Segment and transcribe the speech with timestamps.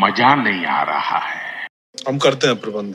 [0.00, 1.68] मजा नहीं आ रहा है
[2.08, 2.94] हम करते हैं प्रबंध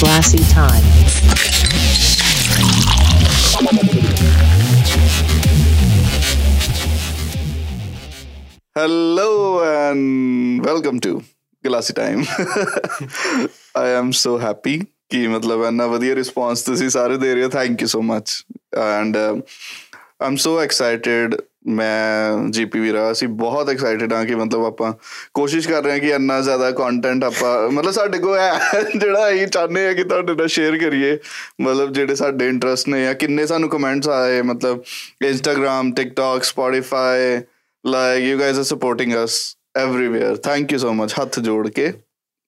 [0.00, 0.86] Glassy time.
[8.74, 11.22] Hello and welcome to
[11.64, 12.24] Glassy Time.
[13.74, 14.78] I am so happy
[15.10, 18.32] ਕਿ ਮਤਲਬ ਇੰਨਾ ਵਧੀਆ ਰਿਸਪੌਂਸ ਤੁਸੀਂ ਸਾਰੇ ਦੇ ਰਹੇ ਹੋ thank you so much
[18.78, 19.16] and
[20.22, 21.34] am so excited
[21.66, 24.92] ਮੈਂ ਜੀਪੀ ਵੀਰਾ ਅਸੀਂ ਬਹੁਤ ਐਕਸਾਈਟਿਡ ਹਾਂ ਕਿ ਮਤਲਬ ਆਪਾਂ
[25.34, 29.46] ਕੋਸ਼ਿਸ਼ ਕਰ ਰਹੇ ਹਾਂ ਕਿ ਇੰਨਾ ਜ਼ਿਆਦਾ ਕੰਟੈਂਟ ਆਪਾਂ ਮਤਲਬ ਸਾਡੇ ਕੋਲ ਹੈ ਜਿਹੜਾ ਅਸੀਂ
[29.46, 31.18] ਚਾਹੁੰਦੇ ਆ ਕਿ ਤੁਹਾਡੇ ਨਾਲ ਸ਼ੇਅਰ ਕਰੀਏ
[31.60, 34.82] ਮਤਲਬ ਜਿਹੜੇ ਸਾਡੇ ਇੰਟਰਸਟ ਨੇ ਜਾਂ ਕਿੰਨੇ ਸਾਨੂੰ ਕਮੈਂਟਸ ਆਏ ਮਤਲਬ
[35.24, 37.40] Instagram TikTok Spotify
[37.84, 41.90] like you guys are supporting us everywhere thank you so much हाथ जोड़ के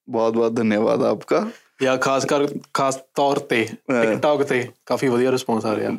[0.08, 1.40] बहुत बहुत धन्यवाद आपका
[1.83, 5.91] ਜਾਂ ਖਾਸ ਕਰ ਖਾਸ ਤੌਰ ਤੇ ਟਿਕਟੌਕ ਤੇ ਕਾਫੀ ਵਧੀਆ ਰਿਸਪੌਂਸ ਆ ਰਿਹਾ।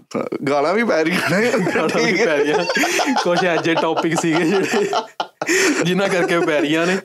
[0.49, 2.65] ਗਾਲਾਂ ਵੀ ਪੈ ਰਹੀਆਂ ਨੇ। ਗਾਲਾਂ ਵੀ ਪੈ ਰਹੀਆਂ।
[3.25, 4.89] ਕੁਝ ਐਜੇ ਟੌਪਿਕ ਸੀਗੇ ਜਿਹੜੇ
[5.85, 6.97] ਜਿਨ੍ਹਾਂ ਕਰਕੇ ਪੈ ਰਹੀਆਂ ਨੇ।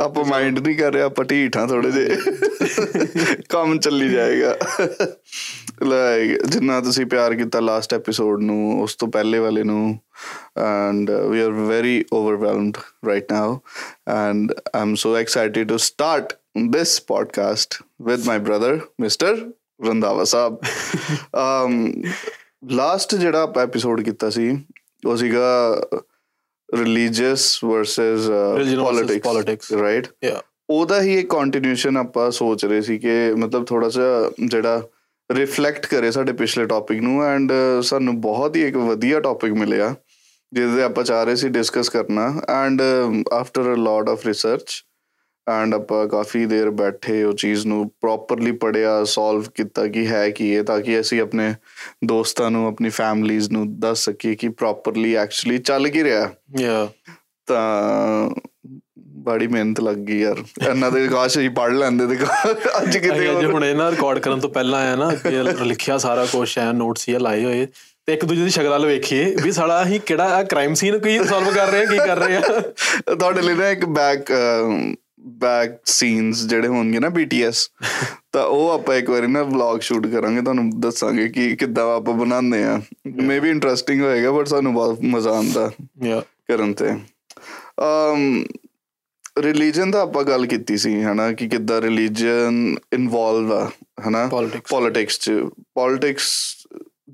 [0.00, 2.16] ਆਪਾਂ ਮਾਈਂਡ ਨਹੀਂ ਕਰ ਰਿਹਾ ਆਪਾਂ ਢੀਠਾਂ ਥੋੜੇ ਜੇ
[3.48, 4.56] ਕੰਮ ਚੱਲੀ ਜਾਏਗਾ।
[5.82, 9.98] ਲਾਈਕ ਜਿੰਨਾ ਤੁਸੀਂ ਪਿਆਰ ਕੀਤਾ ਲਾਸਟ ਐਪੀਸੋਡ ਨੂੰ ਉਸ ਤੋਂ ਪਹਿਲੇ ਵਾਲੇ ਨੂੰ
[10.56, 12.78] and uh, we are very overwhelmed
[13.10, 13.62] right now
[14.06, 16.34] and i'm so excited to start
[16.74, 17.78] this podcast
[18.10, 19.32] with my brother mr
[19.86, 20.58] Randhawa Sahib
[21.36, 22.04] um
[22.70, 24.58] last ਜਿਹੜਾ ਆਪਾਂ ਐਪੀਸੋਡ ਕੀਤਾ ਸੀ
[25.06, 25.80] ਉਹ ਸੀਗਾ
[26.74, 29.82] religious versus Religion versus politics politics.
[29.82, 30.40] Right Yeah.
[30.70, 34.82] ਉਹਦਾ ਹੀ ਇੱਕ continuation ਆਪਾਂ ਸੋਚ ਰਹੇ ਸੀ ਕਿ ਮਤਲਬ ਥੋੜਾ ਜਿਹਾ ਜਿਹੜਾ
[35.32, 39.94] ਰਿਫਲੈਕਟ ਕਰੇ ਸਾਡੇ ਪਿਛਲੇ ਟੌਪਿਕ ਨੂੰ ਐਂਡ ਸਾਨੂੰ ਬਹੁਤ ਹੀ ਇੱਕ ਵਧੀਆ ਟੌਪਿਕ ਮਿਲਿਆ
[40.52, 42.82] ਜਿਹਦੇ ਆਪਾਂ ਚਾਹ ਰਹੇ ਸੀ ਡਿਸਕਸ ਕਰਨਾ and
[43.32, 44.84] after a lot of research
[45.48, 50.48] and ਆਪਾਂ ਕਾਫੀ ਦੇਰ ਬੈਠੇ ਉਹ ਚੀਜ਼ ਨੂੰ ਪ੍ਰੋਪਰਲੀ ਪੜਿਆ ਸੋਲਵ ਕੀਤਾ ਕਿ ਹੈ ਕੀ
[50.48, 51.54] ਇਹ ਤਾਂ ਕਿ ਅਸੀਂ ਆਪਣੇ
[52.04, 56.88] ਦੋਸਤਾਂ ਨੂੰ ਆਪਣੀ ਫੈਮਲੀਜ਼ ਨੂੰ ਦੱਸ ਸਕੀਏ ਕਿ ਪ੍ਰੋਪਰਲੀ ਐਕਚੁਅਲੀ ਚੱਲ ਕੀ ਰਿਹਾ। ਯਾ
[57.46, 58.30] ਤਾਂ
[58.98, 60.36] ਬੜੀ ਮਿਹਨਤ ਲੱਗ ਗਈ ਯਾਰ।
[60.70, 62.24] ਇਹਨਾਂ ਦੇ ਕਾਸ਼ ਹੀ ਪੜ ਲੈਂਦੇ ਤੇ
[62.82, 66.58] ਅੱਜ ਕਿਤੇ ਅੱਜ ਹੁਣ ਇਹਨਾਂ ਰਿਕਾਰਡ ਕਰਨ ਤੋਂ ਪਹਿਲਾਂ ਆਇਆ ਨਾ ਕਿ ਲਿਖਿਆ ਸਾਰਾ ਕੁਝ
[66.58, 67.66] ਹੈ ਨੋਟਸ ਹੀ ਲਾਏ ਹੋਏ।
[68.06, 71.54] ਤੇ ਇੱਕ ਦੂਜੇ ਦੀ ਸ਼ਕਲਾਂ ਵੱਲ ਵੇਖੀਏ ਵੀ ਸਾਲਾ ਅਸੀਂ ਕਿਹੜਾ ਕ੍ਰਾਈਮ ਸੀਨ ਕੀ ਸੋਲਵ
[71.54, 72.60] ਕਰ ਰਹੇ ਹਾਂ ਕੀ ਕਰ ਰਹੇ ਹਾਂ
[73.16, 74.32] ਤੁਹਾਡੇ ਲਈ ਨਾ ਇੱਕ ਬੈਕ
[75.20, 77.68] ਬੈਕ ਸੀਨਸ ਜਿਹੜੇ ਹੋਣਗੇ ਨਾ BTS
[78.32, 82.64] ਤਾਂ ਉਹ ਆਪਾਂ ਇੱਕ ਵਾਰੀ ਨਾ ਵਲੌਗ ਸ਼ੂਟ ਕਰਾਂਗੇ ਤੁਹਾਨੂੰ ਦੱਸਾਂਗੇ ਕਿ ਕਿੱਦਾਂ ਆਪਾਂ ਬਣਾਉਂਦੇ
[82.64, 85.70] ਆ। ਮੇਬੀ ਇੰਟਰਸਟਿੰਗ ਹੋਏਗਾ ਬਟ ਸਾਨੂੰ ਬਹੁਤ ਮਜ਼ਾ ਆਉਂਦਾ
[86.04, 86.90] ਯਾ ਕਰਨ ਤੇ।
[87.80, 88.44] ਅਮ
[89.38, 93.70] ਰਿਲੀਜੀਅਨ ਦਾ ਆਪਾਂ ਗੱਲ ਕੀਤੀ ਸੀ ਹਨਾ ਕਿ ਕਿੱਦਾਂ ਰਿਲੀਜੀਅਨ ਇਨਵੋਲਵ ਆ
[94.08, 94.26] ਹਨਾ.
[94.68, 95.30] ਪੋਲਿਟਿਕਸ ਚ
[95.74, 96.56] ਪੋਲਿਟਿਕਸ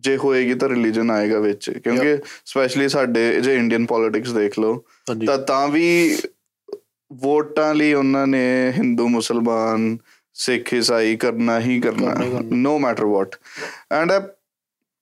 [0.06, 4.84] ਜੇ ਹੋਏਗੀ ਤਾਂ ਰਿਲੀਜੀਅਨ ਆਏਗਾ ਵਿੱਚ ਕਿਉਂਕਿ ਸਪੈਸ਼ਲੀ ਸਾਡੇ ਜੇ ਇੰਡੀਅਨ ਪੋਲਿਟਿਕਸ ਦੇਖ ਲਓ
[5.26, 5.86] ਤਾਂ ਤਾਂ ਵੀ
[7.12, 9.96] ਵੋਟਾਂ ਲਈ ਉਹਨਾਂ ਨੇ ਹਿੰਦੂ ਮੁਸਲਮਾਨ
[10.34, 13.36] ਸਿੱਖ ਈਸਾਈ ਕਰਨਾ ਹੀ ਕਰਨਾ ਹੀ। ਨੋ ਮੈਟਰ ਵਾਟ
[13.92, 14.12] ਐਂਡ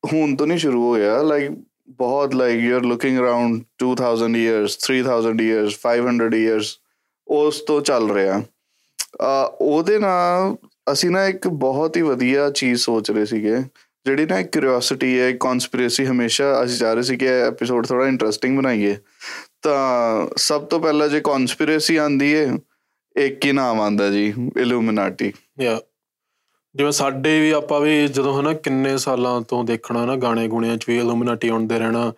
[0.03, 1.51] ਹੁਣ ਤੋਂ ਨਹੀਂ ਸ਼ੁਰੂ ਹੋਇਆ ਲਾਈਕ
[1.89, 6.79] ਬਹੁਤ like you are looking around 2000 years 3000 years 500 years
[7.29, 8.43] ਉਸ ਤੋਂ ਚੱਲ ਰਿਹਾ।
[9.23, 10.57] ਆ ਉਹਦੇ ਨਾਲ
[10.93, 13.57] ਅਸੀਂ ਨਾ ਇੱਕ ਬਹੁਤ ਹੀ ਵਧੀਆ ਚੀਜ਼ ਸੋਚ ਰਹੇ ਸੀਗੇ।
[14.07, 18.97] ਜਿਹੜੀ ਨਾ ਕਿਉਰਿਓਸਿਟੀ ਹੈ ਕਨਸਪੀਰੇਸੀ ਹਮੇਸ਼ਾ ਅਸੀਂ ਚਾਹ ਰਹੇ ਸੀ ਕਿ ਐਪੀਸੋਡ ਥੋੜਾ ਇੰਟਰਸਟਿੰਗ ਬਣਾਈਏ।
[19.63, 22.59] ਤਾਂ ਸਭ ਤੋਂ ਪਹਿਲਾਂ ਜੇ ਕਨਸਪੀਰੇਸੀ ਆਂਦੀ ਹੈ
[23.17, 25.81] ਇੱਕ ਹੀ ਨਾਮ ਆਂਦਾ ਜੀ ਇਲੂਮੀਨਾਟੀ ਯਾ
[26.75, 30.85] ਜਿਵੇਂ ਸਾਡੇ ਵੀ ਆਪਾਂ ਵੀ ਜਦੋਂ ਹਨਾ ਕਿੰਨੇ ਸਾਲਾਂ ਤੋਂ ਦੇਖਣਾ ਨਾ ਗਾਣੇ ਗੁਣਿਆਂ ਚ
[30.89, 32.13] ਵੀ ਇਲੂਮੀਨਾਟੀ ਆਉਂਦੇ ਰਹਿਣਾ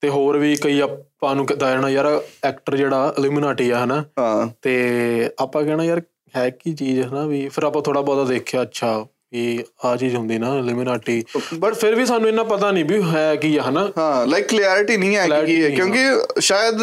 [0.00, 4.48] ਤੇ ਹੋਰ ਵੀ ਕਈ ਆਪਾਂ ਨੂੰ ਕਿਦਾਂ ਰਹਿਣਾ ਯਾਰ ਐਕਟਰ ਜਿਹੜਾ ਇਲੂਮੀਨਾਟੀ ਆ ਹਨਾ ਹਾਂ।
[4.62, 6.02] ਤੇ ਆਪਾਂ ਕਹਿਣਾ ਯਾਰ
[6.36, 10.38] ਹੈ ਕੀ ਚੀਜ਼ ਹਨਾ ਵੀ ਫਿਰ ਆਪਾਂ ਥੋੜਾ ਬਹੁਤਾ ਦੇਖਿਆ ਅੱਛਾ। ਵੀ ਆ ਚੀਜ਼ ਹੁੰਦੀ
[10.38, 11.22] ਨਾ ਇਲੂਮੀਨਾਟੀ
[11.54, 14.96] ਬਟ ਫਿਰ ਵੀ ਸਾਨੂੰ ਇੰਨਾ ਪਤਾ ਨਹੀਂ ਵੀ ਹੈ ਕੀ ਆ ਹਨਾ ਹਾਂ ਲਾਈਕ ਕਲੈਰਿਟੀ
[14.96, 16.82] ਨਹੀਂ ਹੈ ਕਿ Clarity ਕੀ ਹੈ ਨਹੀਂ ਕਿਉਂਕਿ ਸ਼ਾਇਦ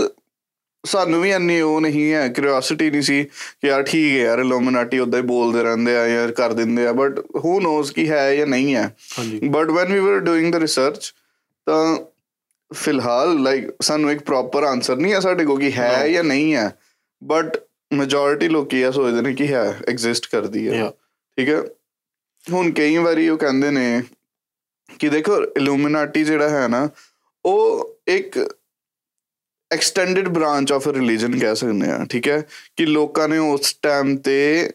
[0.83, 4.99] ਸਾਨੂੰ ਵੀ ਇੰਨੀ ਉਹ ਨਹੀਂ ਹੈ ਕਿਉਰਿਓਸਿਟੀ ਨਹੀਂ ਸੀ ਕਿ ਯਾਰ ਠੀਕ ਹੈ ਯਾਰ ਇਲੂਮੀਨਾਟੀ
[4.99, 8.47] ਉਦਾਂ ਹੀ ਬੋਲਦੇ ਰਹਿੰਦੇ ਆ ਯਾਰ ਕਰ ਦਿੰਦੇ ਆ ਬਟ ਹੂ ਨੋਜ਼ ਕੀ ਹੈ ਜਾਂ
[8.47, 8.83] ਨਹੀਂ ਹੈ
[9.17, 11.13] ਹਾਂਜੀ ਬਟ ਵੈਨ ਵੀ ਵਰ ਡੂਇੰਗ ਦ ਰਿਸਰਚ
[11.67, 11.97] ਤਾਂ
[12.71, 16.71] ਫਿਲਹਾਲ ਲਾਈਕ ਸਾਨੂੰ ਇੱਕ ਪ੍ਰੋਪਰ ਆਨਸਰ ਨਹੀਂ ਹੈ ਸਾਡੇ ਕੋਲ ਕਿ ਹੈ ਜਾਂ ਨਹੀਂ ਹੈ
[17.21, 17.57] ਬਟ
[17.91, 20.91] ਮੈਜੋਰਿਟੀ ਲੋਕੀ ਇਹ ਸੋਚਦੇ ਨੇ ਕਿ ਹੈ ਐਗਜ਼ਿਸਟ ਕਰਦੀ ਹੈ Yeah.
[21.37, 21.61] ਠੀਕ ਹੈ
[22.47, 24.01] ਹੁਣ ਕਈ ਵਾਰੀ ਉਹ ਕਹਿੰਦੇ ਨੇ
[24.99, 26.89] ਕਿ ਦੇਖੋ ਇਲੂਮੀਨਾਟੀ ਜਿਹੜਾ ਹੈ ਨਾ
[27.45, 28.37] ਉਹ ਇੱਕ
[29.71, 32.43] ਐਕਸਟੈਂਡਡ ਬ੍ਰਾਂਚ ਆਫ ਰਿਲੀਜੀਅਨ ਕਹਿ ਸਕਦੇ ਆ ਠੀਕ ਹੈ?
[32.77, 34.71] ਕਿ ਲੋਕਾਂ ਨੇ ਉਸ ਟਾਈਮ ਤੇ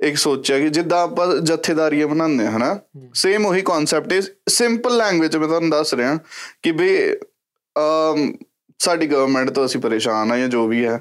[0.00, 2.78] ਇੱਕ ਸੋਚਿਆ ਕਿ ਜਿੱਦਾਂ ਆਪਾਂ ਜਥੇਦਾਰੀਆਂ ਬਣਾਉਂਦੇ ਆ ਹਨਾ?
[3.14, 6.18] ਸੇਮ ਉਹੀ ਕਨਸੈਪਟ ਹੈ ਸਿੰਪਲ ਲੈਂਗੁਏਜ ਮੈਂ ਤੁਹਾਨੂੰ ਦੱਸ ਰਿਹਾ
[6.62, 7.16] ਕਿ ਵੀ
[8.78, 11.00] ਸਾਡੀ ਗਵਰਨਮੈਂਟ ਤੋਂ ਅਸੀਂ ਪਰੇਸ਼ਾਨ ਆ ਜਾਂ ਜੋ ਵੀ ਹੈ।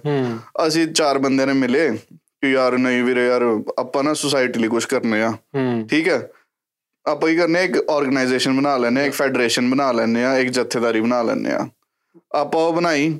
[0.67, 1.89] ਅਸੀਂ ਚਾਰ ਬੰਦਿਆਂ ਨੇ ਮਿਲੇ
[2.43, 3.41] ਕਿ ਯਾਰ ਨਹੀਂ ਵੀਰੇ ਯਾਰ
[3.79, 6.27] ਆਪਾਂ ਨਾ ਸੁਸਾਇਟੀ ਲਈ ਕੁਝ ਕਰਨੇ ਆ ਹੂੰ ਠੀਕ ਹੈ
[7.05, 10.49] ਆਪਾਂ ਕੀ ਕਰਨੇ ਆ ਇੱਕ ਆਰਗੇਨਾਈਜੇਸ਼ਨ ਬਣਾ ਲੈਨੇ ਆ ਇੱਕ ਫੈਡਰੇਸ਼ਨ ਬਣਾ ਲੈਨੇ ਆ ਇੱਕ
[10.49, 11.67] ਜਥੇਦਾਰੀ ਬਣਾ ਲੈਨੇ ਆ
[12.35, 13.17] ਆਪਾਂ ਉਹ ਬਣਾਈ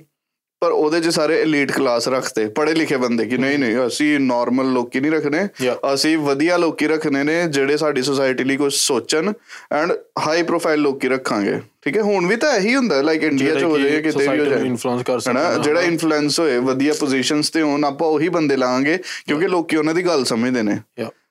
[0.60, 4.72] ਪਰ ਉਹਦੇ 'ਚ ਸਾਰੇ 엘ੀਟ ਕਲਾਸ ਰੱਖਦੇ ਪੜ੍ਹੇ ਲਿਖੇ ਬੰਦੇ ਕਿ ਨਹੀਂ ਨਹੀਂ ਅਸੀਂ ਨਾਰਮਲ
[4.74, 5.48] ਲੋਕੀ ਨਹੀਂ ਰੱਖਣੇ.
[5.94, 9.34] ਅਸੀਂ ਵਧੀਆ ਲੋਕੀ ਰੱਖਣੇ ਨੇ ਜਿਹੜੇ ਸਾਡੀ ਸੋਸਾਇਟੀ ਲਈ ਕੁਝ ਸੋਚਣ
[9.72, 9.94] ਐਂਡ
[10.28, 12.02] ਹਾਈ ਪ੍ਰੋਫਾਈਲ ਲੋਕੀ ਰੱਖਾਂਗੇ। ਠੀਕ ਹੈ?
[12.02, 15.04] ਹੁਣ ਵੀ ਤਾਂ ਇਹੀ ਹੁੰਦਾ ਲਾਈਕ ਇੰਡੀਆ 'ਚ ਹੋ ਜਾਏ ਕਿਤੇ ਵੀ ਹੋ ਜਾਏ। ਇਨਫਲੂਐਂਸ
[15.04, 18.98] ਕਰ ਸਕਦਾ ਜਿਹੜਾ ਇਨਫਲੂਐਂਸ ਹੋਏ ਵਧੀਆ ਪੋਜੀਸ਼ਨਸ ਤੇ ਹੋਣ ਆਪਾਂ ਉਹੀ ਬੰਦੇ ਲਾਵਾਂਗੇ
[19.28, 20.80] ਕਿਉਂਕਿ ਲੋਕੀ ਉਹਨਾਂ ਦੀ ਗੱਲ ਸਮਝਦੇ ਨੇ.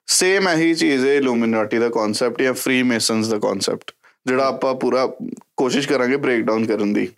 [0.06, 3.90] ਸੇਮ ਇਹੀ ਚੀਜ਼ ਹੈ ਇਲੂਮੀਨਾਟੀ ਦਾ ਕਨਸੈਪਟ ਜਾਂ ਫ੍ਰੀ ਮੇਸਨਸ ਦਾ ਕਨਸੈਪਟ
[4.26, 5.06] ਜਿਹੜਾ ਆਪਾਂ ਪੂਰਾ
[5.56, 7.08] ਕੋਸ਼ਿਸ਼ ਕਰਾਂਗੇ ਬ੍ਰੇਕ ਡਾਊਨ ਕਰਨ ਦੀ.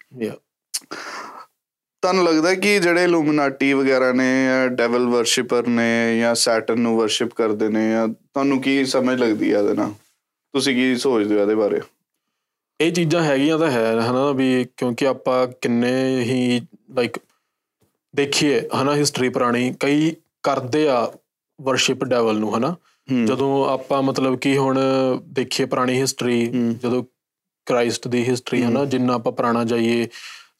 [2.06, 7.32] ਤੁਹਾਨੂੰ ਲੱਗਦਾ ਕਿ ਜਿਹੜੇ ਇਲੂਮੀਨਾਟੀ ਵਗੈਰਾ ਨੇ ਜਾਂ ਡੈਵਲ ਵਰਸ਼ਿਪਰ ਨੇ ਜਾਂ ਸੈਟਰਨ ਨੂੰ ਵਰਸ਼ਿਪ
[7.34, 9.92] ਕਰਦੇ ਨੇ ਜਾਂ ਤੁਹਾਨੂੰ ਕੀ ਸਮਝ ਲੱਗਦੀ ਹੈ ਇਹਦੇ ਨਾਲ?
[10.54, 11.80] ਤੁਸੀਂ ਕੀ ਸੋਚਦੇ ਹੋ ਇਹਦੇ ਬਾਰੇ?
[12.80, 16.60] ਇਹ ਚੀਜ਼ਾਂ ਹੈਗੀਆਂ ਤਾਂ ਹੈ ਹਨਾ ਵੀ ਕਿਉਂਕਿ ਆਪਾਂ ਕਿੰਨੇ ਹੀ
[16.94, 17.18] ਲਾਈਕ
[18.14, 21.12] ਦੇਖੀਏ ਹਨਾ ਹਿਸਟਰੀ ਪੁਰਾਣੀ ਕਈ ਕਰਦੇ ਆ
[21.58, 22.74] ਵਰਸ਼ਿਪ ਡੈਵਲ ਨੂੰ ਹਨਾ।
[23.24, 24.78] ਜਦੋਂ ਆਪਾਂ ਮਤਲਬ ਕਿ ਹੁਣ
[25.32, 26.46] ਦੇਖੀਏ ਪੁਰਾਣੀ ਹਿਸਟਰੀ
[26.82, 27.04] ਜਦੋਂ
[27.66, 30.06] ਕ੍ਰਾਈਸਟ ਦੀ ਹਿਸਟਰੀ ਹਨਾ ਜਿੰਨਾ ਆਪਾਂ ਪੁਰਾਣਾ ਜਾਈਏ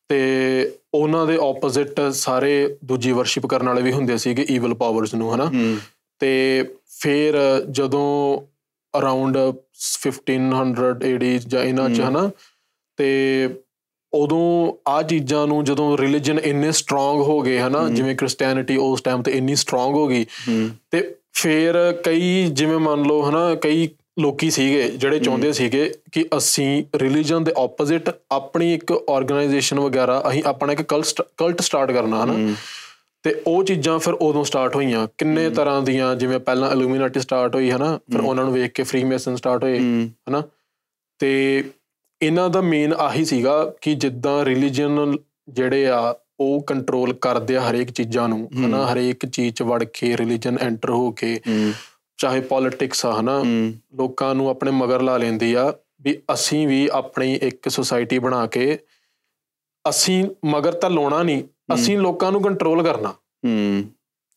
[0.08, 5.34] ਤੇ ਉਹਨਾਂ ਦੇ ਆਪੋਜ਼ਿਟ ਸਾਰੇ ਦੂਜੀ ਵਰਸ਼ਿਪ ਕਰਨ ਵਾਲੇ ਵੀ ਹੁੰਦੇ ਸੀਗੇ ਈਵਲ ਪਾਵਰਸ ਨੂੰ
[5.34, 5.50] ਹਨਾ?
[6.18, 6.64] ਤੇ
[7.00, 7.34] ਫਿਰ
[7.70, 8.40] ਜਦੋਂ
[8.98, 9.38] ਅਰਾਊਂਡ
[9.72, 12.30] 1500 ਏਡੀ ਜਾਂ ਇਹਨਾਂ ਚ ਹਨਾ?
[12.96, 13.48] ਤੇ
[14.14, 17.88] ਉਦੋਂ ਆ ਚੀਜ਼ਾਂ ਨੂੰ ਜਦੋਂ ਰਿਲੀਜੀਅਨ ਇੰਨੇ ਸਟਰੋਂਗ ਹੋ ਗਏ ਹਨਾ?
[17.88, 20.26] ਜਿਵੇਂ ਕ੍ਰਿਸਚੀਅਨਿਟੀ ਉਸ ਟਾਈਮ ਤੇ ਇੰਨੀ ਸਟਰੋਂਗ ਹੋ ਗਈ।
[20.90, 23.54] ਤੇ ਫਿਰ ਕਈ ਜਿਵੇਂ ਮੰਨ ਲਓ ਹਨਾ?
[23.54, 30.24] ਕਈ ਲੋਕੀ ਸੀਗੇ ਜਿਹੜੇ ਚਾਹੁੰਦੇ ਸੀਗੇ ਕਿ ਅਸੀਂ ਰਿਲੀਜੀਅਨ ਦੇ ਆਪੋਜ਼ਿਟ ਆਪਣੀ ਇੱਕ ਆਰਗੇਨਾਈਜੇਸ਼ਨ ਵਗੈਰਾ
[30.28, 30.82] ਅਸੀਂ ਆਪਣਾ ਇੱਕ
[31.36, 32.32] ਕਲਟ ਸਟਾਰਟ ਕਰਨਾ ਹਨਾ?
[33.22, 37.70] ਤੇ ਉਹ ਚੀਜ਼ਾਂ ਫਿਰ ਉਦੋਂ ਸਟਾਰਟ ਹੋਈਆਂ। ਕਿੰਨੇ ਤਰ੍ਹਾਂ ਦੀਆਂ ਜਿਵੇਂ ਪਹਿਲਾਂ ਇਲੂਮੀਨਾਟੀ ਸਟਾਰਟ ਹੋਈ
[37.70, 37.98] ਹਨਾ?
[38.12, 39.78] ਫਿਰ ਉਹਨਾਂ ਨੂੰ ਵੇਖ ਕੇ ਫ੍ਰੀ ਮੇਸਨ ਸਟਾਰਟ ਹੋਏ
[40.30, 40.42] ਹਨਾ?
[41.18, 41.64] ਤੇ
[42.22, 45.16] ਇਹਨਾਂ ਦਾ ਮੇਨ ਆਹੀ ਸੀਗਾ ਕਿ ਜਿੱਦਾਂ ਰਿਲੀਜੀਅਨ
[45.48, 48.92] ਜਿਹੜੇ ਆ ਉਹ ਕੰਟਰੋਲ ਕਰਦੇ ਆ ਹਰੇਕ ਚੀਜ਼ਾਂ ਨੂੰ ਹਨਾ?
[48.92, 51.40] ਹਰੇਕ ਚੀਜ਼ ਚ ਵੜ ਕੇ ਰਿਲੀਜੀਅਨ ਐਂਟਰ ਹੋ ਕੇ।
[52.16, 53.42] ਚਾਹੇ ਪੋਲਿਟਿਕਸ ਆ ਹਨਾ?
[53.94, 58.78] ਲੋਕਾਂ ਨੂੰ ਆਪਣੇ ਮਗਰ ਲਾ ਲੈਂਦੀ ਆ ਵੀ ਅਸੀਂ ਵੀ ਆਪਣੀ ਇੱਕ ਸੁਸਾਇਟੀ ਬਣਾ ਕੇ
[59.88, 63.08] ਅਸੀਂ ਮਗਰ ਤਾਂ ਲਾਉਣਾ ਨਹੀਂ ਅਸੀਂ ਲੋਕਾਂ ਨੂੰ ਕੰਟਰੋਲ ਕਰਨਾ।
[63.44, 63.84] ਹੂੰ।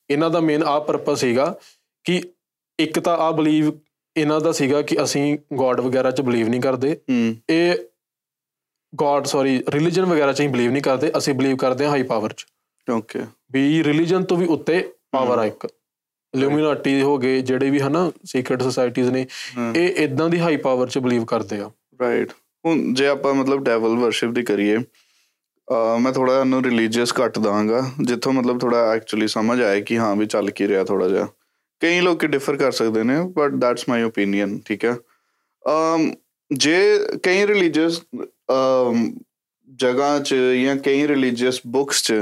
[0.10, 1.56] ਇਹਨਾਂ ਦਾ ਮੇਨ ਆ ਪਰਪਸ ਸੀਗਾ
[2.04, 2.22] ਕਿ
[2.80, 3.72] ਇੱਕ ਤਾਂ ਆ ਬਲੀਵ
[4.18, 7.02] ਇਹਨਾਂ ਦਾ ਸੀਗਾ ਕਿ ਅਸੀਂ ਗੋਡ ਵਗੈਰਾ ਚ ਬਲੀਵ ਨਹੀਂ ਕਰਦੇ।
[7.50, 7.76] ਇਹ
[8.96, 12.34] ਗੋਡ ਸੌਰੀ ਰਿਲੀਜੀਅਨ ਵਗੈਰਾ ਚ ਹੀ ਬਲੀਵ ਨਹੀਂ ਕਰਦੇ ਅਸੀਂ ਬਲੀਵ ਕਰਦੇ ਹਾਂ ਹਾਈ ਪਾਵਰ
[12.34, 12.46] ਚ।
[12.92, 13.20] ਓਕੇ
[13.52, 15.68] ਵੀ ਰਿਲੀਜੀਅਨ ਤੋਂ ਵੀ ਉੱਤੇ ਪਾਵਰ ਆ ਇੱਕ।
[16.34, 19.26] ਇਲੂਮੀਨਾਟੀ ਹੋ ਗਏ ਜਿਹੜੇ ਵੀ ਹਨਾ ਸੀਕ੍ਰੀਟ ਸੁਸਾਇਟੀਆਂ ਨੇ
[19.76, 21.70] ਇਹ ਇਦਾਂ ਦੀ ਹਾਈ ਪਾਵਰ ਚ ਬਲੀਵ ਕਰਦੇ ਆ।
[22.02, 22.32] ਰਾਈਟ
[22.66, 24.78] ਹੁਣ ਜੇ ਆਪਾਂ ਮਤਲਬ ਡੈਵਲ ਵਰਸ਼ਿਪ ਦੀ ਕਰੀਏ
[26.02, 30.26] ਮੈਂ ਥੋੜਾ ਇਹਨੂੰ ਰਿਲੀਜੀਅਸ ਕੱਟ ਦਾਂਗਾ ਜਿੱਥੋਂ ਮਤਲਬ ਥੋੜਾ ਐਕਚੁਅਲੀ ਸਮਝ ਆਏ ਕਿ ਹਾਂ ਵੀ
[30.26, 31.28] ਚੱਲ ਕੀ ਰਿਹਾ ਥੋੜਾ ਜਿਹਾ।
[31.82, 34.96] ਕਈ ਲੋਕ ਡਿਫਰ ਕਰ ਸਕਦੇ ਨੇ ਬਟ ਦੈਟਸ ਮਾਈ ਓਪੀਨੀਅਨ ਠੀਕ ਹੈ?
[35.66, 36.12] ਅਮ
[36.52, 36.78] ਜੇ
[37.24, 38.02] ਕਈ ਰਿਲੀਜੀਅਸ
[39.70, 42.14] ਜਗ੍ਹਾ 'ਚ ਜਾਂ ਕਈ ਰਿਲੀਜੀਅਸ ਬੁੱਕਸ 'ਚ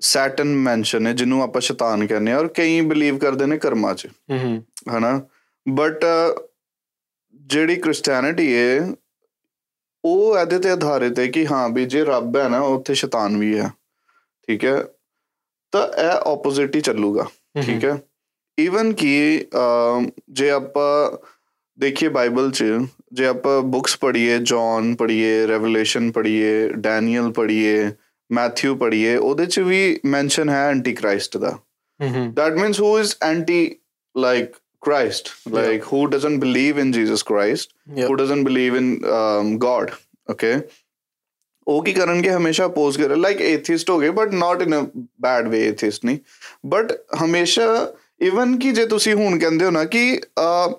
[0.00, 4.06] ਸੈਟਨ ਮੈਂਸ਼ਨ ਹੈ ਜਿਹਨੂੰ ਆਪਾਂ ਸ਼ੈਤਾਨ ਕਹਿੰਦੇ ਆ ਔਰ ਕਈ ਬਲੀਵ ਕਰਦੇ ਨੇ ਕਰਮਾਂ 'ਚ
[4.30, 4.62] ਹੂੰ ਹੂੰ
[4.96, 5.20] ਹਨਾ
[5.66, 6.04] ਬਟ
[7.40, 8.86] ਜਿਹੜੀ ਕ੍ਰਿਸਚੀਅਨਿਟੀ ਹੈ
[10.04, 13.58] ਉਹ ਇਹਦੇ ਤੇ ਆਧਾਰਿਤ ਹੈ ਕਿ ਹਾਂ ਵੀ ਜੇ ਰੱਬ ਹੈ ਨਾ ਉੱਥੇ ਸ਼ੈਤਾਨ ਵੀ
[13.58, 13.70] ਹੈ
[14.48, 14.76] ਠੀਕ ਹੈ
[15.72, 17.24] ਤਾਂ ਇਹ ਆਪੋਜ਼ਿਟ ਹੀ ਚੱਲੂਗਾ
[17.62, 17.98] ਠੀਕ ਹੈ
[18.58, 21.16] ਈਵਨ ਕਿ ਅਮ, ਜੇ ਆਪਾਂ
[21.78, 22.64] ਦੇਖੀਏ ਬਾਈਬਲ 'ਚ
[23.12, 27.90] ਜੇ ਆਪਾਂ ਬੁੱਕਸ ਪੜ੍ਹੀਏ ਜੌਨ ਪੜ੍ਹੀਏ ਰੈਵਲੇਸ਼ਨ ਪੜ੍ਹੀਏ ਡੈਨੀਅਲ ਪੜ੍ਹੀਏ
[28.30, 32.92] ਮੈਥਿਊ ਪੜ੍ਹੀਏ ਉਹਦੇ 'ਚ ਵੀ ਮੈਂਸ਼ਨ ਹੈ ਐਂਟੀ ਕ੍ਰਾਈਸਟ ਦਾ ਹੂੰ ਹੂੰ that means who
[33.02, 33.60] is anti
[34.14, 35.28] like christ?
[35.54, 37.72] Like who doesn't believe in jesus christ?
[37.96, 38.08] Yeah.
[38.08, 39.94] who doesn't believe in um, god?
[40.28, 40.52] Okay?
[41.66, 44.82] ਉਹ ਕੀ ਕਰਨਗੇ ਹਮੇਸ਼ਾ ਅਪੋਜ਼ ਕਰ ਲਾਈਕ ਐਥੀਸਟ ਹੋ ਗਏ but not in a
[45.20, 46.18] bed ਵੇ ਐਥੀਸਟ ਨਹੀਂ
[46.66, 46.92] ਬਟ
[47.24, 50.74] ਹਮੇਸ਼ਾ ਇਵਨ ਕਿ ਜੇ ਤੁਸੀਂ ਹੁਣ ਕਹਿੰਦੇ ਹੋ ਨਾ ਕਿ ਅਹ,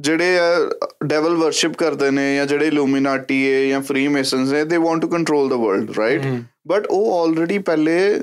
[0.00, 0.38] ਜਿਹੜੇ
[1.06, 5.08] ਡੈਵਲ ਵਰਸ਼ਿਪ ਕਰਦੇ ਨੇ ਜਾਂ ਜਿਹੜੇ ਇਲੂਮੀਨਾਟੀ ਹੈ ਜਾਂ ਫ੍ਰੀ ਮੇਸਨਸ ਨੇ they want to
[5.08, 6.22] control the world right
[6.68, 8.22] but ਉਹ ਆਲਰੇਡੀ ਪਹਿਲੇ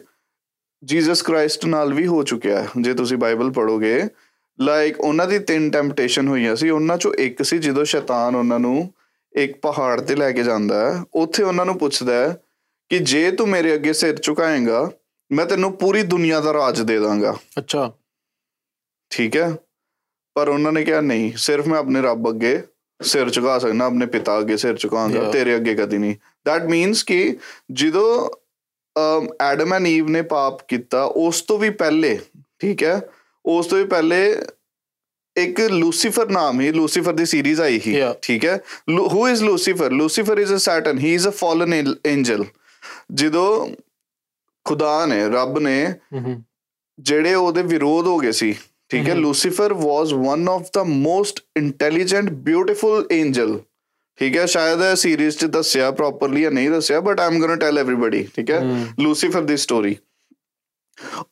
[0.84, 4.04] ਜੀਸਸ ਕ੍ਰਾਈਸਟ ਨਾਲ ਵੀ ਹੋ ਚੁੱਕਿਆ ਹੈ ਜੇ ਤੁਸੀਂ ਬਾਈਬਲ ਪੜੋਗੇ
[4.62, 8.94] ਲਾਈਕ ਉਹਨਾਂ ਦੀ ਤਿੰਨ ਟੈਂਪਟੇਸ਼ਨ ਹੋਈਆਂ ਸੀ। ਉਹਨਾਂ ਚੋਂ ਇੱਕ ਸੀ ਜਦੋਂ ਸ਼ੈਤਾਨ ਉਹਨਾਂ ਨੂੰ
[9.36, 12.38] ਇੱਕ ਪਹਾੜ ਤੇ ਲੈ ਕੇ ਜਾਂਦਾ ਹੈ। ਉੱਥੇ ਉਹਨਾਂ ਨੂੰ ਪੁੱਛਦਾ ਹੈ
[12.90, 14.92] ਕਿ ਜੇ ਤੂੰ ਮੇਰੇ ਅੱਗੇ ਸਿਰ ਝੁਕਾਏਂਗਾ
[15.32, 17.92] ਮੈਂ ਤੈਨੂੰ ਪੂਰੀ ਦੁਨੀਆ ਦਾ ਰਾਜ ਦੇ ਦਾਂਗਾ। ਅੱਛਾ।
[19.10, 19.56] ਠੀਕ ਹੈ?
[20.34, 22.64] ਪਰ ਉਹਨਾਂ ਨੇ ਕਿਹਾ ਨਹੀਂ ਸਿਰਫ ਮੈਂ ਆਪਣੇ ਰੱਬ ਅੱਗੇ
[23.02, 25.20] ਸਿਰ ਝੁਕਾ ਸਕਦਾ ਆਪਣੇ ਪਿਤਾ ਅੱਗੇ ਸਿਰ ਝੁਕਾਉਂਗਾ.
[25.32, 27.38] ਤੇਰੇ ਅੱਗੇ ਕਦੀ ਨਹੀਂ। That means ਕਿ
[27.72, 28.30] ਜਦੋਂ
[29.44, 32.18] ਐਡਮ ਐਂਡ ਈਵ ਨੇ ਪਾਪ ਕੀਤਾ ਉਸ ਤੋਂ ਵੀ ਪਹਿਲੇ
[32.60, 33.00] ਠੀਕ ਹੈ
[33.46, 34.20] ਉਸ ਤੋਂ ਵੀ ਪਹਿਲੇ
[35.36, 38.14] ਇੱਕ ਲੂਸੀਫਰ ਨਾਮ ਹੈ ਲੂਸੀਫਰ ਦੀ ਸੀਰੀਜ਼ ਆਈ ਸੀ Yeah.
[38.22, 38.56] ਠੀਕ ਹੈ।
[39.14, 41.74] Who is Lucifer Lucifer is a Satan he is a fallen
[42.06, 42.46] angel
[43.14, 43.68] ਜਦੋਂ
[44.66, 45.76] ਖੁਦਾ ਨੇ ਰੱਬ ਨੇ
[46.14, 46.44] ਹੂੰ ਹੂੰ
[47.00, 48.54] ਜਿਹੜੇ ਉਹਦੇ ਵਿਰੋਧ ਹੋ ਗਏ ਸੀ
[48.90, 53.60] ਠੀਕ ਹੈ Lucifer was one of the most intelligent beautiful angel
[54.18, 57.56] ਠੀਕ ਹੈ ਸ਼ਾਇਦ ਇਹ ਸੀਰੀਜ਼ ਚ ਦੱਸਿਆ ਪ੍ਰੋਪਰਲੀ ਜਾਂ ਨਹੀਂ ਦੱਸਿਆ but I'm going to
[57.56, 58.62] tell everybody ਠੀਕ ਹੈ?
[59.00, 59.96] ਲੂਸੀਫਰ ਦੀ ਸਟੋਰੀ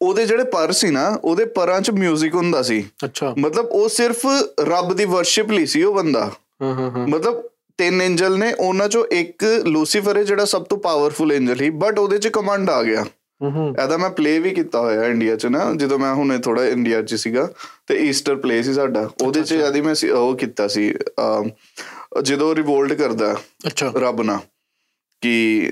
[0.01, 4.25] ਉਹਦੇ ਜਿਹੜੇ ਪਰ ਸੀ ਨਾ ਉਹਦੇ ਪਰਾਂ ਚ 뮤직 ਹੁੰਦਾ ਸੀ। ਅੱਛਾ। ਮਤਲਬ ਉਹ ਸਿਰਫ
[4.59, 7.41] ਰੱਬ ਦੀ ਵਰਸ਼ਿਪ ਲਈ ਸੀ ਉਹ ਬੰਦਾ। ਹਾਂ ਹਾਂ ਹਾਂ। ਮਤਲਬ
[7.77, 11.99] ਤਿੰਨ ਐਂਜਲ ਨੇ ਉਹਨਾਂ ਚੋਂ ਇੱਕ ਲੂਸੀਫਰ ਹੈ ਜਿਹੜਾ ਸਭ ਤੋਂ ਪਾਵਰਫੁਲ ਐਂਜਲ ਸੀ ਬਟ
[11.99, 13.05] ਉਹਦੇ 'ਚ ਕਮਾਂਡ ਆ ਗਿਆ।
[13.81, 17.15] ਇਹਦਾ ਮੈਂ ਪਲੇ ਵੀ ਕੀਤਾ ਹੋਇਆ ਇੰਡੀਆ 'ਚ ਨਾ ਜਦੋਂ ਮੈਂ ਹੁਣੇ ਥੋੜਾ ਇੰਡੀਆ 'ਚ
[17.15, 17.49] ਸੀਗਾ
[17.87, 20.93] ਤੇ ਈਸਟਰ ਪਲੇ ਸੀ ਸਾਡਾ। ਉਹਦੇ 'ਚ ਇਹਦੀ ਮੈਂ ਉਹ ਕੀਤਾ ਸੀ
[22.21, 24.39] ਜਦੋਂ ਰਿਵੋਲਟ ਕਰਦਾ ਅੱਛਾ। ਰੱਬ ਨਾਲ
[25.21, 25.71] ਕਿ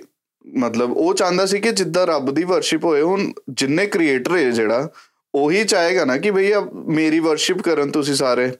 [0.58, 4.90] ਮਤਲਬ ਉਹ ਚਾਹੁੰਦਾ ਸੀ ਕਿ ਜਿੱਦਾਂ ਰੱਬ ਦੀ ਵਰਸ਼ਿਪ ਹੋਏ ਹੁਣ ਜਿੰਨੇ ਕ੍ਰੀਏਟਰ ਹੈ ਜਿਹੜਾ
[5.36, 6.52] ਉਹੀ ਚਾਹੇਗਾ ਨਾ ਕਿ ਭਈ
[6.88, 8.52] ਮੇਰੀ ਵਰਸ਼ਿਪ ਕਰਨ ਤੁਸੀਂ ਸਾਰੇ।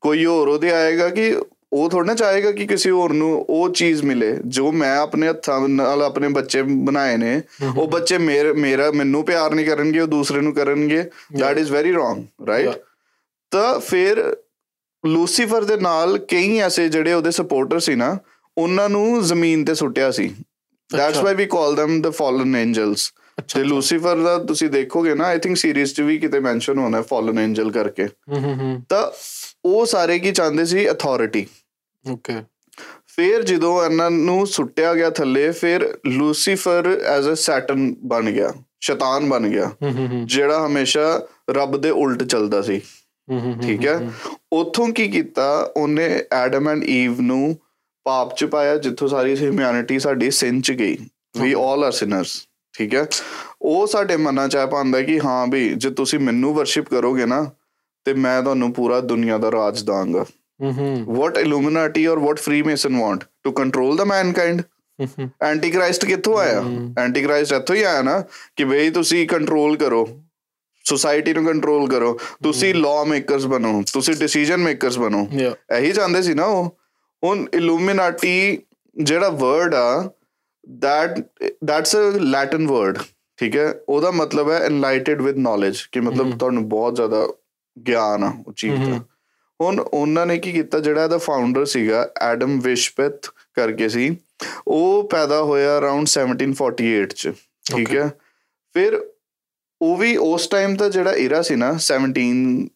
[0.00, 1.36] ਕੋਈ ਹੋਰ ਉਹਦੇ ਆਏਗਾ ਕਿ
[1.72, 5.68] ਉਹ ਥੋੜਾ ਨਾ ਚਾਹੇਗਾ ਕਿ ਕਿਸੇ ਹੋਰ ਨੂੰ ਉਹ ਚੀਜ਼ ਮਿਲੇ ਜੋ ਮੈਂ ਆਪਣੇ ਹੱਥਾਂ
[5.68, 7.42] ਨਾਲ ਆਪਣੇ ਬੱਚੇ ਬਣਾਏ ਨੇ
[7.76, 11.00] ਉਹ ਬੱਚੇ ਮੇਰੇ ਮੇਰਾ ਮੈਨੂੰ ਪਿਆਰ ਨਹੀਂ ਕਰਨਗੇ ਉਹ ਦੂਸਰੇ ਨੂੰ ਕਰਨਗੇ।
[11.34, 12.68] Is very wrong right?
[12.68, 12.78] Yeah.
[13.50, 14.36] ਤਾਂ ਫਿਰ
[15.04, 18.16] ਲੂਸੀਫਰ ਦੇ ਨਾਲ ਕਈ ਐਸੇ ਜਿਹੜੇ ਉਹਦੇ ਸਪੋਰਟਰ ਸੀ ਨਾ
[18.56, 20.34] ਉਹਨਾਂ ਨੂੰ ਜ਼ਮੀਨ ਤੇ ਸੁੱਟਿਆ ਸੀ।
[20.90, 25.26] ਅੱਛਾ। why we call them the fallen angels ਅੱਛਾ ਤੇ ਲੂਸੀਫਰ ਦਾ ਤੁਸੀਂ ਦੇਖੋਗੇ ਨਾ
[25.26, 28.08] ਆਈ ਥਿੰਕ ਸੀਰੀਜ਼ 'ਚ ਵੀ ਕਿਤੇ ਮੈਂਸ਼ਨ ਹੋਣਾ ਹੈ ਫਾਲਨ ਐਂਜਲ ਕਰਕੇ।
[28.88, 29.10] ਤਾਂ
[29.64, 30.90] ਉਹ ਸਾਰੇ ਕੀ ਚਾਹੁੰਦੇ ਸੀ?
[30.90, 31.46] ਅਥਾਰਟੀ
[32.04, 32.34] ਓਕੇ
[33.06, 39.28] ਫਿਰ ਜਦੋਂ ਇਹਨਾਂ ਨੂੰ ਸੁੱਟਿਆ ਗਿਆ ਥੱਲੇ ਫਿਰ ਲੂਸੀਫਰ ਐਜ਼ ਅ ਸੈਟਨ ਬਣ ਗਿਆ ਸ਼ੈਤਾਨ
[39.28, 39.70] ਬਣ ਗਿਆ
[40.24, 41.04] ਜਿਹੜਾ ਹਮੇਸ਼ਾ
[41.50, 42.80] ਰੱਬ ਦੇ ਉਲਟ ਚੱਲਦਾ ਸੀ।
[43.62, 44.10] ਠੀਕ ਹੈ
[44.52, 45.72] ਉਥੋਂ ਕੀ ਕੀਤਾ?
[45.76, 47.56] ਉਹਨੇ ਐਡਮ ਐਂਡ ਈਵ ਨੂੰ
[48.04, 50.98] ਪਾਪ ਚ ਪਾਇਆ ਜਿੱਥੋਂ ਸਾਰੀ ਹਿਊਮੈਨਿਟੀ ਸਾਡੀ ਸਿਨ ਚ ਗਈ।
[51.40, 52.46] ਵੀ ਆਲ ਆਰ ਸਿਨਰਸ
[52.78, 53.06] ਠੀਕ ਹੈ?
[53.62, 57.50] ਉਹ ਸਾਡੇ ਮਨਾਂ ਚ ਆ ਪਾਉਂਦਾ ਕਿ ਹਾਂ ਵੀ ਜੇ ਤੁਸੀਂ ਮੈਨੂੰ ਵਰਸ਼ਿਪ ਕਰੋਗੇ ਨਾ
[58.04, 60.24] ਤੇ ਮੈਂ ਤੁਹਾਨੂੰ ਪੂਰਾ ਦੁਨੀਆ ਦਾ ਰਾਜ ਦਾਂਗਾ।
[61.42, 63.18] illuminati or what freemason want?
[63.18, 64.62] To control the mankind?
[65.00, 66.62] ਹੂੰ ਹੂੰ। ਐਂਟੀਕ੍ਰਾਈਸਟ ਕਿੱਥੋਂ ਆਇਆ?
[66.98, 68.24] ਐਂਟੀਕ੍ਰਾਈਸਟ ਇੱਥੋਂ ਹੀ ਆਇਆ ਨਾ
[68.56, 70.22] ਕਿ ਬਈ ਤੁਸੀਂ ਕੰਟਰੋਲ ਕਰੋ।
[70.84, 75.28] ਸੋਸਾਇਟੀ ਨੂੰ ਕੰਟਰੋਲ ਕਰੋ। ਤੁਸੀਂ ਲਾਅ ਮੇਕਰਸ ਬਣੋ। ਤੁਸੀਂ ਡਿਸੀਜਨ ਮੇਕਰਸ ਬਣੋ।
[75.78, 76.78] ਇਹੀ ਚਾਹੁੰਦੇ ਸੀ ਨਾ ਉਹ।
[77.24, 78.62] ਹੁਣ ਇਲੂਮੀਨਾਟੀ
[79.02, 80.10] ਜਿਹੜਾ ਵਰਡ ਆ
[80.84, 83.02] that that's a latin word
[83.36, 83.74] ਠੀਕ ਹੈ?
[83.88, 87.28] ਉਹਦਾ ਮਤਲਬ ਹੈ enlightened with knowledge ਕਿ ਮਤਲਬ ਤੁਹਾਨੂੰ ਬਹੁਤ ਜ਼ਿਆਦਾ
[87.88, 89.00] ਗਿਆਨ ਆ ਉਹ ਚੀਜ਼ ਦਾ।
[89.60, 90.78] ਹੁਣ ਉਹਨਾਂ ਨੇ ਕੀ ਕੀਤਾ?
[90.78, 94.16] ਜਿਹੜਾ ਇਹਦਾ ਫਾਊਂਡਰ ਸੀਗਾ ਐਡਮ ਵਿਸ਼ਪਥ ਕਰਕੇ ਸੀ
[94.68, 97.32] ਉਹ ਪੈਦਾ ਹੋਇਆ ਅਰਾਊਂਡ 1748 ਚ
[97.76, 97.96] ਠੀਕ.
[97.96, 98.12] ਹੈ?
[98.74, 99.11] ਫਿਰ
[99.81, 102.23] ਉਹ ਵੀ ਉਸ ਟਾਈਮ ਦਾ ਜਿਹੜਾ ਏਰਾ ਸੀ ਨਾ 17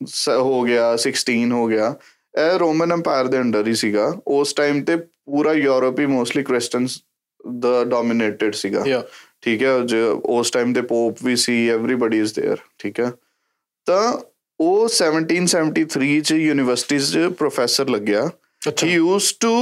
[0.08, 1.96] ਸ- ਹੋ ਗਿਆ 16 ਹੋ ਗਿਆ
[2.34, 7.00] ਇਹ ਰੋਮਨ ਐਮਪਾਇਰ ਦੇ ਅੰਡਰ ਹੀ ਸੀਗਾ ਉਸ ਟਾਈਮ ਤੇ ਪੂਰਾ ਯੂਰਪ ਹੀ ਮੋਸਟਲੀ ਕ੍ਰਿਸਚੀਅਨਸ
[7.60, 9.02] ਦਾ ਡੋਮਿਨੇਟਡ ਸੀਗਾ ਯਾ
[9.42, 13.12] ਠੀਕ ਹੈ ਜੋ ਉਸ ਟਾਈਮ ਤੇ ਪੋਪ ਵੀ ਸੀ ਐਵਰੀਬਾਡੀ ਇਜ਼ देयर ਠੀਕ ਹੈ
[13.88, 14.18] ਤਾਂ
[14.60, 18.30] ਉਹ 1773 ਚ ਯੂਨੀਵਰਸਿਟੀਜ਼ ਚ ਪ੍ਰੋਫੈਸਰ ਲੱਗਿਆ
[18.62, 19.54] ਅੱਛਾ he used to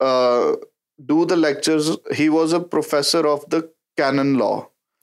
[0.00, 0.56] uh,
[1.00, 3.60] do the lectures he was a professor of the
[3.98, 4.54] canon law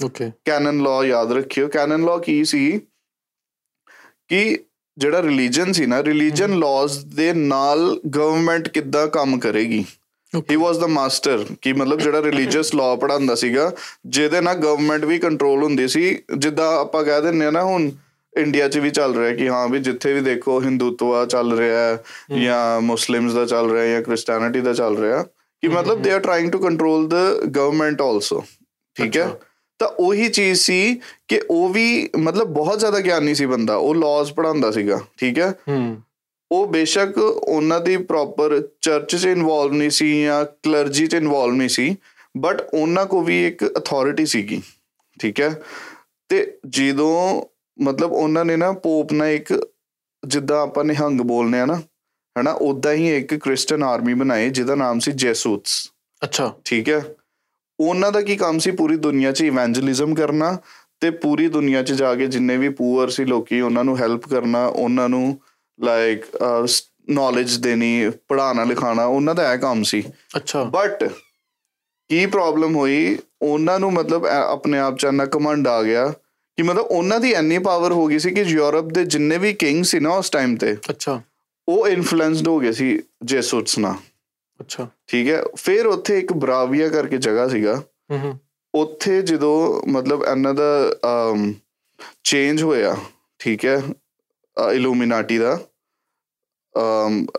[0.04, 2.80] okay canon law ਯਾਦ ਰੱਖਿਓ। ਕੈਨਨ ਲਾਅ ਕੀ ਸੀ?
[4.28, 4.58] ਕਿ
[4.98, 9.84] ਜਿਹੜਾ ਰਿਲੀਜੀਅਨ ਸੀ ਨਾ ਰਿਲੀਜੀਅਨ ਲਾਜ਼ ਦੇ ਨਾਲ ਗਵਰਨਮੈਂਟ ਕਿੱਦਾਂ ਕੰਮ ਕਰੇਗੀ?
[10.50, 13.72] ਹੀ ਵਾਸ ਦਾ ਮਾਸਟਰ ਕਿ ਮਤਲਬ ਜਿਹੜਾ ਰਿਲੀਜੀਅਸ ਲਾਅ ਪੜਾਉਂਦਾ ਸੀਗਾ
[14.06, 17.90] ਜਿਹਦੇ ਨਾਲ ਗਵਰਨਮੈਂਟ ਵੀ ਕੰਟਰੋਲ ਹੁੰਦੀ ਸੀ। ਜਿੱਦਾਂ ਆਪਾਂ ਕਹਿ ਦਿੰਨੇ ਆ ਨਾ ਹੁਣ
[18.36, 22.04] ਇੰਡੀਆ 'ਚ ਵੀ ਚੱਲ ਰਿਹਾ ਕਿ ਹਾਂ ਵੀ ਜਿੱਥੇ ਵੀ ਦੇਖੋ ਹਿੰਦੂਤਵਾ ਚੱਲ ਰਿਹਾ ਹੈ
[22.42, 25.22] ਜਾਂ ਮੁਸਲਿਮਸ ਦਾ ਚੱਲ ਰਿਹਾ ਜਾਂ ਕ੍ਰਿਸਚੀਅਨਿਟੀ ਦਾ ਚੱਲ ਰਿਹਾ
[25.62, 27.14] ਕਿ ਮਤਲਬ they are trying to control the
[27.56, 28.44] government also
[28.94, 29.30] ਠੀਕ ਹੈ।
[29.80, 34.32] ਤਾਂ ਉਹੀ ਚੀਜ਼ ਸੀ ਕਿ ਉਹ ਵੀ ਮਤਲਬ ਬਹੁਤ ਜ਼ਿਆਦਾ ਗਿਆਨੀ ਸੀ ਬੰਦਾ ਉਹ ਲਾਜ਼
[34.32, 35.50] ਪੜਾਉਂਦਾ ਸੀਗਾ ਠੀਕ ਹੈ?
[35.68, 36.02] ਹੂੰ।
[36.50, 41.68] ਉਹ ਬੇਸ਼ੱਕ ਉਹਨਾਂ ਦੀ ਪ੍ਰੋਪਰ ਚਰਚ 'ਚ ਇਨਵੋਲਵ ਨਹੀਂ ਸੀ ਜਾਂ ਕਲਰਜੀ 'ਚ ਇਨਵੋਲਵ ਨਹੀਂ
[41.68, 41.96] ਸੀ
[42.36, 44.60] ਬਟ ਉਹਨਾਂ ਕੋ ਵੀ ਇੱਕ ਅਥਾਰਟੀ ਸੀਗੀ
[45.20, 45.54] ਠੀਕ ਹੈ?
[46.30, 47.42] ਤੇ ਜਦੋਂ
[47.78, 49.52] ਮਤਲਬ ਉਹਨਾਂ ਨੇ ਨਾ ਪੋਪ ਨਾਲ ਇੱਕ
[50.22, 51.80] ਜਿੱਦਾਂ ਆਪਾਂ ਨਿਹੰਗ ਬੋਲਨੇ ਆ ਨਾ
[52.36, 55.74] ਹਨਾ ਉਦਾਂ ਹੀ ਇੱਕ ਕ੍ਰਿਸਚੀਅਨ ਆਰਮੀ ਬਣਾਈ ਜਿਹਦਾ ਨਾਮ ਸੀ ਜੈਸੂਟਸ
[56.22, 57.04] ਅੱਛਾ। ਠੀਕ ਹੈ?
[57.80, 58.70] ਉਹਨਾਂ ਦਾ ਕੀ ਕੰਮ ਸੀ?
[58.70, 60.58] ਪੂਰੀ ਦੁਨੀਆ 'ਚ ਇਵੈਂਜਲਿਜ਼ਮ ਕਰਨਾ
[61.00, 64.66] ਤੇ ਪੂਰੀ ਦੁਨੀਆ 'ਚ ਜਾ ਕੇ ਜਿੰਨੇ ਵੀ ਪੂਅਰ ਸੀ ਲੋਕੀ ਉਹਨਾਂ ਨੂੰ ਹੈਲਪ ਕਰਨਾ
[64.66, 65.40] ਉਹਨਾਂ ਨੂੰ
[65.78, 66.24] ਲਾਈਕ
[67.10, 70.02] ਨੌਲੇਜ ਦੇਣੀ ਪੜਾਉਣਾ ਲਿਖਾਉਣਾ ਉਹਨਾਂ ਦਾ ਇਹ ਕੰਮ ਸੀ।
[70.36, 71.04] ਅੱਛਾ। ਬਟ
[72.10, 73.18] ਕੀ ਪ੍ਰੋਬਲਮ ਹੋਈ?
[73.42, 76.08] ਉਹਨਾਂ ਨੂੰ ਮਤਲਬ ਆਪਣੇ ਆਪ 'ਚ ਇੰਨਾ ਕਮਾਂਡ ਆ ਗਿਆ
[76.56, 79.84] ਕਿ ਮਤਲਬ ਉਹਨਾਂ ਦੀ ਇੰਨੀ ਪਾਵਰ ਹੋ ਗਈ ਸੀ ਕਿ ਯੂਰਪ ਦੇ ਜਿੰਨੇ ਵੀ ਕਿੰਗ
[79.84, 81.20] ਸੀ ਨਾ ਉਸ ਟਾਈਮ ਤੇ ਅੱਛਾ।
[81.68, 83.94] ਉਹ ਇਨਫਲੂਐਂਸਡ ਹੋ ਗਏ ਸੀ ਜੈਸੂਟਸ ਨਾਲ।
[84.60, 87.74] ਅੱਛਾ। ਠੀਕ ਹੈ। ਫਿਰ ਉੱਥੇ ਇੱਕ ਬਰਾਵੀਆ ਕਰਕੇ ਜਗ੍ਹਾ ਸੀਗਾ।
[88.10, 88.38] ਹੂੰ ਹੂੰ।
[88.74, 90.90] ਉੱਥੇ ਜਦੋਂ ਮਤਲਬ ਇਹਨਾਂ ਦਾ
[92.24, 92.96] ਚੇਂਜ ਹੋਇਆ
[93.38, 93.82] ਠੀਕ ਹੈ
[94.56, 95.58] ਇਲੂਮੀਨਾਟੀ ਦਾ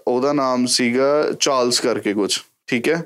[0.07, 1.05] ਉਹਦਾ ਨਾਮ ਸੀਗਾ
[1.39, 3.01] ਚਾਰਲਸ ਕਰਕੇ ਕੁਝ ਠੀਕ ਹੈ।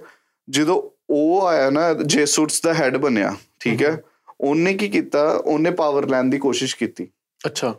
[0.50, 3.98] ਜਦੋਂ ਉਹ ਆਇਆ ਨਾ ਜੇਸੂਟਸ ਦਾ ਹੈੱਡ ਬਣਿਆ ਠੀਕ ਹੈ।
[4.42, 5.32] ਉਹਨੇ ਕੀ ਕੀਤਾ?
[5.32, 7.08] ਉਹਨੇ ਪਾਵਰ ਲੈਣ ਦੀ ਕੋਸ਼ਿਸ਼ ਕੀਤੀ।
[7.46, 7.74] ਅੱਛਾ।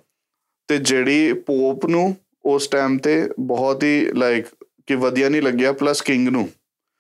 [0.69, 4.47] ਤੇ ਜਿਹੜੀ ਪੋਪ ਨੂੰ ਉਸ ਟਾਈਮ ਤੇ ਬਹੁਤ ਹੀ ਲਾਈਕ
[4.87, 6.49] ਕਿ ਵਧੀਆ ਨਹੀਂ ਲੱਗਿਆ ਪਲੱਸ ਕਿੰਗ ਨੂੰ।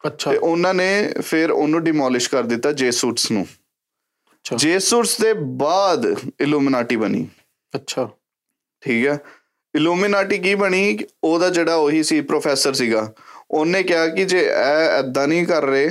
[0.07, 6.17] ਅੱਛਾ। ਤੇ ਉਹਨਾਂ ਨੇ ਫਿਰ ਉਹਨੂੰ ਡਿਮੋਲਿਸ਼ ਕਰ ਦਿੱਤਾ ਜੇਸੂਟਸ ਨੂੰ। ਅੱਛਾ। ਜੇਸੂਟਸ ਦੇ ਬਾਅਦ
[6.41, 7.29] ਇਲੂਮੀਨਾਟੀ ਬਣੀ।
[7.75, 8.09] ਅੱਛਾ।
[8.81, 9.19] ਠੀਕ ਹੈ।
[9.75, 10.99] ਇਲੂਮੀਨਾਟੀ ਕੀ ਬਣੀ?
[11.25, 13.13] ਉਹਦਾ ਜਿਹੜਾ ਉਹੀ ਸੀ ਪ੍ਰੋਫੈਸਰ ਸੀਗਾ।
[13.51, 15.91] ਉਹਨੇ ਕਿਹਾ ਕਿ ਜੇ ਇਹ ਐਦਾਂ ਨਹੀਂ ਕਰ ਰਹੇ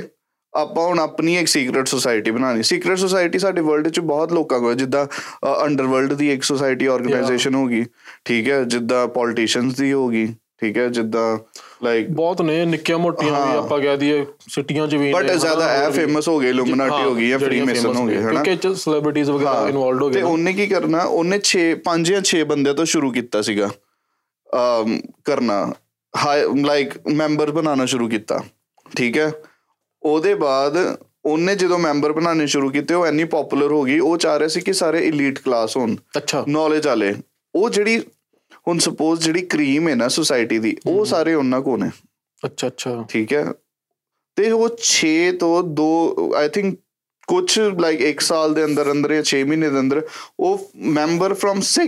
[0.54, 4.74] ਆਪਾਂ ਹੁਣ ਆਪਣੀ ਇੱਕ ਸੀਕ੍ਰੀਟ ਸੁਸਾਇਟੀ ਬਣਾਣੀ ਸੀਕ੍ਰੀਟ ਸੁਸਾਇਟੀ ਸਾਡੇ ਵਰਲਡ 'ਚ ਬਹੁਤ ਲੋਕਾਂ ਕੋਲ
[4.74, 5.06] ਜਿੱਦਾਂ
[5.64, 7.84] ਅੰਡਰਵਰਲਡ ਦੀ ਇੱਕ ਸੁਸਾਇਟੀ ਆਰਗੇਨਾਈਜੇਸ਼ਨ ਹੋ ਗਈ।
[8.24, 11.38] ਠੀਕ ਹੈ। ਜਿੱਦਾਂ ਪੋਲਿਟਿਸ਼ੀਅਨਸ ਦੀ ਹੋ ਗਈ। ਠੀਕ ਹੈ ਜਿੱਦਾਂ
[11.84, 15.92] ਲਾਈਕ ਬਹੁਤ ਨੇ ਨਿੱਕੀਆਂ ਮੋਟੀਆਂ ਵੀ। ਆਪਾਂ ਕਹਿ ਦਈਏ ਸਿਟੀਆਂ ਚ ਵੀ ਬਟ ਜ਼ਿਆਦਾ ਵੀ।
[15.92, 18.42] ਫੇਮਸ ਹੋ ਗਏ ਇਲੂਮੀਨਾਟੀ ਹੋ ਗਈ ਜਾਂ ਜਿਹੜੀਆਂ ਫ੍ਰੀ ਮੇਸਨ famous ਹੋ ਗਏ ਹਨਾ?
[18.42, 22.12] ਕਿਉਂਕਿ ਚ ਸੈਲੀਬ੍ਰਿਟੀਜ਼ ਵਗੈਰਾ ਇਨਵੋਲਡ ਹੋ ਤੇ ਗਏ ਨਾ। ਉਹਨੇ ਕੀ ਕਰਨਾ ਉਹਨੇ 6 5
[22.12, 23.70] ਜਾਂ 6 ਬੰਦਿਆਂ ਤੋਂ ਸ਼ੁਰੂ ਕੀਤਾ ਸੀਗਾ।
[24.52, 25.72] ਅਮ ਕਰਨਾ।
[26.64, 28.40] ਲਾਈਕ ਮੈਂਬਰ ਬਣਾਉਣਾ ਸ਼ੁਰੂ ਕੀਤਾ
[28.96, 29.32] ਠੀਕ ਹੈ?
[30.02, 30.78] ਉਹਦੇ ਬਾਅਦ
[31.24, 34.60] ਉਹਨੇ ਜਦੋਂ ਮੈਂਬਰ ਬਣਾਉਣੇ ਸ਼ੁਰੂ ਕੀਤੇ ਉਹ ਇੰਨੀ ਪਪੂਲਰ ਹੋ ਗਈ ਉਹ ਚਾਹ ਰਿਹਾ ਸੀ
[34.60, 37.14] ਕਿ ਸਾਰੇ 엘ੀਟ ਕਲਾਸ ਹੋਣ। ਅੱਛਾ। ਨੌਲੇਜ ਵਾਲੇ।
[37.54, 38.02] ਉਹ ਜਿਹੜੀ
[38.68, 41.90] ਹੁਣ ਸਪੋਜ਼ ਜਿਹੜੀ ਕਰੀਮ ਹੈ ਨਾ ਸੋਸਾਇਟੀ ਦੀ ਉਹ ਸਾਰੇ ਉਹਨਾਂ ਕੋਲ ਨੇ।
[42.44, 43.52] ਅੱਛਾ ਅੱਛਾ। ਠੀਕ ਹੈ?
[44.36, 46.78] ਤੇ ਉਹ 6 ਤੋਂ 2 ਆਈ ਥਿੰਕ
[47.26, 50.08] ਕੁਝ ਲਾਈਕ 1 ਸਾਲ ਦੇ ਅੰਦਰ ਅੰਦਰ ਜਾਂ 6 ਮਹੀਨੇ ਦੇ ਅੰਦਰ
[50.40, 51.84] ਉਹ ਮੈਂਬਰ ਫਰਮ 6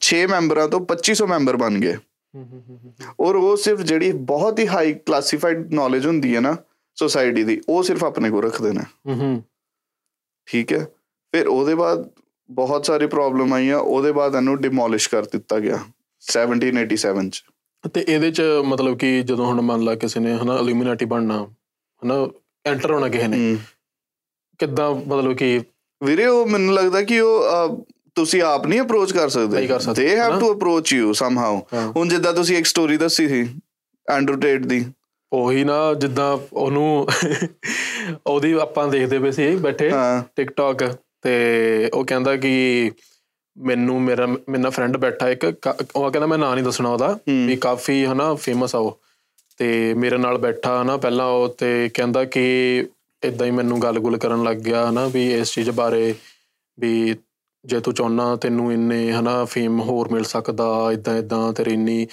[0.00, 1.96] 6 ਮੈਂਬਰਾਂ ਤੋਂ 2500 ਮੈਂਬਰ ਬਣ ਗਏ।
[3.20, 6.56] ਔਰ ਉਹ ਸਿਰਫ ਜਿਹੜੀ ਬਹੁਤ ਹੀ ਹਾਈ ਕਲਾਸੀਫਾਈਡ ਨੌਲੇਜ ਹੁੰਦੀ ਹੈ ਨਾ
[6.94, 9.42] ਸੋਸਾਇਟੀ ਦੀ ਉਹ ਸਿਰਫ ਆਪਣੇ ਕੋਲ ਰੱਖਦੇ ਨੇ। ਹਮ।
[10.46, 10.88] ਠੀਕ ਹੈ?
[11.32, 12.10] ਫਿਰ ਉਹਦੇ ਬਾਅਦ
[12.50, 15.84] ਬਹੁਤ ਸਾਰੀ ਪ੍ਰੋਬਲਮ ਆਈਆਂ ਉਹਦੇ ਬਾਅਦ ਇਹਨੂੰ ਡਿਮੋਲਿਸ਼ ਕਰ ਦਿੱਤਾ ਗਿਆ।
[16.32, 17.42] 1787 ਚ
[17.94, 21.46] ਤੇ ਇਹਦੇ ਚ ਮਤਲਬ ਕਿ ਜਦੋਂ ਹੁਣ ਮੰਨ ਲਾ ਕਿਸੇ ਨੇ ਹਨਾ ਇਲੂਮੀਨਾਟੀ ਬਣਨਾ
[22.02, 22.28] ਹਨਾ
[22.66, 23.56] ਐਂਟਰ ਹੋਣਾ ਕਿਸੇ ਨੇ।
[24.58, 25.60] ਕਿੱਦਾਂ ਮਤਲਬ ਕਿ
[26.04, 30.40] ਵੀਰੇ ਉਹ ਮੈਨੂੰ ਲੱਗਦਾ ਕਿ ਉਹ ਤੁਸੀਂ ਆਪ ਨਹੀਂ ਅਪਰੋਚ ਕਰ ਸਕਦੇ they have?
[30.40, 33.60] To approach you somehow ਹਾਂ। ਹੁਣ ਜਿੱਦਾਂ ਤੁਸੀਂ ਇੱਕ ਸਟੋਰੀ ਦੱਸੀ ਸੀ
[34.08, 34.84] ਐਂਡਰੂ ਟੇਟ ਦੀ
[35.32, 37.08] ਉਹੀ ਨਾ ਜਿੱਦਾਂ ਉਹਨੂੰ
[38.26, 39.90] ਉਹਦੀ ਆਪਾਂ ਦੇਖਦੇ ਪਏ ਸੀ ਬੈਠੇ
[40.36, 40.84] ਟਿਕਟੌਕ
[41.22, 42.92] ਤੇ ਉਹ ਕਹਿੰਦਾ ਕਿ
[43.58, 45.46] ਮੈਨੂੰ ਮੇਰਾ ਮੇਰਾ ਫਰੈਂਡ ਬੈਠਾ ਇੱਕ
[45.96, 49.00] ਉਹ ਕਹਿੰਦਾ ਮੈਂ ਨਾਂ ਨਹੀਂ ਦੱਸਣਾ ਉਹਦਾ। ਵੀ ਕਾਫੀ ਹਨਾ ਫੇਮਸ ਆ ਉਹ
[49.58, 52.86] ਤੇ ਮੇਰੇ ਨਾਲ ਬੈਠਾ ਹਨਾ ਪਹਿਲਾਂ ਉਹ ਤੇ ਕਹਿੰਦਾ ਕਿ
[53.24, 56.14] ਇਦਾਂ ਹੀ ਮੈਨੂੰ ਗੱਲ-ਗੁਲ ਕਰਨ ਲੱਗ ਗਿਆ ਹਨਾ ਵੀ ਇਸ ਚੀਜ਼ ਬਾਰੇ
[56.80, 57.14] ਵੀ
[57.64, 62.06] ਜੇ ਤੂੰ ਚਾਹੁੰਨਾ ਤੈਨੂੰ ਇੰਨੇ ਹਨਾ ਫੇਮ ਹੋਰ ਮਿਲ ਸਕਦਾ ਇਦਾਂ ਇਦਾਂ ਤੇਰੀ ਇੰਨੀ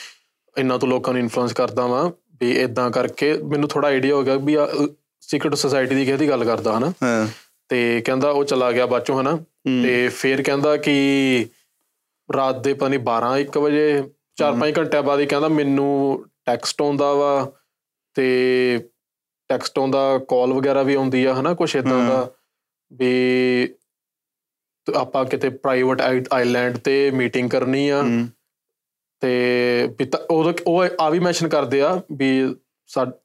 [0.58, 4.36] ਇੰਨਾ ਤੂੰ ਲੋਕਾਂ ਨੂੰ ਇਨਫਲੂਐਂਸ ਕਰਦਾ ਵਾਂ ਵੀ ਇਦਾਂ ਕਰਕੇ ਮੈਨੂੰ ਥੋੜਾ ਆਈਡੀਆ ਹੋ ਗਿਆ
[4.36, 4.58] ਵੀ
[5.22, 7.28] ਸੀਕ੍ਰੀਟ ਸੁਸਾਇਟੀ ਦੀ ਕਿਹਦੀ ਗੱਲ ਕਰਦਾ ਹਨਾ ਹਾਂ
[7.70, 9.40] ਤੇ ਕਹਿੰਦਾ ਉਹ ਚਲਾ ਗਿਆ ਬਾਅਦ ਚੋਂ ਹਨਾ।
[9.84, 10.96] ਤੇ ਫਿਰ ਕਹਿੰਦਾ ਕਿ
[12.36, 14.04] ਰਾਤ ਦੇ ਪਤਾ ਨਹੀਂ 12 1 ਵਜੇ
[14.42, 17.52] 4-5 ਘੰਟਿਆਂ ਬਾਅਦ ਹੀ ਕਹਿੰਦਾ ਮੈਨੂੰ ਟੈਕਸਟ ਆਉਂਦਾ ਵਾ
[18.14, 18.28] ਤੇ
[19.50, 22.32] ਟੈਕਸਟ ਆਉਂਦਾ ਕਾਲ ਵਗੈਰਾ ਵੀ ਆਉਂਦੀ ਆ ਹਨਾ ਕੁਛ ਇਦਾਂ। ਦਾ
[22.94, 23.74] ਵੀ
[24.96, 26.02] ਆਪਾਂ ਕਿਤੇ ਪ੍ਰਾਈਵੇਟ
[26.34, 28.02] ਆਈਲੈਂਡ ਤੇ ਮੀਟਿੰਗ ਕਰਨੀ ਆ।
[29.22, 29.90] ਤੇ
[30.30, 32.56] ਉਦੋਂ ਉਹ ਆ ਵੀ ਮੈਂਸ਼ਨ ਕਰਦੇ ਆ ਵੀ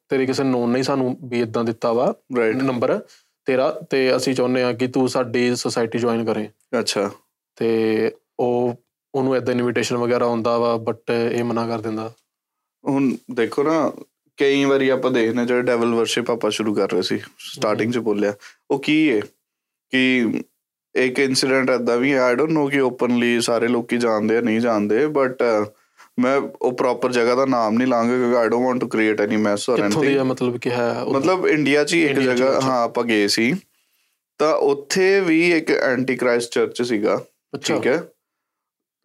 [0.09, 2.13] ਤੇਰੇ ਕਿਸੇ ਨੋਨ ਨਹੀਂ ਸਾਨੂੰ ਵੀ ਇਦਾਂ ਦਿੱਤਾ ਵਾ.
[2.55, 3.01] ਨੰਬਰ
[3.45, 7.11] ਤੇਰਾ ਤੇ ਅਸੀਂ ਚਾਹੁੰਦੇ ਆ ਕਿ ਤੂੰ ਸਾਡੀ ਸੁਸਾਇਟੀ ਜੁਆਇਨ ਕਰੇ। ਅੱਛਾ।
[7.55, 8.75] ਤੇ ਉਹ
[9.15, 12.13] ਉਹਨੂੰ ਏਦਾਂ ਇਨਵੀਟੇਸ਼ਨ ਵਗੈਰਾ ਆਉਂਦਾ ਵਾ ਬਟ ਇਹ ਮਨਾ ਕਰ ਦਿੰਦਾ।
[12.87, 13.93] ਹੁਣ ਦੇਖੋ ਨਾ
[14.37, 18.33] ਕਈ ਵਾਰੀ ਆਪਾਂ ਦੇਖਨੇ ਜਿਹੜੇ ਡੈਵਲ ਵਰਸ਼ਿਪ ਆਪਾਂ ਸ਼ੁਰੂ ਕਰ ਰਹੇ ਸੀ ਸਟਾਰਟਿੰਗ ਚ ਬੋਲਿਆ
[18.71, 19.21] ਉਹ ਕੀ ਹੈ
[19.89, 20.25] ਕਿ
[20.95, 25.07] ਇੱਕ ਇਨਸੀਡੈਂਟ ਏਦਾਂ ਵੀ ਆਈ ਡੋਨਟ ਨੋ ਕਿ ਓਪਨਲੀ ਸਾਰੇ ਲੋਕੀ ਜਾਣਦੇ ਆ ਨਹੀਂ ਜਾਣਦੇ
[25.07, 25.43] ਬਟ
[26.19, 29.37] ਮੈਂ ਉਹ ਪ੍ਰੋਪਰ ਜਗ੍ਹਾ ਦਾ ਨਾਮ ਨਹੀਂ ਲਾਂਗਾ ਕਿਉਂਕਿ I don't want to create any
[29.37, 32.83] mess or ਕਿੱਥੋਂ ਦੀ ਐਨੀਥਿੰਗ ਮਤਲਬ ਕਿ ਹੈ ਮਤਲਬ ਇੰਡੀਆ 'ਚ ਹੀ ਇੱਕ ਜਗ੍ਹਾ। ਹਾਂ
[32.83, 33.53] ਆਪਾਂ ਗਏ ਸੀ।
[34.39, 37.21] ਤਾਂ ਉੱਥੇ ਵੀ ਇੱਕ ਐਂਟੀ ਕ੍ਰਾਈਸਟ ਚਰਚ ਸੀਗਾ
[37.65, 38.03] ਠੀਕ ਹੈ?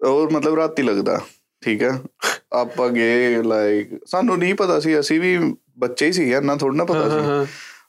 [0.00, 1.20] ਔਰ ਮਤਲਬ ਰਾਤੀ ਲੱਗਦਾ
[1.62, 1.98] ਠੀਕ ਹੈ?
[2.52, 5.38] ਆਪਾਂ ਗਏ ਲਾਈਕ ਸਾਨੂੰ ਨਹੀਂ ਪਤਾ ਸੀ ਅਸੀਂ ਵੀ
[5.78, 7.46] ਬੱਚੇ ਹੀ ਸੀ ਇੰਨਾ ਥੋੜਾ ਨਾ ਪਤਾ ਹਾਂ, ਸੀ। ਹਾਂ,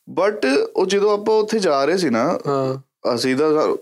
[0.10, 2.78] ਬਟ ਉਹ ਜਦੋਂ ਆਪਾਂ ਉੱਥੇ ਜਾ ਰਹੇ ਸੀ ਨਾ ਹਾਂ।
[3.16, 3.76] ਅਸੀਂ ਤਾਂ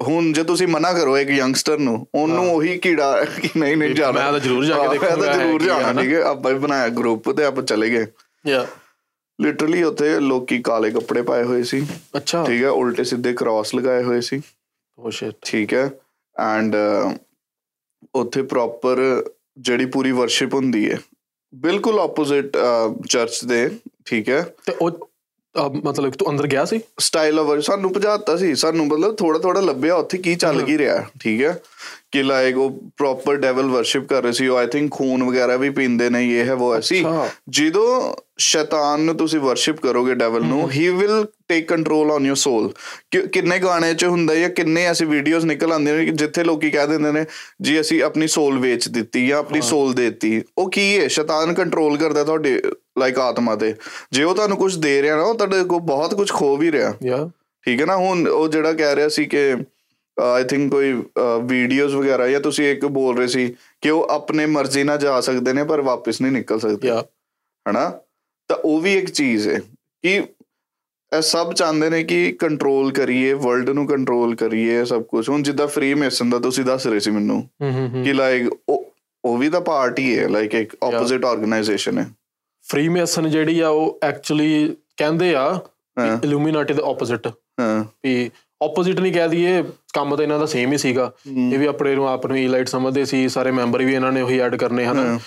[0.00, 4.20] ਹੁਣ ਜੇ ਤੁਸੀਂ ਮਨਾ ਕਰੋ ਇੱਕ ਯੰਗਸਟਰ ਨੂੰ ਉਹਨੂੰ। ਉਹੀ ਕੀੜਾ ਕਿ ਨਹੀਂ ਨਹੀਂ ਜਾਣਾ।
[4.20, 6.02] ਮੈਂ ਤਾਂ ਜ਼ਰੂਰ ਜਾ ਕੇ ਹਾਂ, ਮੈਂ ਦੇਖੂੰਗਾ, ਤਾਂ ਜ਼ਰੂਰ ਜਾਣਾ?
[6.02, 6.22] ਠੀਕ ਹੈ?
[6.22, 8.06] ਆਪਾਂ ਵੀ ਬਣਾਇਆ ਗਰੁੱਪ ਤੇ ਆਪਾਂ ਚਲੇ ਗਏ।
[8.46, 8.66] ਯਾ
[9.38, 11.86] ਲਿਟਰਲੀ ਉੱਥੇ ਲੋਕੀ ਕਾਲੇ ਕੱਪੜੇ ਪਾਏ ਹੋਏ ਸੀ।
[12.16, 12.68] ਅੱਛਾ। ਠੀਕ ਹੈ?
[12.70, 14.40] ਉਲਟੇ ਸਿੱਧੇ ਕ੍ਰਾਸ ਲਗਾਏ ਹੋਏ ਸੀ।
[14.98, 15.90] ਓ ਸ਼ਿਟ ਠੀਕ ਹੈ?
[16.36, 16.76] ਐਂਡ
[18.14, 18.98] ਉੱਥੇ ਪ੍ਰੋਪਰ
[19.58, 20.98] ਜਿਹੜੀ ਪੂਰੀ ਵਰਸ਼ਿਪ ਹੁੰਦੀ ਹੈ
[21.52, 22.56] ਬਿਲਕੁਲ ਆਪੋਜ਼ਿਟ
[23.08, 23.70] ਚਰਚ ਦੇ
[24.04, 24.42] ਠੀਕ ਹੈ?
[24.66, 25.09] ਤੇ ਉਹ
[25.58, 26.80] ਮਤਲਬ ਤੂੰ ਅੰਦਰ ਗਿਆ ਸੀ?
[27.00, 31.06] ਸਟਾਈਲ ਆਫ ਸਾਨੂੰ ਭਜਾਤਾ ਸੀ ਸਾਨੂੰ ਮਤਲਬ ਥੋੜਾ ਥੋੜਾ ਲੱਭਿਆ ਉੱਥੇ ਕੀ ਚੱਲ ਕੀ ਰਿਹਾ
[31.20, 31.60] ਠੀਕ ਹੈ?
[32.12, 35.70] ਕਿ ਲਾਈਕ ਉਹ ਪ੍ਰੋਪਰ ਡੈਵਲ ਵਰਸ਼ਿਪ ਕਰ ਰਹੇ ਸੀ ਉਹ ਆਈ ਥਿੰਕ ਖੂਨ ਵਗੈਰਾ ਵੀ
[35.70, 37.04] ਪੀਂਦੇ ਨੇ ਇਹ ਹੈ ਉਹ ਐਸੀ।
[37.48, 42.72] ਜਦੋਂ ਸ਼ੈਤਾਨ ਨੂੰ ਤੁਸੀਂ ਵਰਸ਼ਿਪ ਕਰੋਗੇ ਡੈਵਲ ਨੂੰ he will take control on your soul
[43.32, 47.12] ਕਿੰਨੇ ਗਾਣੇ 'ਚ ਹੁੰਦਾ ਜਾਂ ਕਿੰਨੇ ਐਸੀ ਵੀਡੀਓਜ਼ ਨਿਕਲ ਆਉਂਦੇ ਨੇ ਜਿੱਥੇ ਲੋਕੀ ਕਹਿ ਦਿੰਦੇ
[47.12, 47.24] ਨੇ
[47.62, 51.08] ਜੀ ਅਸੀਂ ਆਪਣੀ ਸੋਲ ਵੇਚ ਦਿੱਤੀ ਜਾਂ ਆਪਣੀ ਸੋਲ ਦੇਤੀ। ਉਹ ਕੀ ਹੈ?
[51.08, 52.62] ਸ਼ੈਤਾਨ ਕੰਟਰੋਲ ਕਰਦਾ ਤੁਹਾਡੇ
[52.98, 53.74] ਲਾਈਕ ਆਤਮਾ ਤੇ।
[54.12, 56.94] ਜੇ ਉਹ ਤੁਹਾਨੂੰ ਕੁਝ ਦੇ ਰਿਹਾ ਨਾ ਉਹ ਤੁਹਾਡੇ ਕੋਲ ਬਹੁਤ ਕੁਝ ਖੋ ਵੀ ਰਿਹਾ।
[57.04, 57.28] ਯਾ
[57.66, 57.96] ਠੀਕ ਹੈ ਨਾ?
[57.96, 59.52] ਹੁਣ ਉਹ ਜਿਹੜਾ ਕਹਿ ਰਿਹਾ ਸੀ ਕਿ
[60.16, 60.92] ਆਈ ਥਿੰਕ ਕੋਈ
[61.44, 63.46] ਵੀਡੀਓਜ਼ ਵਗੈਰਾ ਜਾਂ ਤੁਸੀਂ ਇੱਕ ਬੋਲ ਰਹੇ ਸੀ
[63.80, 67.04] ਕਿ ਉਹ ਆਪਣੇ ਮਰਜ਼ੀ ਨਾਲ ਜਾ ਸਕਦੇ ਨੇ ਪਰ ਵਾਪਸ ਨਹੀਂ ਨਿਕਲ ਸਕਦੇ। ਯਾ
[67.66, 67.88] ਹਨਾ?
[68.50, 69.58] ਤਾਂ ਉਹ ਵੀ ਇੱਕ ਚੀਜ਼ ਹੈ
[70.04, 70.14] ਕਿ
[71.12, 75.66] ਇਹ ਸਭ ਚਾਹੁੰਦੇ ਨੇ ਕਿ ਕੰਟਰੋਲ ਕਰੀਏ ਵਰਲਡ ਨੂੰ ਕੰਟਰੋਲ ਕਰੀਏ ਸਭ ਕੁਝ ਹੁਣ ਜਿੱਦਾਂ
[75.66, 77.42] ਫ੍ਰੀ ਮੇਸਨ ਦਾ ਤੁਸੀਂ ਦੱਸ ਰਹੇ ਸੀ ਮੈਨੂੰ
[78.04, 78.50] ਕਿ ਲਾਈਕ
[79.24, 82.06] ਉਹ ਵੀ ਤਾਂ ਪਾਰਟੀ ਹੈ ਲਾਈਕ ਇੱਕ ਆਪੋਜ਼ਿਟ ਆਰਗੇਨਾਈਜੇਸ਼ਨ ਹੈ।
[82.70, 85.60] ਫ੍ਰੀ ਮੇਸਨ ਜਿਹੜੀ ਆ ਉਹ ਐਕਚੁਅਲੀ ਕਹਿੰਦੇ ਆ।
[86.24, 88.30] ਇਲੂਮੀਨਾਟੀ ਦੇ ਆਪੋਜ਼ਿਟ ਹਾਂ। ਵੀ
[88.64, 89.62] ਆਪੋਜ਼ਿਟ ਨਹੀਂ ਕਹਿ ਦਈਏ
[89.94, 93.04] ਕੰਮ ਤਾਂ ਇਹਨਾਂ ਦਾ ਸੇਮ ਹੀ ਸੀਗਾ। ਇਹ ਵੀ ਆਪਣੇ ਨੂੰ ਆਪ ਨੂੰ ਈਲਾਈਟ ਸਮਝਦੇ
[93.04, 95.18] ਸੀ ਸਾਰੇ ਮੈਂਬਰ ਵੀ ਇਹਨਾਂ ਨੇ ਉਹੀ ਐਡ ਕਰਨੇ ਹਨ।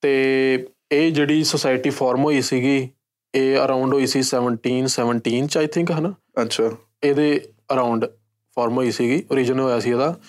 [0.00, 2.88] ਤੇ ਇਹ ਜਿਹੜੀ ਸੁਸਾਇਟੀ ਫਾਰਮ ਹੋਈ ਸੀਗੀ
[3.34, 6.14] ਇਹ ਅਰਾਊਂਡ ਹੋਈ ਸੀ 1717 ਚ ਆਈ ਥਿੰਕ ਹਨਾ?
[6.42, 6.70] ਅੱਛਾ।
[7.04, 8.06] ਇਹਦੇ ਅਰਾਊਂਡ
[8.56, 10.20] ਫਾਰਮ ਹੋਈ ਸੀਗੀ origignal ਹੋਇਆ ਸੀ ਇਹਦਾ।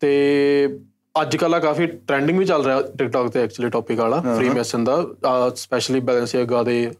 [0.00, 0.80] ਤੇ
[1.14, 4.84] ਅੱਜ ਕੱਲ੍ਹ ਆ ਕਾਫੀ ਟ੍ਰੈਂਡਿੰਗ ਵੀ ਚੱਲ ਰਿਹਾ ਟਿਕਟੌਕ ਤੇ ਐਕਚੁਅਲੀ ਟੌਪਿਕ ਵਾਲਾ ਫ੍ਰੀ ਮੈਸਨ
[4.84, 5.04] ਦਾ
[5.54, 6.90] ਸਪੈਸ਼ਲੀ ਬੈਲੈਂਸੀਆਗਾ ਦੇ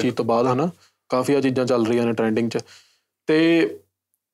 [0.00, 0.70] ਚੀਜ਼ ਤੋਂ ਬਾਅਦ ਹਨਾ?
[1.08, 2.58] ਕਾਫੀ ਆ ਚੀਜ਼ਾਂ ਚੱਲ ਰਹੀਆਂ ਨੇ ਟ੍ਰੈਂਡਿੰਗ 'ਚ।
[3.26, 3.78] ਤੇ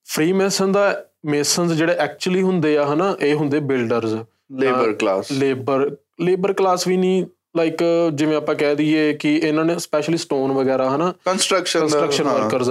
[0.06, 4.12] ਫ੍ਰੀ ਮੈਸਨ ਦਾ ਮੇਸਨਸ ਜਿਹੜੇ ਐਕਚੁਅਲੀ ਹੁੰਦੇ ਆ ਹਨਾ ਇਹ ਹੁੰਦੇ builders
[4.52, 7.24] labour class labour labour class ਵੀ ਨਹੀਂ
[7.56, 7.82] ਲਾਈਕ
[8.14, 11.12] ਜਿਵੇਂ ਆਪਾਂ ਕਹਿ ਦਈਏ ਕਿ ਇਹਨਾਂ ਨੇ ਸਪੈਸ਼ਲੀ ਸਟੋਨ ਵਗੈਰਾ ਹਨਾ?
[11.24, 12.70] ਕੰਸਟਰਕਸ਼ਨ ਕੰਸਟਰਕਸ਼ਨ ਵਰਕਰਸ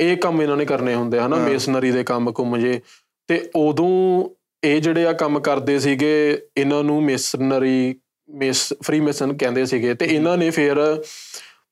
[0.00, 1.36] ਇਹ ਕੰਮ ਇਹਨਾਂ ਨੇ ਕਰਨੇ ਹੁੰਦੇ ਹਨਾ?
[1.36, 2.80] ਮੇਸਨਰੀ ਦੇ ਕੰਮ ਕੁੰਮ ਜੇ।
[3.28, 4.28] ਤੇ ਉਦੋਂ
[4.64, 7.94] ਇਹ ਜਿਹੜੇ ਆ ਕੰਮ ਕਰਦੇ ਸੀਗੇ ਇਹਨਾਂ ਨੂੰ ਮੇਸਨਰੀ
[8.30, 11.02] ਮੇਸ ਫ੍ਰੀ ਮੇਸਨ ਕਹਿੰਦੇ ਸੀਗੇ ਤੇ ਇਹਨਾਂ ਨੇ ਫਿਰ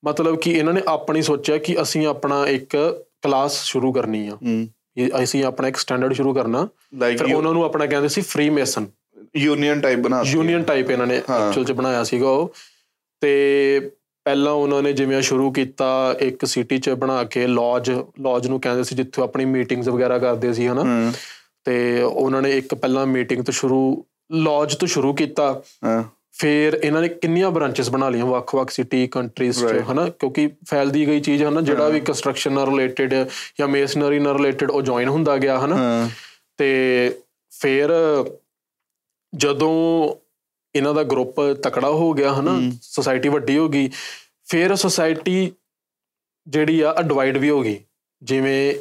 [0.05, 4.39] ਮਤਲਬ ਕਿ ਇਹਨਾਂ ਨੇ ਆਪਣੀ ਸੋਚਿਆ ਕਿ ਅਸੀਂ ਆਪਣਾ ਇੱਕ ਕਲਾਸ ਸ਼ੁਰੂ ਕਰਨੀ ਆ।
[4.97, 6.69] ਇਹ ਅਸੀਂ ਆਪਣਾ ਇੱਕ ਸਟੈਂਡਰਡ ਸ਼ੁਰੂ ਕਰਨਾ।
[7.19, 8.87] ਫਿਰ ਉਹਨਾਂ ਨੂੰ ਆਪਣਾ ਕਹਿੰਦੇ ਸੀ ਫ੍ਰੀ ਮੇਸਨ
[9.37, 12.55] ਯੂਨੀਅਨ ਟਾਈਪ ਬਣਾ। ਯੂਨੀਅਨ ਟਾਈਪ ਇਹਨਾਂ ਨੇ ਐਕਚੁਅਲ ਚ ਬਣਾਇਆ ਸੀਗਾ ਉਹ।
[13.21, 13.91] ਤੇ
[14.25, 18.85] ਪਹਿਲਾਂ ਉਹਨਾਂ ਨੇ ਜਿਵੇਂ ਸ਼ੁਰੂ ਕੀਤਾ ਇੱਕ ਸਿਟੀ ਚ ਬਣਾ ਕੇ ਲੌਜ ਲੌਜ ਨੂੰ ਕਹਿੰਦੇ
[18.85, 21.13] ਸੀ ਜਿੱਥੇ ਆਪਣੀ ਮੀਟਿੰਗਸ ਵਗੈਰਾ ਕਰਦੇ ਸੀ ਹਨਾ?
[21.65, 27.03] ਤੇ ਉਹਨਾਂ ਨੇ ਇੱਕ ਪਹਿਲਾਂ ਮੀਟਿੰਗ ਤੋਂ ਸ਼ੁਰੂ ਲੌਜ ਤੋਂ ਸ਼ੁਰੂ ਕੀਤਾ। ਹਾਂ। ਫਿਰ ਇਹਨਾਂ
[27.03, 29.85] ਨੇ ਕਿੰਨੀਆਂ ਬ੍ਰਾਂਚਸ ਬਣਾ ਲਈਆਂ ਵੱਖ-ਵੱਖ ਸਿਟੀ ਕੰਟਰੀਜ਼ ਚ.
[29.93, 30.09] ਹਨਾ?
[30.09, 31.61] ਕਿਉਂਕਿ ਫੈਲਦੀ ਗਈ ਚੀਜ਼ ਹਨਾ?
[31.61, 33.15] ਜਿਹੜਾ ਵੀ ਕੰਸਟਰਕਸ਼ਨ ਨਾਲ ਰਿਲੇਟਡ
[33.61, 36.11] ਜਾਂ ਮੇਸਨਰੀ ਨਾਲ ਰਿਲੇਟਡ ਉਹ ਜੁਆਇਨ ਹੁੰਦਾ ਗਿਆ ਹਨਾ?
[36.57, 37.19] ਤੇ
[37.51, 37.91] ਫਿਰ
[39.37, 40.15] ਜਦੋਂ
[40.75, 42.71] ਇਹਨਾਂ ਦਾ ਗਰੁੱਪ ਤਕੜਾ ਹੋ ਗਿਆ ਹਨਾ?
[42.83, 43.91] ਸੋਸਾਇਟੀ ਵੱਡੀ ਹੋ ਗਈ
[44.45, 45.53] ਫਿਰ ਸੋਸਾਇਟੀ
[46.49, 47.81] ਜਿਹੜੀ ਆ ਡਿਵਾਈਡ ਵੀ ਹੋ ਗਈ।
[48.23, 48.75] ਜਿਵੇਂ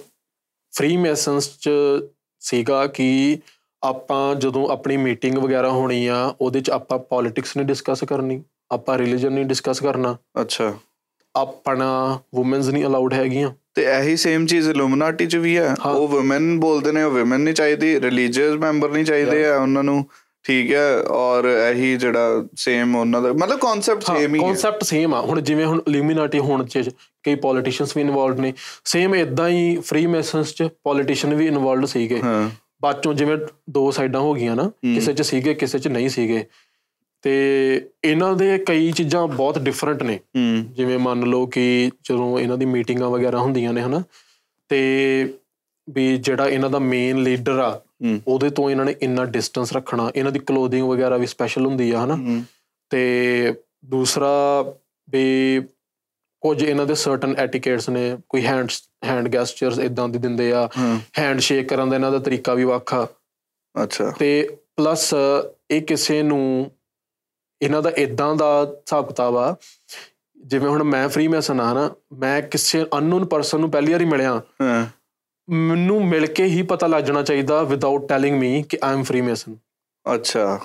[0.71, 1.69] ਫ੍ਰੀ ਮੈਸਨਸ ਚ
[2.39, 3.39] ਸੀਗਾ ਕਿ
[3.83, 8.97] ਆਪਾਂ ਜਦੋਂ ਆਪਣੀ ਮੀਟਿੰਗ ਵਗੈਰਾ ਹੋਣੀ ਆ ਉਹਦੇ ਚ ਆਪਾਂ ਪੋਲਿਟਿਕਸ ਨਹੀਂ ਡਿਸਕਸ ਕਰਨੀ ਆਪਾਂ
[8.97, 10.73] ਰਿਲੀਜਨ ਨਹੀਂ ਡਿਸਕਸ ਕਰਨਾ। ਅੱਛਾ।
[11.35, 16.59] ਆਪਣਾ ਔਮਨਸ ਨਹੀਂ ਅਲਾਉਡ ਹੈਗੀਆਂ। ਤੇ ਇਹੀ ਸੇਮ ਚੀਜ਼ ਇਲੂਮਨਾਟੀ ਚ ਵੀ ਹਾਂ। ਉਹ ਔਮਨ
[16.59, 20.05] ਬੋਲਦੇ ਨੇ ਔਮਨ ਨਹੀਂ ਚਾਹੀਦੀ ਰਿਲੀਜੀਅਸ ਮੈਂਬਰ ਨਹੀਂ ਚਾਹੀਦੇ ਆ ਉਹਨਾਂ ਨੂੰ।
[20.49, 25.13] ਠੀਕ ਹੈ ਔਰ ਇਹੀ ਜਿਹੜਾ ਸੇਮ ਉਹਨਾਂ ਦਾ ਮਤਲਬ ਕਨਸੈਪਟ ਸੇਮ ਹੀ ਹੈ। ਕਨਸੈਪਟ ਸੇਮ
[25.13, 26.89] ਆ। ਹੁਣ ਜਿਵੇਂ ਹੁਣ ਇਲੂਮੀਨਾਟੀ ਹੋਣ ਚ
[27.23, 28.53] ਕਈ ਪੋਲੀਟੀਸ਼ੀਅਨਸ ਵੀ ਇਨਵੋਲਡ ਨੇ।
[28.85, 32.49] ਸੇਮ ਇਦਾਂ ਹੀ ਫ੍ਰੀ ਮੈਸਨਸ ਚ ਪੋਲੀਟੀਸ਼ੀਅਨ ਵੀ ਇਨਵੋਲਡ ਸੀਗੇ। ਹਾਂ।
[32.81, 33.37] ਬਾਅਦ ਚੋਂ ਜਿਵੇਂ
[33.69, 36.45] ਦੋ ਸਾਈਡਾਂ ਹੋ ਗਈਆਂ ਨਾ ਕਿਸੇ ਚ ਸੀਗੇ ਕਿਸੇ ਚ ਨਹੀਂ ਸੀਗੇ।
[37.21, 40.19] ਤੇ ਇਹਨਾਂ ਦੇ ਕਈ ਚੀਜ਼ਾਂ ਬਹੁਤ ਡਿਫਰੈਂਟ ਨੇ।
[40.61, 44.03] ਜਿਵੇਂ ਮੰਨ ਲਓ ਕਿ ਜਦੋਂ ਇਹਨਾਂ ਦੀ ਮੀਟਿੰਗਾਂ ਵਗੈਰਾ ਹੁੰਦੀਆਂ ਨੇ ਹਨਾ।
[44.69, 45.33] ਤੇ
[45.89, 47.81] ਵੀ ਜਿਹੜਾ ਇਹਨਾਂ ਦਾ ਮੇਨ ਲੀਡਰ ਆ।
[48.27, 52.03] ਉਹਦੇ ਤੋਂ ਇਹਨਾਂ ਨੇ ਇੰਨਾ ਡਿਸਟੈਂਸ ਰੱਖਣਾ ਇਹਨਾਂ ਦੀ ਕਲੋਥਿੰਗ ਵਗੈਰਾ ਵੀ ਸਪੈਸ਼ਲ ਹੁੰਦੀ ਆ
[52.05, 52.43] ਹਨਾ?
[52.89, 53.53] ਤੇ
[53.85, 54.29] ਦੂਸਰਾ
[55.09, 55.61] ਵੀ
[56.41, 58.69] ਕੁਝ ਇਹਨਾਂ ਦੇ ਸਰਟਨ ਐਟੀਕੇਟਸ ਨੇ ਕੋਈ ਹੈਂਡ
[59.03, 60.69] ਹੈਂਡ ਗੈਸਚਰਸ ਇਦਾਂ ਦੇ ਦਿੰਦੇ ਆ
[61.19, 63.07] ਹੈਂਡ ਸ਼ੇਕ ਕਰਨ ਦਾ ਇਹਨਾਂ ਦਾ ਤਰੀਕਾ ਵੀ ਵੱਖ ਆ।
[63.83, 65.13] ਅੱਛਾ। ਤੇ ਪਲੱਸ
[65.71, 66.71] ਇਹ ਕਿਸੇ ਨੂੰ
[67.61, 69.55] ਇਹਨਾਂ ਦਾ ਇਦਾਂ ਦਾ ਹਿਸਾਬ ਕਿਤਾਬ ਆ
[70.45, 74.41] ਜਿਵੇਂ ਹੁਣ ਮੈਂ ਫ੍ਰੀ ਮੈਸਨ ਆ ਨਾ ਮੈਂ ਕਿਸੇ ਅਨਨੋਨ ਪਰਸਨ ਨੂੰ ਪਹਿਲੀ ਵਾਰੀ ਮਿਲਿਆ।
[74.61, 74.85] ਹਾਂ।
[75.49, 79.21] ਮੈਨੂੰ ਮਿਲ ਕੇ ਹੀ ਪਤਾ ਲੱਗ ਜਾਣਾ ਚਾਹੀਦਾ ਵਿਦਆਊਟ ਟੈਲਿੰਗ ਮੀ ਕਿ ਆਈ ਐਮ ਫ੍ਰੀ
[79.21, 79.55] ਮੈਸਨ
[80.15, 80.59] ਅੱਛਾ।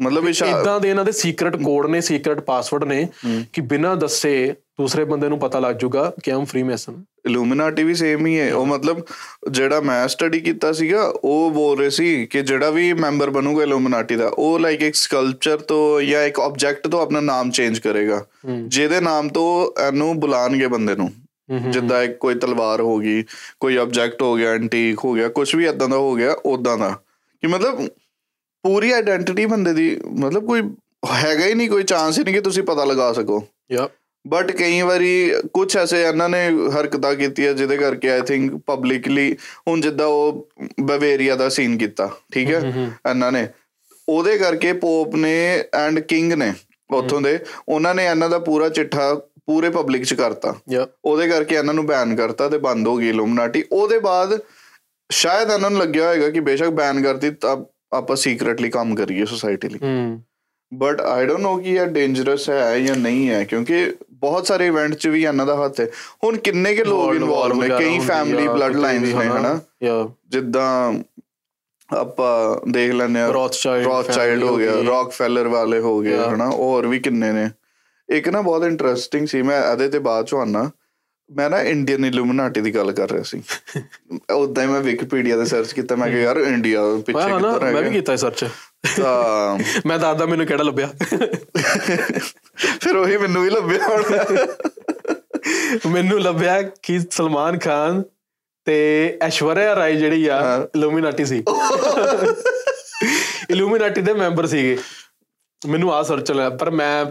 [0.00, 3.08] ਮਤਲਬ ਇਹ ਇਦਾਂ ਦੇ ਇਹਨਾਂ ਦੇ ਸੀਕ੍ਰੇਟ ਕੋਡ ਨੇ ਸੀਕ੍ਰੇਟ ਪਾਸਵਰਡ ਨੇ
[3.52, 7.94] ਕਿ ਬਿਨਾਂ ਦੱਸੇ ਦੂਸਰੇ ਬੰਦੇ ਨੂੰ ਪਤਾ ਲੱਗ ਜਾਊਗਾ ਕਿ ਆਮ ਫ੍ਰੀ ਮੈਸਨ ਇਲੂਮੀਨਾਟੀ ਵੀ
[7.94, 9.04] ਸੇਮ ਹੀ ਹੈ। ਉਹ ਮਤਲਬ
[9.50, 14.16] ਜਿਹੜਾ ਮੈਂ ਸਟੱਡੀ ਕੀਤਾ ਸੀਗਾ ਉਹ ਬੋਲ ਰਹੇ ਸੀ ਕਿ ਜਿਹੜਾ ਵੀ ਮੈਂਬਰ ਬਣੂਗਾ ਇਲੂਮੀਨਾਟੀ
[14.16, 18.24] ਦਾ ਉਹ ਲਾਈਕ ਇੱਕ ਸਕਲਪਚਰ ਤੋਂ ਜਾਂ ਇੱਕ ਆਬਜੈਕਟ ਤੋਂ ਆਪਣਾ ਨਾਮ ਚੇਂਜ ਕਰੇਗਾ।
[18.66, 21.10] ਜਿਹਦੇ ਨਾਮ ਤੋਂ ਇਹਨੂੰ ਬੁਲਾਣਗੇ ਬੰਦੇ ਨੂੰ।
[21.60, 23.24] ਜਿੱਦਾਂ ਕੋਈ ਤਲਵਾਰ ਹੋ ਗਈ
[23.60, 26.90] ਕੋਈ ਆਬਜੈਕਟ ਹੋ ਗਿਆ ਐਂਟੀਕ ਹੋ ਗਿਆ ਕੁਝ ਵੀ ਇਦਾਂ ਦਾ ਹੋ ਗਿਆ ਉਦਾਂ ਦਾ।
[27.42, 27.88] ਕਿ ਮਤਲਬ
[28.64, 30.62] ਪੂਰੀ ਆਇਡੈਂਟੀਟੀ ਬੰਦੇ ਦੀ ਮਤਲਬ ਕੋਈ
[31.14, 33.88] ਹੈਗਾ ਹੀ ਨਹੀਂ ਕੋਈ ਚਾਂਸ ਹੀ ਨਹੀਂ ਕਿ ਤੁਸੀਂ ਪਤਾ ਲਗਾ ਸਕੋ। ਯਾ
[34.26, 39.36] ਬਟ ਕਈ ਵਾਰੀ ਕੁਝ ਐਸੇ ਇਹਨਾਂ ਨੇ ਹਰਕਤਾਂ ਕੀਤੀਆਂ ਜਿਹਦੇ ਕਰਕੇ ਆਈ ਥਿੰਕ ਪਬਲਿਕਲੀ
[39.68, 40.48] ਹੁਣ ਜਿੱਦਾਂ ਉਹ
[40.80, 42.60] ਬਵੇਰੀਆ ਦਾ ਸੀਨ ਕੀਤਾ ਠੀਕ ਹੈ?
[43.10, 43.48] ਇਹਨਾਂ ਨੇ।
[44.08, 46.52] ਉਹਦੇ ਕਰਕੇ ਪੋਪ ਨੇ ਐਂਡ ਕਿੰਗ ਨੇ
[46.90, 47.38] ਉੱਥੋਂ ਦੇ
[47.68, 49.20] ਉਹਨਾਂ ਨੇ ਇਹਨਾਂ ਦਾ ਪੂਰਾ ਚਿੱਠਾ
[49.52, 50.54] ਪੂਰੇ ਪਬਲਿਕ ਚ ਕਰਤਾ।
[51.04, 54.38] ਉਹਦੇ ਕਰਕੇ ਇਹਨਾਂ ਨੂੰ ਬੈਨ ਕਰਤਾ ਤੇ ਬੰਦ ਹੋ ਗਈ ਇਲੂਮਨਾਟੀ ਉਹਦੇ ਬਾਅਦ
[55.10, 57.56] ਸ਼ਾਇਦ ਇਹਨਾਂ ਨੂੰ ਲੱਗਿਆ ਹੋਏਗਾ ਕਿ ਬੇਸ਼ੱਕ ਬੈਨ ਕਰਤੀ ਤਾਂ
[57.92, 59.78] ਆਪਾਂ ਸੀਕ੍ਰੇਟਲੀ ਕੰਮ ਕਰੀਏ ਸੋਸਾਇਟੀ ਲਈ
[60.72, 64.94] ਬਟ ਆਈ ਡੋਨਟ ਨੋ ਕਿ ਇਹ ਡੇਂਜਰਸ ਹੈ ਜਾਂ ਨਹੀਂ ਹੈ ਕਿਉਂਕਿ ਬਹੁਤ ਸਾਰੇ ਇਵੈਂਟ
[64.94, 65.86] 'ਚ ਵੀ ਇਹਨਾਂ ਦਾ ਹੱਥ ਹੈ।
[66.24, 67.68] ਹੁਣ ਕਿੰਨੇ ਕੇ ਲੋਕ ਇਨਵੋਲਵ ਨੇ?
[67.78, 69.60] ਕਈ ਫੈਮਿਲੀ ਬਲੱਡ ਲਾਈਨਸ ਨੇ ਹਨਾ?
[70.28, 70.92] ਜਿੱਦਾਂ
[71.90, 73.28] ਆਪਾਂ ਦੇਖ ਲੈਂਦੇ ਆ
[73.84, 76.16] Rothschild ਚਾਈਲਡ ਹੋ ਗਿਆ। ਰੌਕਫੈਲਰ ਵਾਲੇ ਹੋ ਗਏ.
[76.16, 76.50] ਹਨਾ?
[76.50, 77.50] ਹੋਰ ਵੀ ਕਿੰਨੇ ਨੇ?
[78.12, 80.70] ਇੱਕ ਨਾ ਬਹੁਤ ਇੰਟਰਸਟਿੰਗ ਸੀ ਮੈਂ ਇਹਦੇ ਤੇ ਬਾਅਦ ਚ ਆਉਣਾ
[81.30, 83.42] ਮੈਂ ਨਾ ਇੰਡੀਅਨ ਇਲੂਮੀਨਾਟੀ ਦੀ ਗੱਲ ਕਰ ਰਿਹਾ ਸੀ।
[84.32, 87.72] ਉਦਾਂ ਹੀ ਮੈਂ ਵਿਕੀਪੀਡੀਆ ਤੇ ਸਰਚ ਕੀਤਾ ਮੈਂ ਕਿਹਾ ਯਾਰ ਇੰਡੀਆ ਪਿੱਛੇ ਮੈਂ ਹਨਾ ਕਿੱਧਰ
[87.72, 88.44] ਮੈਂ ਵੀ ਕੀਤਾ ਸਰਚ
[88.96, 90.86] ਤਾਂ ਮੈਂ ਦੱਸਦਾ ਮੈਨੂੰ ਕਿਹੜਾ ਲੱਭਿਆ।
[92.80, 94.02] ਫਿਰ ਉਹੀ ਮੈਨੂੰ ਵੀ ਲੱਭਿਆ ਹੁਣ।
[95.90, 98.02] ਮੈਨੂੰ ਲੱਭਿਆ ਕਿ ਸਲਮਾਨ ਖਾਨ
[98.64, 98.76] ਤੇ
[99.22, 101.44] ਐਸ਼ਵਰਿਆ ਰਾਏ ਜਿਹੜੀ ਆ ਹਾਂ। ਇਲੂਮੀਨਾਟੀ ਸੀ।
[103.50, 104.78] ਇਲੂਮੀਨਾਟੀ ਦੇ ਮੈਂਬਰ ਸੀਗੇ।
[105.68, 107.06] ਮੈਨੂੰ ਆ ਸਰਚ ਲਿਆ ਪਰ ਮੈਂ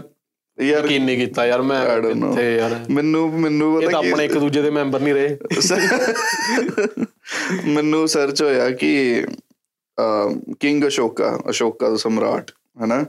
[0.60, 2.00] ਯਾਰ ਯਕੀਨ ਨਹੀਂ ਕੀਤਾ ਯਾਰ ਮੈਂ.
[2.00, 2.84] ਕਿੱਥੇ ਯਾਰ?
[2.90, 5.38] ਮੈਨੂੰ ਮੈਨੂੰ ਇਹ ਪਤਾ ਤਾਂ ਕੀ ਆਪਣੇ ਇੱਕ ਦੂਜੇ ਦੇ ਮੈਂਬਰ ਨਹੀਂ ਰਹੇ।
[7.66, 9.24] ਮੈਨੂੰ ਸਰਚ ਹੋਇਆ ਕਿ
[10.60, 12.50] ਕਿੰਗ ਅਸ਼ੋਕਾ ਅਸ਼ੋਕਾ ਦਾ ਸਮਰਾਟ
[12.84, 13.04] ਹਨਾ?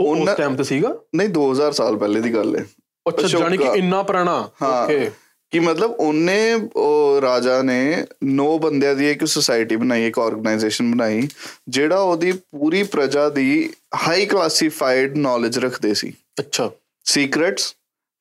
[0.00, 0.98] ਉਹ ਉਸ ਟਾਈਮ ਤੇ ਸੀਗਾ?
[1.14, 2.64] ਨਹੀਂ 2000 ਸਾਲ ਪਹਿਲੇ ਦੀ ਗੱਲ ਹੈ।
[3.08, 5.10] ਅੱਛਾ ਜਾਨੀ ਕਿ। ਇੰਨਾ ਪੁਰਾਣਾ। ਓਕੇ
[5.50, 11.28] ਕਿ ਮਤਲਬ ਉਹਨੇ ਉਹ ਰਾਜਾ ਨੇ ਨੌ ਬੰਦਿਆਂ ਦੀ ਇੱਕ ਸੁਸਾਇਟੀ ਬਣਾਈ ਇੱਕ ਆਰਗੇਨਾਈਜੇਸ਼ਨ ਬਣਾਈ
[11.68, 13.70] ਜਿਹੜਾ ਉਹਦੀ ਪੂਰੀ ਪ੍ਰਜਾ ਦੀ
[14.08, 16.70] ਹਾਈ ਕਲਾਸੀਫਾਈਡ ਨੌਲੇਜ ਰੱਖਦੇ ਸੀ। ਅੱਛਾ।
[17.04, 17.74] ਸੀਕ੍ਰੇਟਸ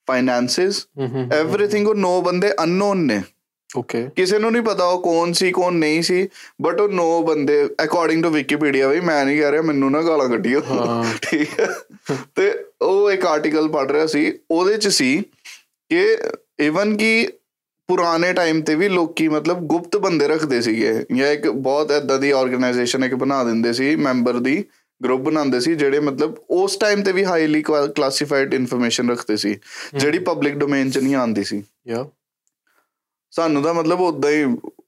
[0.08, 0.88] ਫਾਈਨੈਂਸਸ
[1.34, 3.22] ਐਵਰੀਥਿੰਗ ਉਹ ਨੌ ਬੰਦੇ ਅਨਨੋਨ ਨੇ।
[3.78, 6.30] ਓਕੇ ਕਿਸੇ ਨੂੰ ਨਹੀਂ ਪਤਾ ਉਹ ਕੌਣ ਸੀ ਕੌਣ ਨਹੀਂ ਸੀ
[6.62, 10.30] ਬਟ ਉਹ ਨੌ ਬੰਦੇ ਅਕੋਰਡਿੰਗ ਟੂ ਵਿਕੀਪੀਡੀਆ ਵੀ ਮੈਂ ਨਹੀਂ ਕਹਿ ਰਿਹਾ ਮੈਨੂੰ ਨਾ ਗਾਲਾਂ
[10.30, 10.62] ਕੱਢਿਓ।
[11.22, 11.68] ਠੀਕ ਹੈ।
[12.36, 15.24] ਤੇ ਉਹ ਇੱਕ ਆਰਟੀਕਲ ਪੜ੍ਹ ਰਿਹਾ ਸੀ ਉਹਦੇ ਚ ਸੀ
[15.90, 16.18] ਕਿ
[16.60, 17.30] ਇਵਨ ਕਿ
[17.88, 22.32] ਪੁਰਾਣੇ ਟਾਈਮ ਤੇ ਵੀ ਲੋਕੀ ਮਤਲਬ ਗੁਪਤ ਬੰਦੇ ਰੱਖਦੇ ਸੀਗੇ ਜਾਂ ਇੱਕ ਬਹੁਤ ਐਦਾਂ ਦੀ
[22.32, 24.64] ਆਰਗੇਨਾਈਜੇਸ਼ਨ ਇੱਕ ਬਣਾ ਦਿੰਦੇ ਸੀ ਮੈਂਬਰ ਦੀ
[25.02, 29.56] ਗਰੁੱਪ ਬਣਾਉਂਦੇ ਸੀ ਜਿਹੜੇ ਮਤਲਬ ਉਸ ਟਾਈਮ ਤੇ ਵੀ ਹਾਈਲੀ ਕਲਾਸੀਫਾਈਡ ਇਨਫੋਰਮੇਸ਼ਨ ਰੱਖਦੇ ਸੀ
[29.96, 32.06] ਜਿਹੜੀ ਪਬਲਿਕ ਡੋਮੇਨ ਚ ਨਹੀਂ ਆਉਂਦੀ ਸੀ। ਯਾ
[33.34, 34.44] ਸਾਨੂੰ ਤਾਂ ਮਤਲਬ ਉਦਾਂ ਹੀ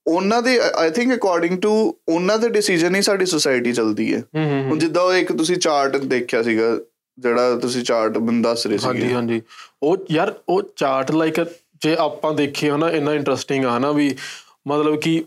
[0.08, 1.72] ਉਹਨਾਂ ਦੇ ਆਈ ਥਿੰਕ ਅਕੋਰਡਿੰਗ ਟੂ
[2.10, 4.24] ਉਹਨਾਂ ਦੇ ਡਿਸੀਜਨ ਹੀ ਸਾਡੀ ਸੁਸਾਇਟੀ ਚੱਲਦੀ ਹੈ।
[4.70, 6.78] ਹੁਣ ਜਿੱਦਾਂ ਉਹ ਇੱਕ ਤੁਸੀਂ ਚਾਰਟ ਦੇਖਿਆ ਸੀਗਾ
[7.18, 9.42] ਜਿਹੜਾ ਤੁਸੀਂ ਚਾਰਟ ਮੈਨੂੰ ਦੱਸ ਰਹੇ ਹਾਂਜੀ ਸੀਗੇ। ਹਾਂਜੀ
[9.84, 11.40] ਉਹ ਯਾਰ ਉਹ ਚਾਰਟ ਲਾਈਕ
[11.82, 14.16] ਜੇ ਆਪਾਂ ਦੇਖੀਏ ਹਨਾ ਇੰਨਾ ਇੰਟਰਸਟਿੰਗ ਆ ਹਨਾ ਵੀ
[14.68, 15.24] ਮਤਲਬ ਕਿ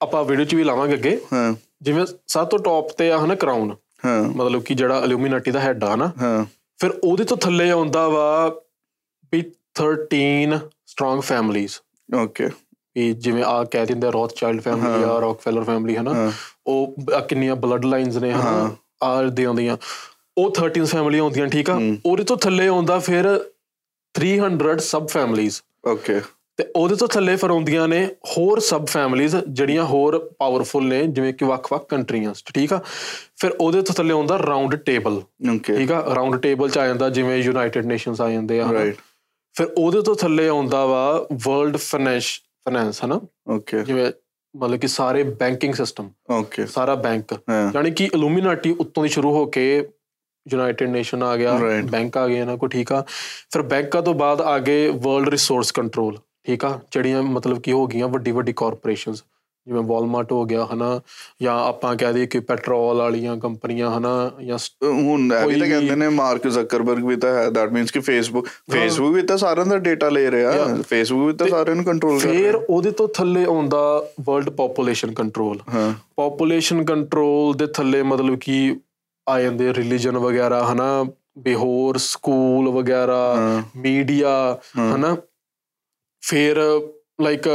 [0.00, 3.74] ਆਪਾਂ ਵੀਡੀਓ 'ਚ ਵੀ ਲਾਵਾਂਗੇ ਅੱਗੇ। ਹਾਂ। ਜਿਵੇਂ ਸਭ ਤੋਂ ਟੌਪ ਤੇ ਆ ਹਨਾ ਕਰਾਊਨ
[4.04, 6.44] ਹਾਂ। ਮਤਲਬ ਕਿ ਜਿਹੜਾ ਇਲੂਮੀਨਾਟੀ ਦਾ ਹੈਡ ਆ ਹਨਾ ਹਾਂ।
[6.78, 8.48] ਫਿਰ ਉਹਦੇ ਤੋਂ ਥੱਲੇ ਆਉਂਦਾ ਵਾ
[9.32, 9.42] ਵੀ
[9.80, 11.72] 13 ਸਟਰੋਂਗ ਫੈਮਲੀਜ਼
[12.14, 12.48] ਓਕੇ
[12.96, 16.32] ਵੀ ਜਿਵੇਂ ਆ ਕਹਿ ਦਿੰਦੇ ਰੋਥ ਚਾਈਲਡ ਫੈਮਿਲੀ ਆ ਰੌਕਫੈਲਰ ਫੈਮਿਲੀ ਹਨਾ।
[16.66, 16.94] ਉਹ
[17.28, 18.70] ਕਿੰਨੀਆਂ ਬਲੱਡ ਲਾਈਨਸ ਨੇ ਹਨਾ।
[19.02, 19.76] ਆ ਦੇ ਆਉਂਦੀਆਂ।
[20.38, 23.26] ਉਹ 13 ਫੈਮਿਲੀ ਆਉਂਦੀਆਂ ਠੀਕ ਆ। ਉਹਦੇ ਤੋਂ ਥੱਲੇ ਆਉਂਦਾ ਫਿਰ
[24.14, 26.20] 300 ਸਬ ਫੈਮਲੀਜ਼ ਓਕੇ
[26.60, 31.32] ਤੇ ਉਹਦੇ ਤੋਂ ਥੱਲੇ ਫਿਰ ਆਉਂਦੀਆਂ ਨੇ ਹੋਰ ਸਬ ਫੈਮਲੀਜ਼ ਜਿਹੜੀਆਂ ਹੋਰ ਪਾਵਰਫੁਲ ਨੇ ਜਿਵੇਂ
[31.34, 32.80] ਕਿ ਵੱਖ-ਵੱਖ ਕੰਟਰੀਆਂ ਠੀਕ ਆ?
[33.36, 35.20] ਫਿਰ ਉਹਦੇ ਤੋਂ ਥੱਲੇ ਆਉਂਦਾ ਰਾਉਂਡ ਟੇਬਲ
[35.58, 36.02] ਠੀਕ ਆ?
[36.14, 38.96] ਰਾਉਂਡ ਟੇਬਲ 'ਚ ਆ ਜਾਂਦਾ ਜਿਵੇਂ ਯੂਨਾਈਟਿਡ ਨੇਸ਼ਨਸ ਆ ਜਾਂਦੇ ਆ। ਰਾਈਟ
[39.54, 42.24] ਫਿਰ ਉਹਦੇ ਤੋਂ ਥੱਲੇ ਆਉਂਦਾ ਵਾ ਵਰਲਡ ਫਾਈਨੈਂਸ
[42.64, 43.20] ਫਾਈਨੈਂਸ ਹਨਾ?
[43.48, 44.10] ਓਕੇ ਜਿਵੇਂ
[44.54, 47.32] ਮਤਲਬ ਕਿ ਸਾਰੇ ਬੈਂਕਿੰਗ ਸਿਸਟਮ ਓਕੇ ਸਾਰਾ ਬੈਂਕ
[47.74, 49.66] ਯਾਨੀ ਕਿ ਇਲੂਮੀਨਾਟੀ ਉੱਤੋਂ ਦੀ ਸ਼ੁਰੂ ਹੋ ਕੇ
[50.46, 51.58] ਯੂਨਾਈਟਿਡ ਨੇਸ਼ਨ ਆ ਗਿਆ.
[51.90, 53.04] ਬੈਂਕ ਆ ਗਏ ਨਾ ਕੋਈ ਠੀਕ ਆ?
[53.50, 57.86] ਫਿਰ ਬੈਂਕਾਂ ਤੋਂ ਬਾਅਦ ਆ ਗਏ ਵਰਲਡ ਰਿਸੋਰਸ ਕੰਟਰੋਲ ਠੀਕ ਆ ਜਿਹੜੀਆਂ ਮਤਲਬ ਕਿ ਹੋ
[57.86, 59.22] ਗਈਆਂ ਵੱਡੀ ਵੱਡੀ ਕਾਰਪੋਰੇਸ਼ਨਸ
[59.66, 61.00] ਜਿਵੇਂ ਵਾਲਮਾਰਟ ਹੋ ਗਿਆ ਹਨਾ
[61.42, 64.12] ਜਾਂ ਆਪਾਂ ਕਹਿ ਦਈਏ ਕਿ ਪੈਟਰੋਲ ਵਾਲੀਆਂ ਕੰਪਨੀਆਂ ਹਨਾ
[64.44, 67.48] ਜਾਂ ਸ- ਹੁਣ ਇਹ ਵੀ ਕੋਈ ਤਾਂ ਵੀ- ਕਹਿੰਦੇ ਨੇ ਮਾਰਕ ਜ਼ਕਰਬਰਗ ਵੀ ਤਾਂ ਹੈ
[67.50, 71.46] ਦੈਟ ਮੀਨਸ ਕਿ ਫੇਸਬੁੱਕ ਫੇਸਬੁੱਕ ਵੀ ਤਾਂ ਸਾਰਿਆਂ ਦਾ ਡਾਟਾ ਲੈ ਰਿਹਾ। ਫੇਸਬੁੱਕ ਵੀ ਤਾਂ
[71.48, 73.82] ਸਾਰਿਆਂ ਨੂੰ ਕੰਟਰੋਲ ਕਰ ਫਿਰ ਰਿਹਾ ਉਹਦੇ ਤੋਂ ਥੱਲੇ ਆਉਂਦਾ
[74.20, 78.76] ਵਰਲਡ ਪੋਪੂਲੇਸ਼ਨ ਕੰਟਰੋਲ ਹਾਂ। ਪੋਪੂਲੇਸ਼ਨ ਕੰਟਰੋਲ ਦੇ ਥੱਲੇ ਮਤਲਬ ਕਿ
[79.26, 81.04] ਆ ਜਾਂਦੇ ਰਿਲੀਜਨ ਵਗੈਰਾ ਹਨਾ
[81.38, 84.30] ਬਿਹੋਰ ਸਕੂਲ ਵਗੈਰਾ ਹਾਂ। ਮੀਡੀਆ
[84.76, 85.16] ਹਨਾ
[86.22, 86.58] ਫਿਰ
[87.20, 87.48] ਲਾਈਕ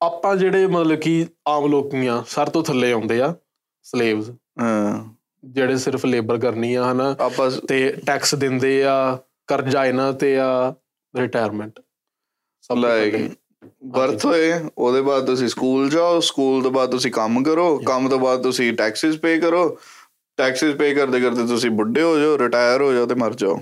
[0.00, 3.34] ਆਪਾਂ ਜਿਹੜੇ ਮਤਲਬ ਕਿ ਆਮ ਲੋਕੀਆਂ ਸਰ ਤੋਂ ਥੱਲੇ ਆਉਂਦੇ ਆ
[3.82, 5.04] ਸਲੇਵਸ ਹਾਂ।
[5.44, 10.74] ਜਿਹੜੇ ਸਿਰਫ ਲੇਬਰ ਕਰਨੀ ਆ ਹਨਾ। ਆਪਾਂ ਤੇ ਟੈਕਸ ਦਿੰਦੇ ਆ ਕਰਜ਼ਾ ਇਹਨਾਂ ਤੇ ਆ
[11.14, 11.80] ਰਿਟਾਇਰਮੈਂਟ
[12.62, 13.30] ਸਭ ਥੱਲੇ।
[13.84, 18.18] ਬਰਥ ਹੋਏ ਉਹਦੇ ਬਾਅਦ ਤੁਸੀਂ ਸਕੂਲ ਜਾਓ ਸਕੂਲ ਤੋਂ ਬਾਅਦ ਤੁਸੀਂ ਕੰਮ ਕਰੋ ਕੰਮ ਤੋਂ
[18.18, 19.78] ਬਾਅਦ ਤੁਸੀਂ ਟੈਕਸਿਸ ਪੇ ਕਰੋ।
[20.36, 23.56] ਟੈਕਸਿਸ ਪੇ ਕਰਦੇ ਕਰਦੇ ਤੁਸੀਂ ਬੁੱਢੇ ਹੋ ਜਾਓ ਰਿਟਾਇਰ ਹੋ ਜਾਓ ਤੇ ਮਰ ਜਾਓ.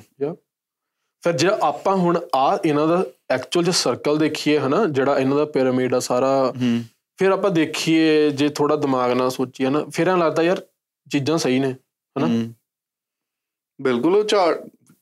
[1.23, 5.45] ਫਿਰ ਜੇ ਆਪਾਂ ਹੁਣ ਆ ਇਹਨਾਂ ਦਾ ਐਕਚੁਅਲ ਜੇ ਸਰਕਲ ਦੇਖੀਏ ਹਨਾ ਜਿਹੜਾ ਇਹਨਾਂ ਦਾ
[5.45, 6.53] ਪਿਰਾਮਿਡ ਆ ਸਾਰਾ
[7.17, 10.63] ਫਿਰ ਆਪਾਂ ਦੇਖੀਏ ਜੇ ਥੋੜਾ ਦਿਮਾਗ ਨਾਲ ਸੋਚੀਏ ਨਾ ਫਿਰ ਐਂ ਲੱਗਦਾ ਯਾਰ
[11.11, 11.75] ਚੀਜ਼ਾਂ ਸਹੀ ਨੇ
[12.19, 12.27] ਹਨਾ।
[13.81, 14.25] ਬਿਲਕੁਲ ਉਹ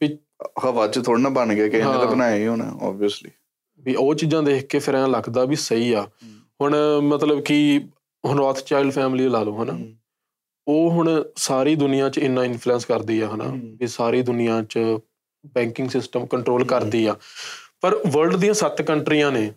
[0.00, 0.16] ਵੀ-
[0.64, 3.30] ਹਵਾ 'ਚ ਥੋੜਾ ਨਾ ਬਣ ਗਿਆ ਕਿ ਇਹਨੇ ਤਾਂ। ਬਣਾਇਆ ਹੀ ਹੋਣਾ ਆਬਵੀਅਸਲੀ
[3.80, 6.08] ਵੀ ਉਹ ਚੀਜ਼ਾਂ ਦੇਖ ਕੇ ਫਿਰ ਐਂ ਲੱਗਦਾ ਵੀ ਸਹੀ ਆ।
[6.60, 7.88] ਹੁਣ ਮਤਲਬ ਕਿ
[8.26, 9.78] ਹੁਣ ਰੌਥ ਚਾਈਲਡ ਫੈਮਿਲੀ ਲਾ ਲਓ ਹਨਾ।
[10.68, 13.44] ਉਹ ਹੁਣ ਸਾਰੀ ਦੁਨੀਆ 'ਚ ਇੰਨਾ ਇਨਫਲੂਐਂਸ ਕਰਦੀ ਆ ਹਨਾ।
[13.80, 14.78] ਵੀ ਸਾਰੀ ਦੁਨੀਆ 'ਚ
[15.46, 17.16] ਬੈਂਕਿੰਗ ਸਿਸਟਮ ਕੰਟਰੋਲ ਕਰਦੀ ਆ।
[17.80, 19.52] ਪਰ ਵਰਲਡ ਦੀਆਂ ਸੱਤ ਕੰਟਰੀਆਂ ਨੇ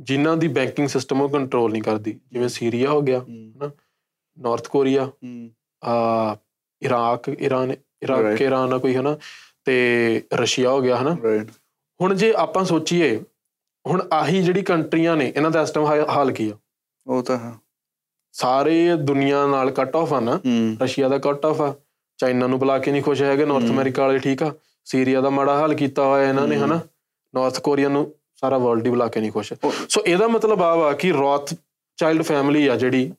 [0.00, 3.70] ਜਿਨ੍ਹਾਂ ਦੀ ਬੈਂਕਿੰਗ ਸਿਸਟਮ ਉਹ ਕੰਟਰੋਲ ਨਹੀਂ ਕਰਦੀ। ਜਿਵੇਂ ਸੀਰੀਆ ਹੋ ਗਿਆ ਹਨਾ?
[4.38, 5.10] ਨਾਰਥ ਕੋਰੀਆ
[5.84, 6.36] ਆ
[6.82, 9.16] ਇਰਾਕ ਇਰਾਨ ਇਰਾਕ ਇਰਾਨ ਆ ਕੋਈ ਹਨਾ?
[9.64, 11.14] ਤੇ ਰਸ਼ੀਆ ਹੋ ਗਿਆ ਹਨਾ?
[12.00, 13.16] ਹੁਣ ਜੇ ਆਪਾਂ ਸੋਚੀਏ
[13.86, 16.54] ਹੁਣ ਆਹੀ ਜਿਹੜੀ ਕੰਟਰੀਆਂ ਨੇ ਇਹਨਾਂ ਦਾ ਇਸ ਟਾਈਮ ਹਾਲ ਕੀ ਆ?
[17.06, 17.52] ਉਹ ਤਾਂ ਹੈ।
[18.32, 20.40] ਸਾਰੇ ਦੁਨੀਆ ਨਾਲ ਕੱਟ ਆਫ ਆ ਨਾ।
[20.82, 21.74] ਰਸ਼ੀਆ ਦਾ ਕੱਟ ਆਫ ਆ।
[22.18, 24.52] ਚਾਈਨਾ ਨੂੰ ਬੁਲਾ ਕੇ ਨਹੀਂ ਖੁਸ਼ ਹੈਗੇ ਨਾਰਥ। ਅਮਰੀਕਾ ਵਾਲੇ ਠੀਕ ਆ।
[24.84, 26.80] ਸੀਰੀਆ ਦਾ ਮਾੜਾ ਹਾਲ ਕੀਤਾ ਹੋਇਆ ਇਹਨਾਂ ਨੇ। ਹਨਾ?
[27.34, 29.52] ਨਾਰਥ ਕੋਰੀਆ ਨੂੰ ਸਾਰਾ ਵਰਲਡ ਹੀ ਬੁਲਾ ਕੇ ਨਹੀਂ ਖੁਸ਼।
[29.88, 31.54] ਸੋ ਇਹਦਾ ਮਤਲਬ ਆ ਵਾ ਕਿ ਰੌਥ
[31.96, 33.12] ਚਾਈਲਡ ਫੈਮਿਲੀ ਆ ਜਿਹੜੀ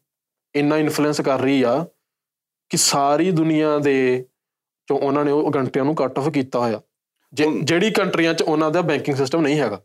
[0.56, 1.86] ਇੰਨਾ ਇਨਫਲੂਐਂਸ ਕਰ ਰਹੀ ਆ
[2.70, 4.26] ਕਿ ਸਾਰੀ ਦੁਨੀਆ ਦੇ
[4.88, 6.82] ਚੋਂ ਉਹਨਾਂ ਨੇ ਉਹ ਕੰਟਰੀਆਂ ਨੂੰ ਕੱਟ ਆਫ ਕੀਤਾ ਹੋਇਆ।
[7.64, 9.82] ਜਿਹੜੀ ਕੰਟਰੀਆਂ 'ਚ ਉਹਨਾਂ ਦਾ ਬੈਂਕਿੰਗ ਸਿਸਟਮ ਨਹੀਂ ਹੈਗਾ।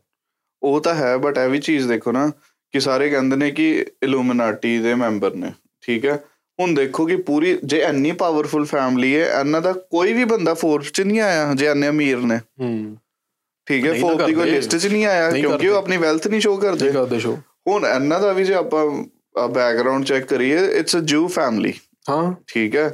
[0.63, 2.31] ਉਹ ਤਾਂ ਹੈ ਬਟ ਇਹ ਵੀ ਚੀਜ਼ ਦੇਖੋ ਨਾ
[2.71, 6.23] ਕਿ ਸਾਰੇ ਕਹਿੰਦੇ ਨੇ ਕਿ ਇਲੂਮੀਨਾਟੀ ਦੇ ਮੈਂਬਰ ਨੇ ਠੀਕ ਹੈ?
[6.59, 10.91] ਹੁਣ ਦੇਖੋ ਕਿ ਪੂਰੀ ਜੇ ਇੰਨੀ ਪਾਵਰਫੁਲ ਫੈਮਿਲੀ ਹੈ ਇਹਨਾਂ ਦਾ ਕੋਈ ਵੀ ਬੰਦਾ ਫੋਰਸ
[10.91, 12.97] 'ਚ ਨਹੀਂ ਆਇਆ ਜੇ ਇੰਨੇ ਅਮੀਰ ਨੇ। ਹੂੰ।
[13.71, 15.77] ਠੀਕ ਹੈ ਨਹੀਂ ਫੋਰਸ ਦੀ ਕੋਈ ਕਰਦੇ। ਲਿਸਟ 'ਚ ਨਹੀਂ ਆਇਆ ਨਹੀਂ ਕਿਉਂਕਿ ਉਹ ਕਰਦੇ।
[15.77, 18.85] ਆਪਣੀ ਵੈਲਥ ਨਹੀਂ ਸ਼ੋ ਕਰਦੇ। ਠੀਕ ਆ ਦੇਸ਼ੋ ਹੁਣ ਇਹਨਾਂ ਦਾ ਵੀ ਜੇ ਆਪਾਂ
[19.47, 21.73] ਬੈਕਗ੍ਰਾਉਂਡ ਚੈੱਕ ਕਰੀਏ ਇਟਸ ਅ ਜੂ ਫੈਮਿਲੀ
[22.09, 22.87] ਹਾਂ। ਠੀਕ ਹੈ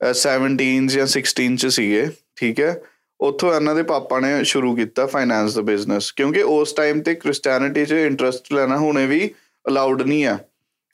[0.00, 2.74] ਅਹ 17 ਜਾਂ 16 ਚ ਸੀਗੇ ਠੀਕ ਹੈ।
[3.20, 7.84] ਉੱਥੋਂ ਇਹਨਾਂ ਦੇ ਪਾਪਾ ਨੇ ਸ਼ੁਰੂ ਕੀਤਾ ਫਾਈਨੈਂਸ ਦਾ ਬਿਜ਼ਨਸ ਕਿਉਂਕਿ ਉਸ ਟਾਈਮ ਤੇ ਕ੍ਰਿਸਚੀਅਨਿਟੀ
[7.84, 9.30] 'ਚ ਇੰਟਰਸਟ ਲੈਣਾ ਹੁਣੇ ਵੀ
[9.68, 10.38] ਅਲਾਉਡ ਨਹੀਂ ਆ।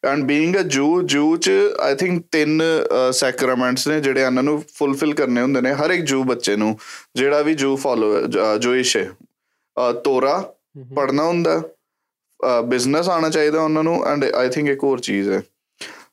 [0.02, 1.50] ਐਂਡ ਬੀਇੰਗ ਅ ਜੂ ਜੂ ਚ
[1.80, 2.62] ਆਈ ਥਿੰਕ ਤਿੰਨ
[3.12, 6.76] ਸੈਕਰਾਮੈਂਟਸ ਨੇ ਜਿਹੜੇ ਇਹਨਾਂ ਨੂੰ ਫੁੱਲਫਿਲ ਕਰਨੇ ਹੁੰਦੇ ਨੇ ਹਰ ਇੱਕ ਜੂ ਬੱਚੇ ਨੂੰ
[7.16, 8.20] ਜਿਹੜਾ ਵੀ ਜੂ ਫਾਲੋ
[8.58, 9.10] ਜੂਇਸ਼ ਹੈ।
[10.04, 10.54] ਤੋਰਾ
[10.94, 11.62] ਪੜਨਾ ਹੁੰਦਾ
[12.64, 15.42] ਬਿਜ਼ਨਸ ਆਣਾ ਚਾਹੀਦਾ ਉਹਨਾਂ ਨੂੰ ਐਂਡ ਆਈ ਥਿੰਕ ਇੱਕ ਹੋਰ ਚੀਜ਼ ਹੈ।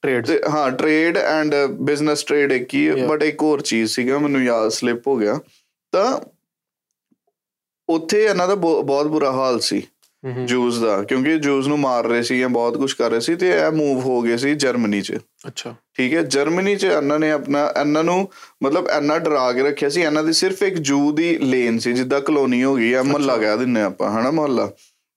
[0.01, 2.91] ਟ੍ਰੇਡ ਹਾਂ ਟ੍ਰੇਡ ਐਂਡ ਬਿਜ਼ਨਸ ਟ੍ਰੇਡ ਇੱਕ ਹੀ.
[3.07, 5.39] ਬਟ ਇੱਕ ਹੋਰ ਚੀਜ਼ ਸੀਗਾ ਮੈਨੂੰ ਯਾਦ ਸਲਿਪ ਹੋ ਗਿਆ।
[5.91, 6.19] ਤਾਂ
[7.89, 9.87] ਉੱਥੇ ਇਹਨਾਂ ਦਾ ਬਹੁ- ਬਹੁਤ ਬੁਰਾ ਹਾਲ ਸੀ।
[10.45, 13.49] ਜੂਸ ਦਾ ਕਿਉਂਕਿ ਜੂਸ ਨੂੰ ਮਾਰ ਰਹੇ ਸੀ ਜਾਂ ਬਹੁਤ ਕੁਝ ਕਰ ਰਹੇ ਸੀ ਤੇ
[13.49, 17.73] ਇਹ ਮੂਵ ਹੋ ਗਏ ਸੀ ਜਰਮਨੀ 'ਚ। ਅੱਛਾ। ਠੀਕ ਹੈ ਜਰਮਨੀ 'ਚ ਇਹਨਾਂ ਨੇ ਆਪਣਾ
[17.81, 18.27] ਇਹਨਾਂ ਨੂੰ
[18.63, 22.21] ਮਤਲਬ ਇੰਨਾ ਡਰਾ ਕੇ ਰੱਖਿਆ ਸੀ ਇਹਨਾਂ ਦੀ ਸਿਰਫ ਇੱਕ ਜੂ ਦੀ ਲੇਨ ਸੀ ਜਿੱਦਾਂ
[22.21, 24.69] ਕਲੋਨੀ ਹੋ ਗਈ ਆ ਮਹੱਲਾ ਕਹਿ ਦਿੰਨੇ ਆਪਾਂ ਹਨਾ ਮਹੱਲਾ?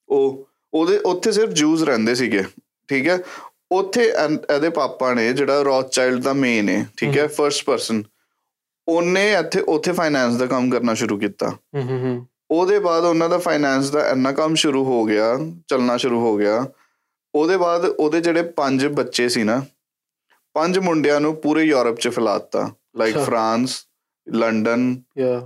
[0.09, 2.43] ਉਹ ਉਹਦੇ ਉੱਥੇ ਸਿਰਫ ਜੂਸ ਰਹਿੰਦੇ ਸੀਗੇ
[2.89, 3.19] ਠੀਕ ਹੈ?
[3.73, 4.05] ਉੱਥੇ
[4.53, 8.03] ਇਹਦੇ ਪਾਪਾ ਨੇ ਜਿਹੜਾ ਰੌਥਚਾਈਲਡ ਦਾ ਮੇਨ ਹੈ ਠੀਕ ਹੈ ਫਰਸਟ ਪਰਸਨ
[8.89, 13.39] ਉਹਨੇ ਇੱਥੇ ਉੱਥੇ ਫਾਈਨੈਂਸ ਦਾ ਕੰਮ ਕਰਨਾ ਸ਼ੁਰੂ ਕੀਤਾ। ਹੂੰ ਹੂੰ। ਉਹਦੇ ਬਾਅਦ ਉਹਨਾਂ ਦਾ
[13.39, 16.67] ਫਾਈਨੈਂਸ ਦਾ ਇੰਨਾ ਕੰਮ ਸ਼ੁਰੂ ਹੋ ਗਿਆ ਚੱਲਣਾ ਸ਼ੁਰੂ ਹੋ ਗਿਆ।
[17.35, 19.65] ਉਹਦੇ ਬਾਅਦ ਉਹਦੇ ਜਿਹੜੇ ਪੰਜ ਬੱਚੇ ਸੀ ਨਾ
[20.55, 23.87] ਪੰਜ ਮੁੰਡਿਆਂ ਨੂੰ ਪੂਰੇ ਯੂਰਪ 'ਚ ਫੈਲਾਤਾ। ਲਾਈਕ। ਫਰਾਂਸ
[24.27, 25.03] ਲੰਡਨ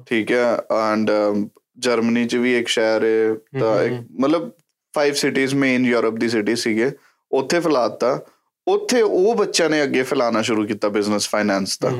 [0.09, 1.11] ਠੀਕ ਹੈ ਐਂਡ
[1.79, 4.51] ਜਰਮਨੀ 'ਚ ਵੀ ਇੱਕ ਸ਼ਹਿਰ ਹੈ ਤਾਂ ਇੱਕ। ਮਤਲਬ
[4.95, 6.91] 5 ਸਿਟੀਜ਼ ਮੇਨ ਯੂਰਪ ਦੀ ਸਿਟੀ ਸੀਗੇ
[7.33, 8.19] ਉੱਥੇ ਫੈਲਾਤਾ।
[8.67, 11.91] ਉੱਥੇ ਉਹ ਬੱਚਿਆਂ ਨੇ ਅੱਗੇ ਫੈਲਾਣਾ ਸ਼ੁਰੂ ਕੀਤਾ ਬਿਜ਼ਨਸ ਫਾਈਨੈਂਸ ਦਾ।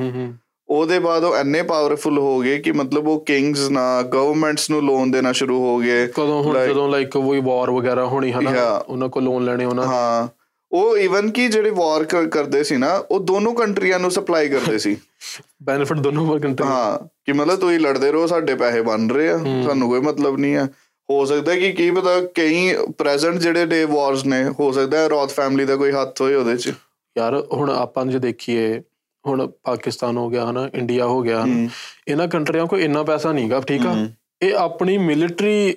[0.69, 5.11] ਉਹਦੇ ਬਾਅਦ ਉਹ ਇੰਨੇ ਪਾਵਰਫੁਲ ਹੋ ਗਏ ਕਿ ਮਤਲਬ ਉਹ ਕਿੰਗਸ ਨਾ ਗਵਰਨਮੈਂਟਸ ਨੂੰ ਲੋਨ
[5.11, 8.83] ਦੇਣਾ ਸ਼ੁਰੂ ਹੋ ਗਏ। ਕਦੋਂ ਹੁਣ ਜਦੋਂ ਲਾਈਕ ਕੋਈ ਵਾਰ ਵਗੈਰਾ ਹੋਣੀ ਹਨਾ.
[8.87, 10.27] ਉਹਨਾਂ ਕੋਲ ਲੋਨ ਲੈਣੇ ਉਹਨਾਂ ਹਾਂ।
[10.71, 14.97] ਉਹ ਇਵਨ ਕਿ ਜਿਹੜੇ ਵਾਰ ਕਰਦੇ ਸੀ ਨਾ ਉਹ ਦੋਨੋਂ ਕੰਟਰੀਆਂ ਨੂੰ ਸਪਲਾਈ ਕਰਦੇ ਸੀ।
[15.63, 19.89] ਬੈਨੀਫਿਟ ਦੋਨੋਂ ਕੰਟਰੀ ਹਾਂ। ਕਿ ਮਤਲਬ ਤੁਸੀਂ ਲੜਦੇ ਰਹੋ ਸਾਡੇ ਪੈਸੇ ਬਣ ਰਹੇ ਆ। ਸਾਨੂੰ
[19.89, 20.65] ਕੋਈ ਮਤਲਬ ਨਹੀਂ ਹੈ
[21.09, 25.65] ਹੋ ਸਕਦਾ ਕਿ ਕੀ ਪਤਾ ਕਈ ਪ੍ਰੈਜ਼ੈਂਟ ਜਿਹੜੇ ਡੇ ਵਾਰਸ ਨੇ ਹੋ ਸਕਦਾ ਰੌਥ ਫੈਮਿਲੀ
[25.65, 26.73] ਦਾ ਕੋਈ ਹੱਥ ਹੋਏ ਉਹਦੇ ਚ।
[27.17, 28.81] ਯਾਰ ਹੁਣ ਆਪਾਂ ਜੇ ਦੇਖੀਏ
[29.27, 31.69] ਹੁਣ ਪਾਕਿਸਤਾਨ ਹੋ ਗਿਆ ਹਨਾ ਇੰਡੀਆ ਹੋ ਗਿਆ ਹਨਾ
[32.07, 34.07] ਇਹਨਾਂ ਕੰਟਰੀਆਂ ਕੋਲ ਇੰਨਾ ਪੈਸਾ ਨਹੀਂਗਾ ਠੀਕ ਆ।
[34.41, 35.75] ਇਹ ਆਪਣੀ ਮਿਲਟਰੀ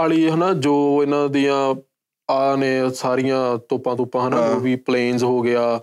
[0.00, 1.74] ਵਾਲੀ ਹਨਾ ਜੋ ਇਹਨਾਂ ਦੀਆਂ
[2.30, 5.80] ਆ ਨੇ ਸਾਰੀਆਂ ਤੋਪਾਂ ਤੋਪਾਂ ਹਨਾ। ਉਹ ਵੀ ਪਲੇਨਸ ਹੋ ਗਿਆ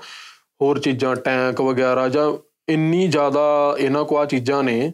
[0.62, 2.34] ਹੋਰ ਚੀਜ਼ਾਂ ਟੈਂਕ ਵਗੈਰਾ ਜਾਂ
[2.70, 4.94] ਇੰਨੀ ਜ਼ਿਆਦਾ ਇਹਨਾਂ ਕੋਲ ਆ ਚੀਜ਼ਾਂ ਨੇ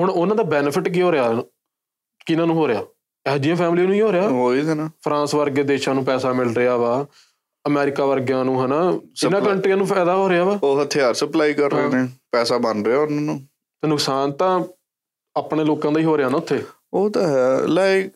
[0.00, 1.42] ਹੁਣ ਉਹਨਾਂ ਦਾ ਬੈਨੀਫਿਟ ਕੀ ਹੋ ਰਿਹਾ?
[2.26, 2.84] ਕਿਹਨਾਂ ਨੂੰ ਹੋ ਰਿਹਾ?
[3.26, 4.28] ਇਹ ਜਿਹੀਆਂ ਫੈਮਿਲੀ ਨੂੰ ਹੀ ਹੋ ਰਿਹਾ?
[4.28, 7.06] ਉਹੀ ਤੇ ਨਾ। ਫਰਾਂਸ ਵਰਗੇ ਦੇਸ਼ਾਂ ਨੂੰ ਪੈਸਾ ਮਿਲ ਰਿਹਾ ਵਾ।
[7.68, 8.80] ਅਮਰੀਕਾ ਵਰਗਿਆਂ ਨੂੰ ਹਨਾ?
[9.24, 10.58] ਇਹਨਾਂ ਕੰਟਰੀਆਂ ਨੂੰ ਫਾਇਦਾ ਹੋ ਰਿਹਾ ਵਾ?
[10.62, 13.38] ਉਹ ਹਥਿਆਰ ਸਪਲਾਈ ਕਰ ਰਹੇ ਨੇ ਪੈਸਾ ਬਣ ਰਿਹਾ ਉਹਨਾਂ ਨੂੰ।
[13.82, 14.58] ਤੇ ਨੁਕਸਾਨ ਤਾਂ
[15.36, 16.62] ਆਪਣੇ ਲੋਕਾਂ ਦਾ ਹੀ ਹੋ ਰਿਹਾ ਨਾ ਉੱਥੇ?
[16.92, 18.12] ਉਹ ਤਾਂ ਹੈ ਲਾਈਕ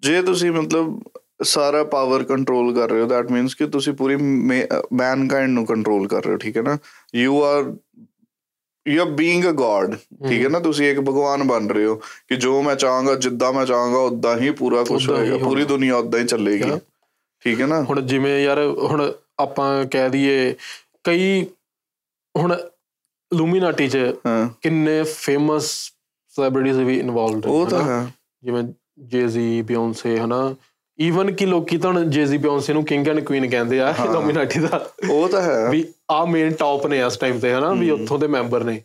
[0.00, 1.00] ਜੇ ਤੁਸੀਂ ਮਤਲਬ
[1.42, 6.24] ਸਾਰਾ ਪਾਵਰ ਕੰਟਰੋਲ ਕਰ ਰਹੇ ਹੋ ਦੈਟ ਮੀਨਸ ਕਿ ਤੁਸੀਂ ਪੂਰੀ ਮੈਨਕਾਈਂਡ ਨੂੰ ਕੰਟਰੋਲ ਕਰ
[6.24, 6.76] ਰਹੇ ਹੋ ਠੀਕ ਹੈ ਨਾ?
[7.14, 7.72] You are
[8.86, 9.94] you are being a god
[10.28, 10.60] ਠੀਕ ਹੈ ਨਾ?
[10.60, 11.94] ਤੁਸੀਂ ਇੱਕ ਭਗਵਾਨ ਬਣ ਰਹੇ ਹੋ
[12.28, 16.20] ਕਿ ਜੋ ਮੈਂ ਚਾਹਾਂਗਾ ਜਿੱਦਾਂ ਮੈਂ ਚਾਹਾਂਗਾ ਉਦਾਂ ਹੀ ਪੂਰਾ ਕੁਝ ਹੋਏਗਾ ਪੂਰੀ। ਦੁਨੀਆ ਉਦਾਂ
[16.20, 16.70] ਹੀ ਚੱਲੇਗੀ.
[17.40, 17.82] ਠੀਕ ਹੈ ਨਾ?
[17.82, 20.54] ਹੁਣ ਜਿਵੇਂ ਯਾਰ ਹੁਣ ਆਪਾਂ ਕਹਿ ਦਈਏ
[21.04, 21.46] ਕਈ
[22.38, 22.56] ਹੁਣ
[23.34, 23.98] ਲੂਮੀਨਾਟੀ 'ਚ
[24.62, 25.92] ਕਿੰਨੇ ਫੇਮਸ
[26.28, 28.62] ਸੈਲੀਬ੍ਰਿਟੀਜ਼ ਵੀ ਇਨਵੋਲਵਡ ਉਹ ਤਾਂ ਹੈ। ਜਿਵੇਂ
[28.98, 30.54] ਜੇਜ਼ੀ ਬਿਯੋਂਸੇ ਹਨਾ?
[31.00, 35.28] ਈਵਨ ਕਿ ਲੋਕੀ ਤਾਂ ਜੇਜ਼ੀ ਬਿਯੋਂਸੇ ਨੂੰ ਕਿੰਗ ਐਂਡ ਕੁਈਨ ਕਹਿੰਦੇ ਆ ਲੂਮੀਨਾਟੀ ਦਾ। ਉਹ
[35.28, 37.72] ਤਾਂ ਹੈ। ਵੀ ਆ ਮੇਨ ਟੌਪ ਨੇ ਇਸ ਟਾਈਮ ਤੇ ਹਨਾ?
[37.72, 38.82] ਵੀ ਉੱਥੋਂ ਦੇ ਮੈਂਬਰ ਨੇ।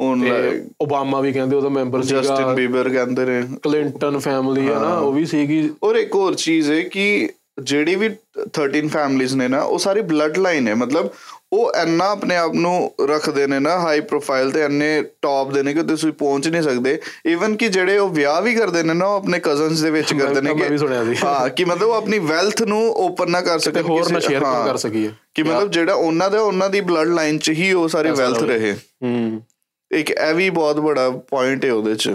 [0.00, 4.94] like ਓਬਾਮਾ ਵੀ ਕਹਿੰਦੇ ਉਹਦਾ ਮੈਂਬਰ ਸੀਗਾ। ਜਸਟਿਨ ਬੀਬਰ ਕਹਿੰਦੇ ਨੇ। ਕਲਿੰਟਨ ਫੈਮਿਲੀ ਹੈ। ਨਾ
[4.94, 7.30] ਉਹ ਵੀ ਸੀਗੀ। ਔਰ ਇੱਕ ਹੋਰ ਚੀਜ਼ ਹੈ ਕਿ
[7.62, 8.16] ਜਿਹੜੀ ਵੀ
[8.52, 11.10] 13 ਫੈਮਲੀਜ਼ ਨੇ ਨਾ ਉਹ ਸਾਰੀ ਬਲੱਡ ਲਾਈਨ ਹੈ। ਮਤਲਬ
[11.52, 15.74] ਉਹ ਇੰਨਾ ਆਪਣੇ ਆਪ ਨੂੰ ਰੱਖਦੇ ਨੇ ਨਾ ਹਾਈ ਪ੍ਰੋਫਾਈਲ ਤੇ ਇੰਨੇ ਟੌਪ ਦੇ ਨੇ
[15.74, 19.16] ਕਿ ਤੁਸੀਂ ਪਹੁੰਚ ਨਹੀਂ ਸਕਦੇ। ਈਵਨ ਕਿ ਜਿਹੜੇ ਉਹ ਵਿਆਹ ਵੀ ਕਰਦੇ ਨੇ ਨਾ ਉਹ
[19.16, 23.30] ਆਪਣੇ ਕਜ਼ਨਸ ਦੇ ਵਿੱਚ ਕਰਦੇ ਨੇ ਸੀ। ਹਾਂ ਕਿ ਮਤਲਬ ਉਹ ਆਪਣੀ ਵੈਲਥ ਨੂੰ ਓਪਨ
[23.30, 25.10] ਨਾ ਕਰ ਸਕਣ ਹੋਰ ਨਾ ਸ਼ੇਅਰ ਹਾਂ, ਕਰ ਸਕੀਏ?
[25.34, 28.72] ਕਿ ਮਤਲਬ ਜਿਹੜਾ ਉਹਨਾਂ ਦਾ ਉਹਨਾਂ ਦੀ ਬਲੱਡ ਲਾਈਨ 'ਚ ਹੀ ਉਹ ਸਾਰੀ ਵੈਲਥ। ਰਹੇ।
[28.72, 29.42] ਹੂੰ।
[29.90, 32.14] ਇੱਕ ਇਹ ਵੀ ਬਹੁਤ ਬੜਾ ਪੁਆਇੰਟ ਹੈ ਉਹਦੇ 'ਚ।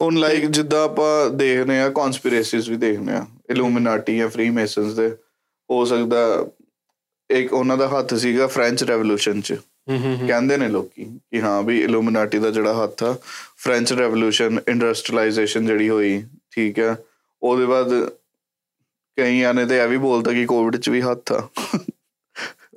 [0.00, 5.08] ਹੁਣ ਲਾਈਕ ਜਿੱਦਾਂ ਆਪਾਂ ਦੇਖਨੇ ਆ ਕਨਸਪੀਰੇਸੀਜ਼ ਵੀ ਦੇਖਨੇ ਆ ਇਲੂਮੀਨਾਟੀ ਜਾਂ ਫ੍ਰੀ ਮੇਸਨਸ ਦੇ
[5.70, 6.20] ਹੋ ਸਕਦਾ
[7.30, 9.54] ਇੱਕ ਉਹਨਾਂ ਦਾ ਹੱਥ ਸੀਗਾ ਫ੍ਰੈਂਚ ਰੈਵੋਲੂਸ਼ਨ 'ਚ।
[10.28, 13.12] ਕਹਿੰਦੇ ਨੇ ਲੋਕੀ ਕਿ ਹਾਂ ਵੀ ਇਲੂਮੀਨਾਟੀ ਦਾ ਜਿਹੜਾ ਹੱਥ ਆ
[13.58, 16.96] ਫ੍ਰੈਂਚ ਰੈਵੋਲੂਸ਼ਨ ਇੰਡਸਟਰੀਅਲਾਈਜੇਸ਼ਨ ਜਿਹੜੀ ਹੋਈ ਠੀਕ ਹੈ।
[17.42, 17.92] ਉਹਦੇ ਬਾਅਦ
[19.18, 21.48] ਕਈਆਂ ਨੇ ਤੇ ਇਹ ਵੀ ਬੋਲਤਾ ਕਿ ਕੋਵਿਡ 'ਚ ਵੀ ਹੱਥ ਆ।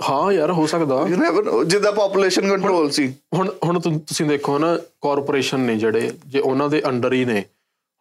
[0.09, 4.75] ਹਾਂ ਯਾਰ ਹੋ ਸਕਦਾ। ਯੂ ਨੈਵਰ ਜਿੱਦਾਂ ਪੋਪੂਲੇਸ਼ਨ ਕੰਟਰੋਲ ਸੀ। ਹੁਣ ਹੁਣ ਤੁਸੀਂ ਦੇਖੋ ਨਾ
[5.01, 7.39] ਕਾਰਪੋਰੇਸ਼ਨ ਨੇ ਜਿਹੜੇ ਜੇ ਉਹਨਾਂ ਦੇ ਅੰਡਰ ਹੀ ਨੇ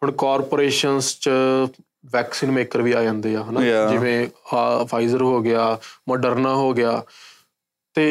[0.02, 1.30] ਹੁਣ ਕਾਰਪੋਰੇਸ਼ਨਸ ਚ
[2.12, 3.60] ਵੈਕਸੀਨ ਮੇਕਰ ਵੀ ਆ ਜਾਂਦੇ ਆ ਹਨਾ.
[3.90, 4.26] ਜਿਵੇਂ
[4.84, 7.02] ਫਾਈਜ਼ਰ ਹੋ ਗਿਆ ਮੋਡਰਨਾ ਹੋ ਗਿਆ।
[7.96, 8.04] ਤੇ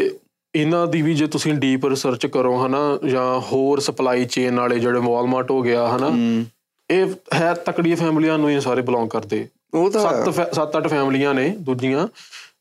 [0.55, 4.99] ਇਹਨਾਂ ਦੀ ਵੀ ਜੇ ਤੁਸੀਂ ਡੀਪ ਰਿਸਰਚ ਕਰੋ ਹਨਾ ਜਾਂ ਹੋਰ ਸਪਲਾਈ ਚੇਨ ਵਾਲੇ ਜਿਹੜੇ
[4.99, 6.09] ਵਾਲਮਾਰਟ ਹੋ ਗਿਆ ਹਨਾ।
[6.89, 11.33] ਇਹ ਹੈ ਤਕੜੀ ਫੈਮਲੀਆਂ ਨੂੰ ਇਹ ਸਾਰੇ ਬਿਲੋਂਗ ਕਰਦੇ। ਉਹ ਤਾਂ ਸੱਤ ਸੱਤ ਅੱਠ ਫੈਮਲੀਆਂ
[11.33, 12.07] ਨੇ ਦੂਜੀਆਂ।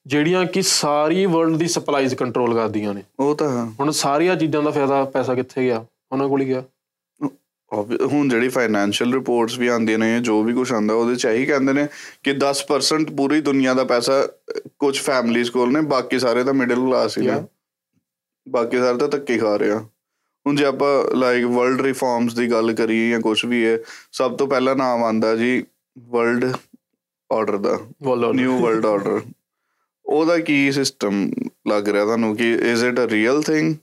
[0.07, 4.63] ਜਿਹੜੀਆਂ ਕਿ ਸਾਰੀ ਵਰਲਡ ਦੀ ਸਪਲਾਈਜ਼ ਕੰਟਰੋਲ ਕਰਦੀਆਂ ਨੇ। ਉਹ ਤਾਂ ਹੈ। ਹੁਣ ਸਾਰੀਆਂ ਚੀਜ਼ਾਂ
[4.63, 5.87] ਦਾ ਫਾਇਦਾ ਪੈਸਾ ਕਿੱਥੇ ਗਿਆ?
[6.13, 6.65] ਉਹਨਾਂ ਕੋਲ ਹੀ ਗਿਆ।
[8.13, 11.73] ਹੁਣ ਜਿਹੜੀ ਫਾਈਨੈਂਸ਼ੀਅਲ ਰਿਪੋਰਟਸ ਵੀ ਆਉਂਦੀਆਂ ਨੇ ਜੋ ਵੀ ਕੁਝ ਆਉਂਦਾ ਉਹਦੇ ਚ ਇਹੀ ਕਹਿੰਦੇ
[11.73, 11.89] ਨੇ
[12.23, 14.29] ਕਿ 10% ਪੂਰੀ ਦੁਨੀਆ ਦਾ ਪੈਸਾ
[14.79, 17.43] ਕੁਝ ਫੈਮਲੀਆਂ ਕੋਲ ਨੇ ਬਾਕੀ ਸਾਰੇ ਤਾਂ ਮਿਡਲ ਕਲਾਸ ਹੀ ਨੇ.
[18.49, 19.79] ਬਾਕੀ ਸਾਰੇ ਤਾਂ ਧੱਕੇ ਖਾ ਰਹੇ ਆ।
[20.47, 23.79] ਹੁਣ ਜੇ ਆਪਾਂ ਲਾਈਕ ਵਰਲਡ ਰਿਫਾਰਮਸ ਦੀ ਗੱਲ ਕਰੀਏ ਜਾਂ ਕੁਝ ਵੀ ਹੈ
[24.13, 25.65] ਸਭ ਤੋਂ ਪਹਿਲਾ ਨਾਮ ਆਂਦਾ ਜੀ
[25.99, 26.53] ਵਰਲਡ
[27.33, 27.79] ਆਰਡਰ ਦਾ।
[28.33, 29.21] ਨਿਊ ਵਰਲਡ ਆਰਡਰ
[30.11, 31.31] ਉਹਦਾ ਕੀ ਸਿਸਟਮ
[31.69, 33.75] ਲੱਗ ਰਿਹਾ ਤੁਹਾਨੂੰ ਕਿ is it a real thing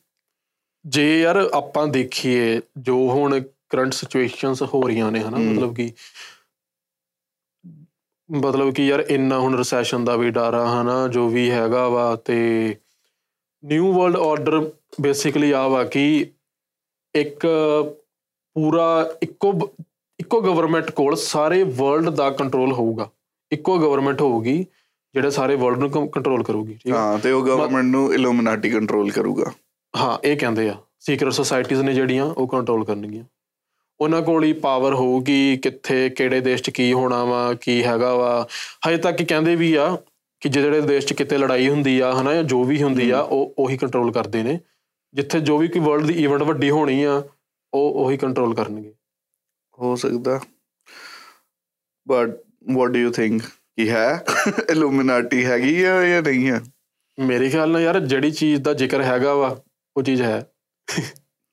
[0.86, 5.92] ਜੇ ਯਾਰ ਆਪਾਂ ਦੇਖੀਏ ਜੋ ਹੁਣ ਕਰੰਟ ਸਿਚੁਏਸ਼ਨਸ ਹੋ ਰਹੀਆਂ ਨੇ ਹਨਾ ਮਤਲਬ ਕਿ
[8.30, 12.16] ਮਤਲਬ ਕਿ ਯਾਰ ਇੰਨਾ ਹੁਣ ਰੈਸੈਸ਼ਨ ਦਾ ਵੀ ਡਰ ਆ ਹਨਾ ਜੋ ਵੀ ਹੈਗਾ ਵਾ
[12.16, 12.76] ਤੇ
[13.64, 14.72] ਨਿਊ ਵਰਲਡ ਆਰਡਰ
[15.02, 16.32] ਬੇਸਿਕਲੀ ਆ ਵਾ ਕਿ
[17.16, 17.46] ਇੱਕ
[18.56, 19.72] ਪੂਰਾ ਇੱਕੋ
[20.20, 23.10] ਇੱਕੋ ਗਵਰਨਮੈਂਟ ਕੋਲ ਸਾਰੇ ਵਰਲਡ ਦਾ ਕੰਟਰੋਲ ਹੋਊਗਾ।
[23.52, 24.66] ਇੱਕੋ ਗਵਰਨਮੈਂਟ ਹੋਊਗੀ
[25.16, 29.12] ਜਿਹੜੇ ਸਾਰੇ ਵਰਲਡ ਨੂੰ ਕੰਟਰੋਲ ਕਰੂਗੀ ਠੀਕ ਹੈ ਹਾਂ ਤੇ ਉਹ ਗਵਰਨਮੈਂਟ ਨੂੰ ਇਲੂਮੀਨਾਟੀ ਕੰਟਰੋਲ
[29.12, 29.52] ਕਰੂਗਾ।
[29.94, 33.24] ਹਾਂ ਇਹ ਕਹਿੰਦੇ ਆ ਸੀਕ੍ਰੇਟ ਸੁਸਾਇਟੀਜ਼ ਨੇ ਜਿਹੜੀਆਂ ਉਹ ਕੰਟਰੋਲ ਕਰਨਗੀਆਂ।
[34.00, 38.48] ਉਹਨਾਂ ਕੋਲ ਹੀ ਪਾਵਰ ਹੋਊਗੀ ਕਿੱਥੇ ਕਿਹੜੇ ਦੇਸ਼ 'ਚ ਕੀ ਹੋਣਾ ਵਾ ਕੀ ਹੈਗਾ ਵਾ।
[38.88, 39.98] ਹਜੇ ਤੱਕ ਕਹਿੰਦੇ ਵੀ ਆ
[40.42, 43.54] ਕਿ ਜਿਹੜੇ ਦੇਸ਼ 'ਚ ਕਿਤੇ ਲੜਾਈ ਹੁੰਦੀ ਆ ਹਨਾ ਜਾਂ ਜੋ ਵੀ ਹੁੰਦੀ ਆ ਉਹ
[43.58, 44.60] ਉਹੀ ਕੰਟਰੋਲ ਕਰਦੇ ਨੇ।
[45.14, 47.24] ਜਿੱਥੇ ਜੋ ਵੀ ਕੋਈ ਵਰਲਡ ਦੀ ਇਵੈਂਟ ਵੱਡੀ ਹੋਣੀ ਆ
[47.74, 48.94] ਉਹ ਉਹੀ ਕੰਟਰੋਲ ਕਰਨਗੇ।
[49.80, 50.40] ਹੋ ਸਕਦਾ।
[52.08, 52.38] But
[52.74, 53.42] what do you think
[53.78, 54.24] ਕੀ ਹੈ?
[54.72, 56.62] ਇਲੂਮੀਨਾਟੀ ਹੈਗੀ ਆ ਜਾਂ ਨਹੀਂ ਹੈ
[57.18, 59.56] ਮੇਰੇ ਖਿਆਲ ਨਾਲ ਯਾਰ ਜਿਹੜੀ ਚੀਜ਼ ਦਾ ਜ਼ਿਕਰ ਹੈਗਾ ਵਾ
[59.96, 60.40] ਉਹ ਚੀਜ਼ ਹੈ।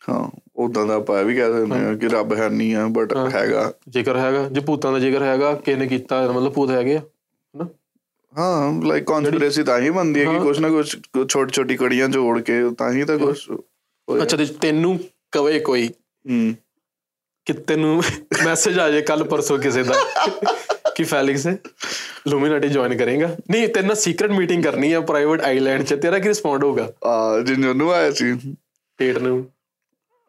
[0.03, 3.73] ਹਾਂ ਉਦਾਂ ਦਾ ਆਪਾਂ ਵੀ ਕਹਿ ਸਕਦੇ ਹਾਂ ਕਿ ਰੱਬ ਹੈ ਨਹੀਂ ਆ ਬਟ। ਹੈਗਾ।
[3.89, 7.69] ਜ਼ਿਕਰ ਹੈਗਾ ਜੇ ਭੂਤਾਂ ਦਾ ਜ਼ਿਕਰ ਹੈਗਾ ਕਿਸੇ ਨੇ ਕੀਤਾ ਮਤਲਬ ਭੂਤ ਹੈਗੇ ਆ ਹਨਾ?
[8.35, 10.97] ਹਾਂ ਲਾਈਕ ਕਨਸਪੀਰੇਸੀ ਤਾਂ ਹੀ ਬਣਦੀ ਹੈ ਕਿ। ਕੁਛ ਨਾ ਕੁਛ
[11.29, 13.49] ਛੋਟੀ ਛੋਟੀ ਕੜੀਆਂ ਜੋੜ ਕੇ ਤਾਂ ਹੀ ਤਾਂ ਕੁਛ।
[14.09, 14.99] ਅੱਛਾ ਤੇ ਤੈਨੂੰ
[15.33, 16.55] ਕਵੇ ਕੋਈ ਹੂੰ।
[17.47, 17.97] ਕਿ ਤੈਨੂੰ
[18.45, 19.95] ਮੈਸੇਜ ਆ ਜਾਏ ਕੱਲ ਪਰਸੋਂ ਕਿਸੇ ਦਾ।
[20.95, 21.47] ਕਿ ਫੈਲਿਕਸ
[22.29, 26.29] ਲੂਮੀਨਾਟੀ ਜੁਆਇਨ ਕਰੇਗਾ। ਨਹੀਂ ਤੇਰੇ ਨਾਲ ਸੀਕ੍ਰੀਟ ਮੀਟਿੰਗ ਕਰਨੀ ਹੈ ਪ੍ਰਾਈਵੇਟ ਆਈਲੈਂਡ 'ਚ। ਤੇਰਾ ਕੀ
[26.29, 26.93] ਰਿਸਪੌਂਡ ਹੋਊਗਾ?
[27.05, 28.57] ਆ ਜਿੰਨੂੰ ਆਇਆ ਸੀ।
[28.99, 29.47] ਟੇਟ ਨੂੰ।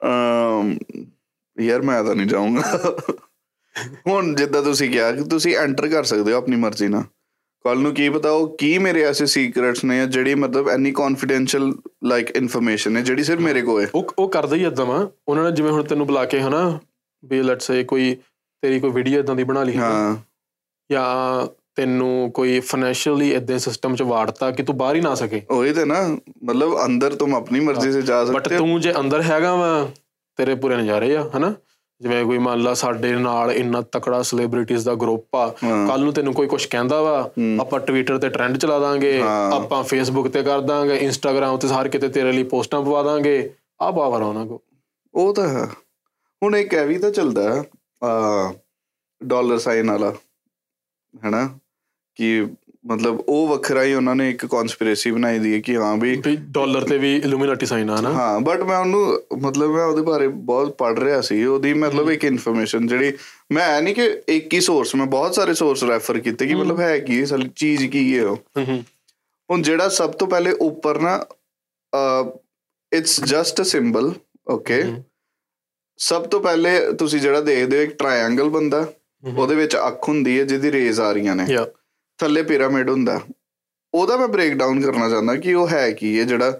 [0.02, 0.78] ਅਮ
[1.62, 2.96] ਯਾਰ ਮੈਂ ਤਾਂ ਨਹੀਂ ਜਾਊਂਗਾ।
[4.08, 7.04] ਹੁਣ ਜਿੱਦਾਂ ਤੁਸੀਂ ਕਿਹਾ ਕਿ ਤੁਸੀਂ ਐਂਟਰ ਕਰ ਸਕਦੇ ਹੋ ਆਪਣੀ ਮਰਜ਼ੀ ਨਾਲ।
[7.64, 11.74] ਕੱਲ ਨੂੰ ਕੀ ਪਤਾ ਉਹ ਕੀ ਮੇਰੇ ਐਸੇ ਸੀਕ੍ਰੇਟਸ ਨੇ ਜਾਂ ਜਿਹੜੀ ਮਤਲਬ ਐਨੀ ਕੌਨਫੀਡੈਂਸ਼ੀਅਲ
[12.04, 15.44] ਲਾਈਕ ਇਨਫੋਰਮੇਸ਼ਨ ਹੈ ਜਿਹੜੀ ਸਿਰਫ ਮੇਰੇ ਕੋਲ ਹੈ। ਉਹ ਉਹ ਕਰਦਾ ਹੀ ਇਦਾਂ ਵਾ। ਉਹਨਾਂ
[15.44, 16.80] ਨੇ ਜਿਵੇਂ ਹੁਣ ਤੈਨੂੰ ਬੁਲਾ ਕੇ ਹਨਾ
[17.26, 18.18] ਵੀ ਲੈਟਸ ਸੇ ਕੋਈ
[18.62, 20.16] ਤੇਰੀ ਕੋਈ ਵੀਡੀਓ ਇਦਾਂ ਦੀ ਬਣਾ ਲਈ ਹਾਂ।
[20.90, 25.42] ਜਾਂ ਤੈਨੂੰ ਕੋਈ ਫਾਈਨੈਂਸ਼ੀਅਲੀ ਇਦਾਂ ਸਿਸਟਮ 'ਚ ਵਾੜਤਾ ਕਿ ਤੂੰ ਬਾਹਰ ਹੀ ਨਾ ਸਕੇ?
[25.52, 26.02] ਉਹੀ ਤੇ ਨਾ
[26.44, 29.88] ਮਤਲਬ ਅੰਦਰ ਤੁਮ ਆਪਣੀ ਮਰਜ਼ੀ ਸੇ ਜਾ ਬਟ ਸਕਤੇ ਹੋ। ਤੂੰ ਜੇ ਅੰਦਰ ਹੈਗਾ ਵਾ
[30.40, 31.54] ਤੇਰੇ ਪੂਰੇ ਨਜ਼ਾਰੇ ਆ ਹਨਾ?
[32.02, 36.34] ਜਿਵੇਂ ਕੋਈ ਮੰਨ ਲਾ ਸਾਡੇ ਨਾਲ ਇੰਨਾ ਤਕੜਾ ਸੈਲੀਬ੍ਰਿਟੀਜ਼ ਦਾ ਗਰੁੱਪ ਆ। ਕੱਲ ਨੂੰ ਤੈਨੂੰ
[36.34, 37.20] ਕੋਈ ਕੁਝ ਕਹਿੰਦਾ ਵਾ
[37.62, 42.08] ਆਪਾਂ ਟਵਿੱਟਰ ਤੇ ਟ੍ਰੈਂਡ ਚਲਾ ਦਾਂਗੇ। ਆਪਾਂ ਫੇਸਬੁੱਕ ਤੇ ਕਰ ਦਾਂਗੇ ਇੰਸਟਾਗ੍ਰam ਤੇ ਹਰ ਕਿਤੇ
[42.10, 43.38] ਤੇਰੇ ਲਈ ਪੋਸਟਾਂ ਪਵਾ ਦਾਂਗੇ
[43.82, 44.62] ਆ ਪਾਵਰ ਉਹਨਾਂ ਕੋ
[45.14, 45.66] ਉਹ ਤਾਂ
[46.42, 47.64] ਹੁਣ ਇੱਕ ਇਹ ਵੀ ਤਾਂ ਚੱਲਦਾ
[48.04, 48.54] ਆ
[49.22, 50.14] ਡਾਲਰ ਸਾਈਨ ਵਾਲਾ।
[51.24, 51.60] ਹੈਨਾ
[52.16, 52.48] ਕਿ
[52.86, 56.16] ਮਤਲਬ ਉਹ ਵੱਖਰਾ ਹੀ ਉਹਨਾਂ ਨੇ ਇੱਕ ਕਨਸਪੀਰੇਸੀ ਬਣਾਈ ਦੀ ਹੈ ਕਿ ਹਾਂ ਵੀ
[56.52, 60.28] ਡਾਲਰ ਤੇ ਵੀ ਇਲੂਮੀਨਾਟੀ ਸਾਈਨ ਆ ਨਾ। ਹਾਂ ਬਟ ਮੈਂ ਉਹਨੂੰ ਮਤਲਬ ਮੈਂ ਉਹਦੇ ਬਾਰੇ
[60.28, 63.14] ਬਹੁਤ ਪੜ ਰਿਹਾ ਸੀ ਉਹਦੀ ਮਤਲਬ ਇੱਕ ਇਨਫੋਰਮੇਸ਼ਨ ਜਿਹੜੀ
[63.52, 66.80] ਮੈਂ ਇਹ ਨਹੀਂ ਕਿ ਇੱਕ ਹੀ ਸੋਰਸ ਮੈਂ ਬਹੁਤ ਸਾਰੇ ਸੋਰਸ ਰੈਫਰ ਕੀਤੇ ਕਿ ਮਤਲਬ
[66.80, 68.38] ਹੈ ਕੀ ਸਾਲੀ ਚੀਜ਼ ਕੀ ਹੈ ਉਹ।
[69.50, 71.26] ਹੁਣ ਜਿਹੜਾ ਸਭ ਤੋਂ ਪਹਿਲੇ ਉੱਪਰ ਨਾ
[72.92, 74.14] it's just a symbol
[74.48, 74.84] okay.
[75.98, 78.88] ਸਭ ਤੋਂ ਪਹਿਲੇ ਤੁਸੀਂ ਜਿਹੜਾ ਦੇਖਦੇ ਹੋ ਇੱਕ ਟ੍ਰਾਇੰਗਲ ਬੰਦਾ
[79.26, 81.46] ਉਹਦੇ ਵਿੱਚ ਅੱਖ ਹੁੰਦੀ ਹੈ ਜਿਹਦੀ ਰੇਜ਼ ਆ ਰਹੀਆਂ ਨੇ।
[82.18, 83.22] ਥੱਲੇ ਪਿਰਾਮਿਡ ਹੁੰਦਾ।
[83.94, 86.60] ਉਹਦਾ ਮੈਂ ਬ੍ਰੇਕ ਡਾਊਨ ਕਰਨਾ ਚਾਹੁੰਦਾ ਕਿ ਉਹ ਹੈ ਕੀ ਹੈ ਜਿਹੜਾ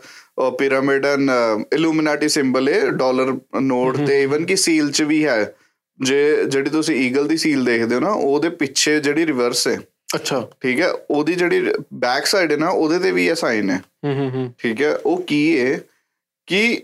[0.60, 1.30] ਪਿਰਾਮਿਡ ਐਂਡ
[1.74, 5.56] ਇਲੂਮੀਨਾਟੀ ਸਿੰਬਲ ਹੈ ਡਾਲਰ ਨੋਟ ਤੇ ਇਵਨ ਕਿ ਸੀਲ ਚ ਵੀ ਹੈ।
[6.02, 9.80] ਜੇ ਜਿਹੜੀ ਤੁਸੀਂ ਈਗਲ ਦੀ ਸੀਲ ਦੇਖਦੇ ਹੋ ਨਾ ਉਹਦੇ ਪਿੱਛੇ ਜਿਹੜੀ ਰਿਵਰਸ ਹੈ।
[10.16, 10.90] ਅੱਛਾ। ਠੀਕ ਹੈ?
[10.92, 14.82] ਉਹਦੀ ਜਿਹੜੀ ਬੈਕ ਸਾਈਡ ਹੈ ਨਾ ਉਹਦੇ ਤੇ ਵੀ ਇਹ ਸਾਈਨ ਹੂੰ। ਹੂੰ ਹੂੰ ਠੀਕ
[14.82, 14.96] ਹੈ?
[14.96, 15.80] ਉਹ ਕੀ ਹੈ?
[16.48, 16.84] ਕਿ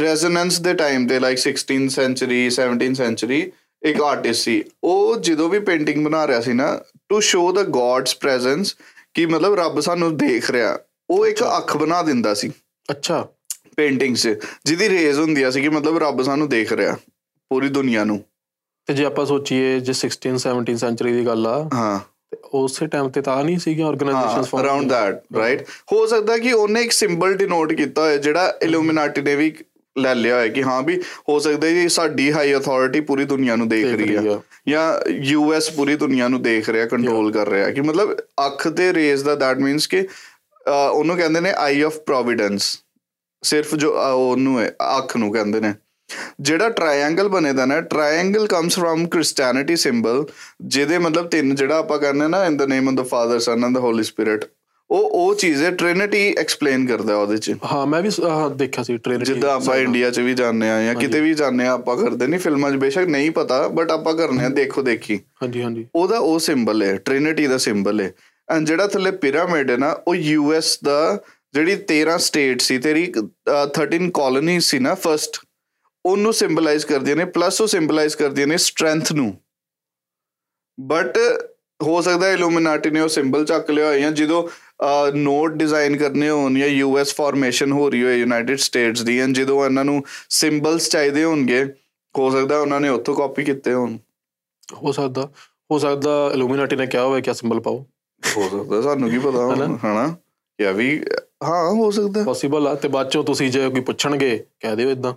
[0.00, 3.52] ਰੈਜ਼ੋਨੈਂਸ ਦੇ ਟਾਈਮ ਤੇ like 16th century 17th century
[3.84, 8.16] ਇੱਕ ਆਰਟਿਸਟ ਸੀ ਉਹ ਜਦੋਂ ਵੀ ਪੇਂਟਿੰਗ ਬਣਾ ਰਿਹਾ ਸੀ ਨਾ to show the God's
[8.20, 8.76] presence
[9.14, 10.78] ਕਿ ਮਤਲਬ ਰੱਬ ਸਾਨੂੰ ਦੇਖ ਰਿਹਾ
[11.10, 12.50] ਉਹ ਇੱਕ ਅੱਖ ਬਣਾ ਦਿੰਦਾ ਸੀ।
[12.90, 13.28] ਅੱਛਾ।
[13.76, 16.96] ਪੇਂਟਿੰਗ 'ਚ ਜਿਹਦੀ ਰੇਜ਼ ਹੁੰਦੀ ਸੀ ਕਿ ਮਤਲਬ ਰੱਬ ਸਾਨੂੰ ਦੇਖ ਰਿਹਾ
[17.50, 18.24] ਪੂਰੀ ਦੁਨੀਆ ਨੂੰ।
[18.86, 22.00] ਤੇ ਜੇ ਆਪਾਂ ਸੋਚੀਏ ਜੇ 16 17 ਸੈਂਚੁਰੀ ਦੀ ਗੱਲ ਆ ਹਾਂ।
[22.54, 25.62] ਉਸੇ ਟਾਈਮ ਤੇ ਤਾਂ ਨਹੀਂ ਸੀਗੀਆਂ ਆਰਗੇਨਾਈਜੇਸ਼ਨਸ ਹਾਂ ਅਰਾਊਂਡ ਦੈਟ ਰਾਈਟ
[25.92, 29.54] ਹੋ ਸਕਦਾ ਕਿ ਉਹਨੇ ਇੱਕ ਸਿੰਬਲ ਡਿਨੋਟ ਕੀਤਾ ਹੋਇਆ ਜਿਹੜਾ ਇਲੂਮੀਨਾਟੀ ਨੇ ਵੀ
[29.98, 33.68] ਲੈ ਲਿਆ ਹੋਇਆ ਕਿ ਹਾਂ ਵੀ ਹੋ ਸਕਦਾ ਜੀ ਸਾਡੀ ਹਾਈ ਅਥਾਰਟੀ ਪੂਰੀ ਦੁਨੀਆ ਨੂੰ
[33.68, 38.14] ਦੇਖ ਰਹੀ ਆ। ਜਾਂ ਯੂਐਸ ਪੂਰੀ ਦੁਨੀਆ ਨੂੰ ਦੇਖ ਰਿਹਾ ਕੰਟਰੋਲ ਕਰ ਰਿਹਾ ਕਿ ਮਤਲਬ
[38.46, 40.06] ਅੱਖ ਤੇ ਰੇਜ਼ ਦਾ ਦੈਟ ਮੀਨਸ ਕਿ
[40.92, 42.78] ਉਹਨੂੰ ਕਹਿੰਦੇ ਨੇ ਆਈ ਆਫ ਪ੍ਰੋਵੀਡੈਂਸ
[43.42, 44.68] ਸਿਰਫ ਜੋ ਉਹਨੂੰ ਹੈ
[44.98, 45.74] ਅੱਖ ਨੂੰ ਕਹਿੰਦੇ ਨੇ।
[46.40, 50.26] ਜਿਹੜਾ ਟ੍ਰਾਇੰਗਲ ਬਣੇਦਾ ਨਾ triangle comes from Christianity symbol
[50.62, 53.74] ਜਿਹਦੇ ਮਤਲਬ ਤਿੰਨ ਜਿਹੜਾ ਆਪਾਂ ਕਹਿੰਦੇ ਨਾ in the name of the Father Son and
[53.74, 54.44] the Holy Spirit
[54.94, 58.10] ਉਹ ਉਹ ਚੀਜ਼ ਹੈ ਟ੍ਰਿਨਿਟੀ ਐਕਸਪਲੇਨ ਕਰਦਾ ਉਹਦੇ ਚ। ਹਾਂ ਮੈਂ ਵੀ
[58.56, 61.72] ਦੇਖਿਆ ਸੀ ਟ੍ਰੇਲਰ ਜਿੱਦਾਂ ਆਪਾਂ ਇੰਡੀਆ 'ਚ ਵੀ ਜਾਂਦੇ ਆ ਜਾਂ ਕਿਤੇ ਵੀ ਜਾਂਦੇ ਆ
[61.72, 65.62] ਆਪਾਂ ਕਰਦੇ ਨਹੀਂ ਫਿਲਮਾਂ 'ਚ ਬੇਸ਼ੱਕ ਨਹੀਂ ਪਤਾ ਬਟ ਆਪਾਂ ਕਰਨੇ ਆ ਦੇਖੋ ਦੇਖੀ। ਹਾਂਜੀ
[65.62, 68.12] ਹਾਂਜੀ। ਉਹਦਾ ਉਹ ਸਿੰਬਲ ਹੈ ਟ੍ਰਿਨਿਟੀ ਦਾ ਸਿੰਬਲ ਹੈ।
[68.48, 71.22] ਐਂਡ ਜਿਹੜਾ ਥੱਲੇ ਪਿਰਾਮਿਡ ਹੈ ਨਾ ਉਹ ਯੂਐਸ ਦਾ
[71.54, 75.40] ਜਿਹੜੀ 13 ਸਟੇਟ ਸੀ ਤੇਰੀ ਅਹ, 13 ਕਾਲੋਨੀ ਸੀ ਨਾ ਫਰਸਟ
[76.04, 79.34] ਉਹਨੂੰ ਸਿੰਬਲਾਈਜ਼ ਕਰਦੀਆਂ ਨੇ ਪਲੱਸ ਉਹ ਸਿੰਬਲਾਈਜ਼ ਕਰਦੀਆਂ ਨੇ ਸਟਰੈਂਥ ਨੂੰ।
[80.80, 81.18] ਬਟ
[81.82, 84.48] ਹੋ ਸਕਦਾ ਇਲੂਮੀਨਾਟੀ ਨੇ ਉਹ ਸਿੰਬਲ ਚੱਕ ਲਿਆ ਹੋਇਆ ਜਾਂ ਜਦੋਂ
[85.14, 89.64] ਨੋਟ ਡਿਜ਼ਾਈਨ ਕਰਨੇ ਹੋਣ ਜਾਂ ਯੂਐਸ ਫਾਰਮੇਸ਼ਨ ਹੋ ਰਹੀ ਹੋਏ ਯੂਨਾਈਟਿਡ ਸਟੇਟਸ ਦੀ ਐਂਡ ਜਦੋਂ
[89.64, 91.64] ਇਹਨਾਂ ਨੂੰ ਸਿੰਬਲਸ ਚਾਹੀਦੇ ਹੋਣਗੇ
[92.14, 93.96] ਹੋ ਸਕਦਾ ਉਹਨਾਂ ਨੇ ਉੱਥੋਂ ਕਾਪੀ ਕੀਤੇ ਹੋਣ।
[94.82, 95.28] ਹੋ ਸਕਦਾ
[95.72, 97.84] ਹੋ ਸਕਦਾ ਇਲੂਮੀਨਾਟੀ ਨੇ ਕਿਹਾ ਹੋਵੇ ਕਿ ਸਿੰਬਲ ਪਾਓ।
[98.22, 100.14] ਹੋ ਸਕਦਾ ਸਾਨੂੰ ਕੀ ਪਤਾ ਹੁਣ, ਹਨਾ?
[100.58, 100.88] ਜਾਂ ਵੀ
[101.44, 105.12] ਹਾਂ ਹੋ ਸਕਦਾ। ਪੋਸੀਬਲ ਆ ਤੇ ਬਾਅਦ ਚੋਂ ਤੁਸੀਂ ਜੇ ਕੋਈ ਪੁੱਛਣਗੇ ਕਹਿ ਦਿਓ ਇਦਾਂ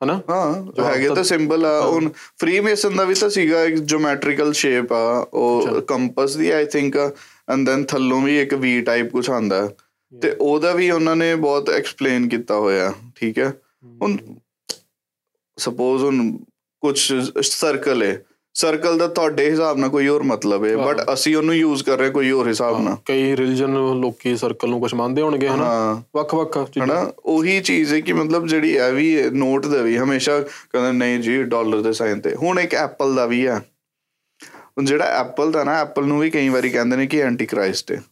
[0.00, 0.20] ਹਨਾ?
[0.30, 4.92] ਹਾਂ ਹੈਗੇ ਤਾਂ ਸਿੰਬਲ ਆ ਹੁਣ ਫ੍ਰੀ ਮੇਸਨ ਦਾ ਵੀ ਤਾਂ ਸੀਗਾ ਇੱਕ ਜਿਓਮੈਟ੍ਰੀਕਲ ਸ਼ੇਪ
[4.92, 6.96] ਆ ਉਹ ਕੰਪਸ ਦੀ ਆਈ ਥਿੰਕ
[7.52, 9.70] ਐਂਡ ਦੈਨ ਥੱਲੋਂ ਵੀ ਇੱਕ ਵੀ ਟਾਈਪ ਕੁਝ ਆਂਦਾ
[10.22, 13.52] ਤੇ ਉਹਦਾ ਵੀ ਉਹਨਾਂ ਨੇ ਬਹੁਤ ਐਕਸਪਲੇਨ ਕੀਤਾ ਹੋਇਆ ਠੀਕ ਹੈ?
[14.02, 14.16] ਹੁਣ
[15.58, 16.36] ਸਪੋਜ਼ ਹੁਣ
[16.80, 18.22] ਕੁਝ ਸਰਕਲ ਹੈ
[18.54, 22.10] ਸਰਕਲ ਦਾ ਤੁਹਾਡੇ ਹਿਸਾਬ ਨਾਲ ਕੋਈ ਹੋਰ ਮਤਲਬ ਹੈ। ਬਟ ਅਸੀਂ ਉਹਨੂੰ ਯੂਜ਼ ਕਰ ਰਹੇ
[22.10, 26.02] ਕੋਈ ਹੋਰ ਹਿਸਾਬ ਨਾਲ। ਕਈ ਰਿਲੀਜਨ ਲੋਕੀ ਸਰਕਲ ਨੂੰ ਕੁਝ ਮੰਨਦੇ ਹੋਣਗੇ ਹਨਾ?
[26.16, 27.12] ਵੱਖ-ਵੱਖ ਹਨਾ?
[27.24, 31.42] ਉਹੀ ਚੀਜ਼ ਹੈ ਕਿ ਮਤਲਬ ਜਿਹੜੀ ਇਹ ਵੀ ਨੋਟ ਦਾ ਵੀ ਹਮੇਸ਼ਾ ਕਹਿੰਦੇ ਨਹੀਂ ਜੀ
[31.42, 33.60] ਡਾਲਰ ਦੇ ਸਾਈਨ ਤੇ। ਹੁਣ ਇੱਕ ਐਪਲ ਦਾ ਵੀ ਆ।
[34.78, 37.92] ਹੁਣ ਜਿਹੜਾ ਐਪਲ ਦਾ ਨਾ ਐਪਲ ਨੂੰ ਵੀ ਕਈ ਵਾਰੀ ਕਹਿੰਦੇ ਨੇ ਕਿ ਐਂਟੀ ਕ੍ਰਾਈਸਟ
[37.92, 38.02] ਹੈ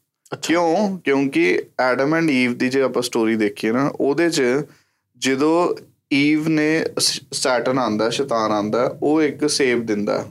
[0.42, 0.98] ਕਿਉਂ?
[0.98, 4.42] ਕਿਉਂਕਿ ਐਡਮ ਐਂਡ ਈਵ ਦੀ ਜੇ ਆਪਾਂ ਸਟੋਰੀ ਦੇਖੀਏ ਨਾ ਉਹਦੇ 'ਚ
[5.18, 5.74] ਜਦੋਂ
[6.12, 6.86] ਈਵ ਨੇ
[7.32, 10.28] ਸੈਟਨ ਆਂਦਾ ਸ਼ੈਤਾਨ ਆਂਦਾ ਉਹ ਇੱਕ ਸੇਬ ਦਿੰਦਾ।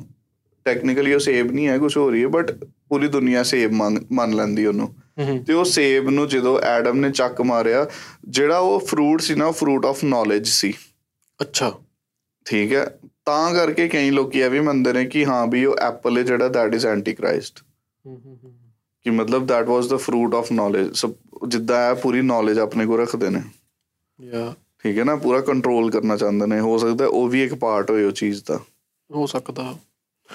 [0.66, 2.52] ਟੈਕਨੀਕਲੀ ਉਹ ਸੇਬ ਨਹੀਂ ਹੈ ਕੁਝ ਹੋ ਰਹੀ ਹੈ ਬਟ
[2.90, 3.72] ਪੂਰੀ ਦੁਨੀਆ ਸੇਬ
[4.12, 4.96] ਮੰਨ ਲੈਂਦੀ ਉਹਨੂੰ।
[5.44, 7.90] ਤੇ ਉਹ ਸੇਬ ਨੂੰ ਜਦੋਂ ਐਡਮ ਨੇ ਚੱਕ ਮਾਰਿਆ
[8.30, 10.74] ਜਿਹੜਾ ਉਹ ਫਰੂਟ ਸੀ ਨਾ ਫਰੂਟ ਆਫ ਨੌਲੇਜ ਸੀ।
[11.42, 11.74] ਅੱਛਾ।
[12.46, 13.00] ਠੀਕ ਹੈ?
[13.30, 16.48] ਤਾਂ ਕਰਕੇ ਕਈ ਲੋਕੀ ਇਹ ਵੀ ਮੰਨਦੇ ਨੇ ਕਿ ਹਾਂ ਵੀ ਉਹ ਐਪਲ ਹੈ ਜਿਹੜਾ
[16.48, 17.64] ਦੈਟ ਇਜ਼ ਐਂਟੀ ਕ੍ਰਾਈਸਟ
[19.04, 21.06] ਕਿ ਮਤਲਬ that was the fruit of knowledge
[21.48, 23.42] ਜਿੱਦਾਂ ਇਹ ਪੂਰੀ ਨੌਲੇਜ ਆਪਣੇ ਕੋਲ ਰੱਖਦੇ ਨੇ।
[24.22, 25.16] ਯਾ ਠੀਕ ਹੈ ਨਾ?
[25.16, 28.60] ਪੂਰਾ ਕੰਟਰੋਲ ਕਰਨਾ ਚਾਹੁੰਦੇ ਨੇ। ਹੋ ਸਕਦਾ ਉਹ ਵੀ ਇੱਕ ਪਾਰਟ ਹੋਏ ਉਹ ਚੀਜ਼ ਦਾ।
[29.12, 29.78] ਹੋ ਸਕਦਾ।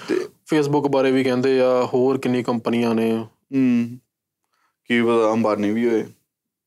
[0.07, 3.11] ਤੇ ਫੇਸਬੁੱਕ ਬਾਰੇ ਵੀ ਕਹਿੰਦੇ ਆ ਹੋਰ ਕਿੰਨੀ ਕੰਪਨੀਆਂ ਨੇ।
[3.55, 3.97] ਹੂੰ।
[4.87, 6.05] ਕੀ ਪਤਾ ਅੰਬਾਨੀ ਵੀ ਹੋਏ।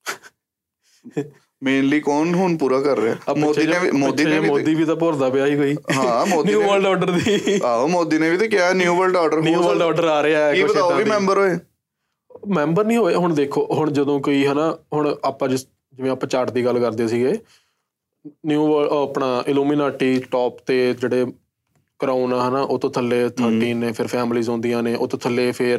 [1.63, 3.35] ਮੇਨਲੀ ਕੌਣ ਹੁਣ ਪੂਰਾ ਕਰ ਰਿਹਾ?
[3.39, 6.63] ਮੋਦੀ ਨੇ ਵੀ ਮੋਦੀ ਨੇ ਮੋਦੀ ਵੀ ਤਾਂ ਭਰਦਾ ਪਿਆ ਹੀ ਕੋਈ। ਹਾਂ ਮੋਦੀ ਨਿਊ
[6.63, 10.05] ਵਰਲਡ ਆਰਡਰ ਦੀ। ਆਹੋ ਮੋਦੀ ਨੇ ਵੀ ਤਾਂ ਕਿਹਾ new world order new world order
[10.05, 11.59] ਆ ਰਿਹਾ ਹੈ ਕੀ ਕੁਛ ਪਤਾ ਉਹ ਏਦਾਂ ਵੀ। ਮੈਂਬਰ ਹੋਏ।
[12.49, 16.51] ਮੈਂਬਰ ਨਹੀਂ ਹੋਏ। ਹੁਣ ਦੇਖੋ ਹੁਣ ਜਦੋਂ ਕੋਈ ਹਨਾ ਹੁਣ ਆਪਾਂ ਜਿਸ ਜਿਵੇਂ ਆਪਾਂ ਚਾਰਟ
[16.51, 17.39] ਦੀ ਗੱਲ ਕਰਦੇ ਸੀਗੇ
[18.47, 21.27] ਨਿਊ ਆਪਣਾ ਇਲੂਮੀਨਾਟੀ ਟੌਪ ਤੇ ਜਿਹੜੇ
[22.01, 25.79] ਆ ਹਨਾ ਉਹ ਤੋਂ ਥੱਲੇ 13 ਨੇ ਫਿਰ ਫੈਮਿਲੀਜ਼ ਹੁੰਦੀਆਂ ਨੇ ਉਹ ਤੋਂ ਥੱਲੇ ਫਿਰ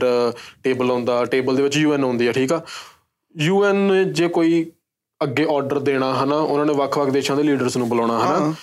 [0.63, 2.61] ਟੇਬਲ ਆਉਂਦਾ ਟੇਬਲ ਦੇ ਵਿੱਚ ਯੂਐਨ ਹੁੰਦੀ ਆ ਠੀਕ ਆ?
[3.35, 4.65] ਯੂਐਨ ਜੇ ਕੋਈ
[5.23, 6.35] ਅੱਗੇ ਆਰਡਰ ਦੇਣਾ ਹਨਾ?
[6.35, 8.53] ਉਹਨਾਂ ਨੇ ਵੱਖ-ਵੱਖ ਦੇਸ਼ਾਂ ਦੇ ਲੀਡਰਸ ਨੂੰ ਬੁਲਾਉਣਾ ਹਨਾ?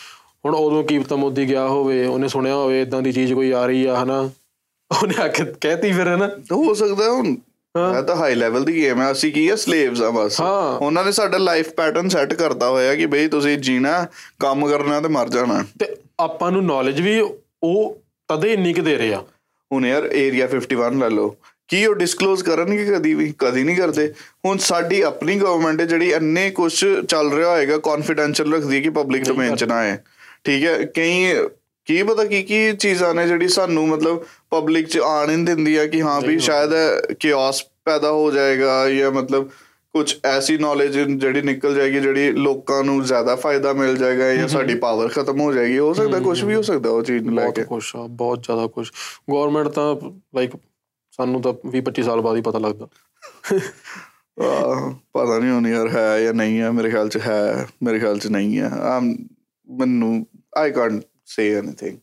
[0.45, 3.67] ਹੁਣ ਉਦੋਂ ਕੀ ਪਤਾ ਮੋਦੀ ਗਿਆ ਹੋਵੇ ਉਹਨੇ ਸੁਣਿਆ ਹੋਵੇ ਇਦਾਂ ਦੀ ਚੀਜ਼ ਕੋਈ ਆ
[3.67, 4.19] ਰਹੀ ਆ ਹਨਾ?
[5.03, 6.29] ਉਹਨੇ ਆ ਕੇ ਕਹਿਤੀ ਫਿਰ ਹਨਾ?
[6.53, 7.37] ਹੋ ਸਕਦਾ ਹੁਣ।
[7.99, 10.41] ਇਹ ਤਾਂ ਹਾਈ ਲੈਵਲ ਦੀ ਗੇਮ ਹੈ ਅਸੀਂ ਕੀ ਹੈ ਸਲੇਵਸ ਆ ਬਸ।
[10.81, 14.07] ਉਹਨਾਂ ਨੇ ਸਾਡਾ ਲਾਈਫ ਪੈਟਰਨ ਸੈੱਟ ਕਰਤਾ ਹੋਇਆ ਕਿ ਬਈ ਤੁਸੀਂ ਜੀਣਾ
[14.41, 17.21] ਕੰਮ ਕਰਨਾ ਤੇ ਮਰ ਜਾਣਾ। ਤੇ ਆਪਾਂ ਨੂੰ ਨੌਲੇਜ ਵੀ
[17.63, 17.99] ਉਹ
[18.29, 19.25] ਤਦੇ ਇੰਨੀ ਕੁ ਦੇ ਰਹੇ ਆ।
[19.73, 21.37] ਹੁਣ ਯਾਰ ਏਰੀਆ 51 ਲੈ ਲਓ।
[21.69, 23.35] ਕੀ ਉਹ ਡਿਸਕਲੋਜ਼ ਕਰਨਗੇ ਕਦੀ ਵੀ?
[23.39, 24.13] ਕਦੀ ਨਹੀਂ ਕਰਦੇ।
[24.45, 26.73] ਹੁਣ ਸਾਡੀ ਆਪਣੀ ਗਵਰਨਮੈਂਟ ਹੈ ਜਿਹੜੀ ਇੰਨੇ ਕੁਝ
[27.09, 29.97] ਚੱਲ ਰਿਹਾ ਹੋਏਗਾ ਕੌਨਫੀਡੈਂਸ਼ੀਅਲ ਰੱਖਦੀ ਹੈ ਕਿ ਪਬਲਿਕ ਡੋਮੇਨ ਚ ਨਾ ਆਏ।
[30.45, 30.83] ਠੀਕ ਹੈ?
[30.85, 31.35] ਕਈ
[31.85, 36.03] ਕੀ ਪਤਾ ਕੀ ਕੀ ਚੀਜ਼ਾਂ ਨੇ ਜਿਹੜੀ ਸਾਨੂੰ ਮਤਲਬ ਪਬਲਿਕ ਚ ਆਣ ਨਹੀਂ ਦਿੰਦੀਆਂ ਕਿ
[36.03, 36.71] ਹਾਂ ਵੀ ਸ਼ਾਇਦ
[37.21, 39.51] ਕਿਓਸ ਪੈਦਾ ਹੋ ਜਾਏਗਾ ਜਾਂ ਮਤਲਬ
[39.95, 44.75] ਕੁਝ ਐਸੀ ਨੌਲੇਜ ਜਿਹੜੀ ਨਿਕਲ ਜਾਏਗੀ ਜਿਹੜੀ ਲੋਕਾਂ ਨੂੰ ਜ਼ਿਆਦਾ ਫਾਇਦਾ ਮਿਲ ਜਾਏਗਾ ਜਾਂ ਸਾਡੀ
[44.75, 47.57] ਪਾਵਰ ਖਤਮ ਹੋ ਜਾਏਗੀ। ਹੋ ਸਕਦਾ ਕੁਝ ਵੀ ਹੋ ਸਕਦਾ ਉਹ ਚੀਜ਼ ਨੂੰ ਲੈ ਬਹੁਤ
[47.57, 48.93] ਕੇ। ਕੁਛ ਆ ਬਹੁਤ ਜ਼ਿਆਦਾ ਕੁਛ।
[49.33, 49.95] ਗਵਰਨਮੈਂਟ ਤਾਂ
[50.35, 50.51] ਲਾਈਕ
[51.20, 52.88] ਸਾਨੂੰ ਤਾਂ 20 25 ਸਾਲ ਬਾਅਦ ਹੀ ਪਤਾ ਲੱਗਦਾ
[54.38, 58.20] ਆਹ, ਪਤਾ ਨਹੀਂ ਹੁਣ ਯਾਰ ਹੈ ਜਾਂ ਨਹੀਂ ਹੈ ਮੇਰੇ ਖਿਆਲ ਚ ਹੈ ਮੇਰੇ ਖਿਆਲ
[58.20, 59.14] ਚ ਨਹੀਂ ਹੈ ਆਮ
[59.70, 60.26] ਮੈਨੂੰ
[60.58, 61.98] ਆਈ ਕਾਂਟ ਸੇ ਐਨੀਥਿੰਗ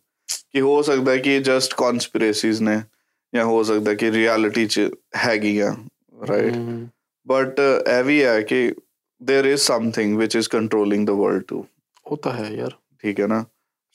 [0.52, 2.80] ਕਿ ਹੋ ਸਕਦਾ ਕਿ ਜਸਟ ਕਨਸਪੀਰੇਸੀਜ਼ ਨੇ
[3.32, 5.74] ਜਾਂ ਹੋ ਸਕਦਾ ਕਿ ਰਿਐਲਿਟੀ ਚ ਹੈਗੀਆਂ
[6.28, 6.86] ਰਾਈਟ ਹਮ,
[7.26, 8.60] ਬਟ ਇਹ ਵੀ ਹੈ ਕਿ
[9.20, 11.62] there is something which is controlling the world too
[12.06, 13.44] ਉਹ ਤਾਂ ਹੈ ਯਾਰ ਠੀਕ ਹੈ ਨਾ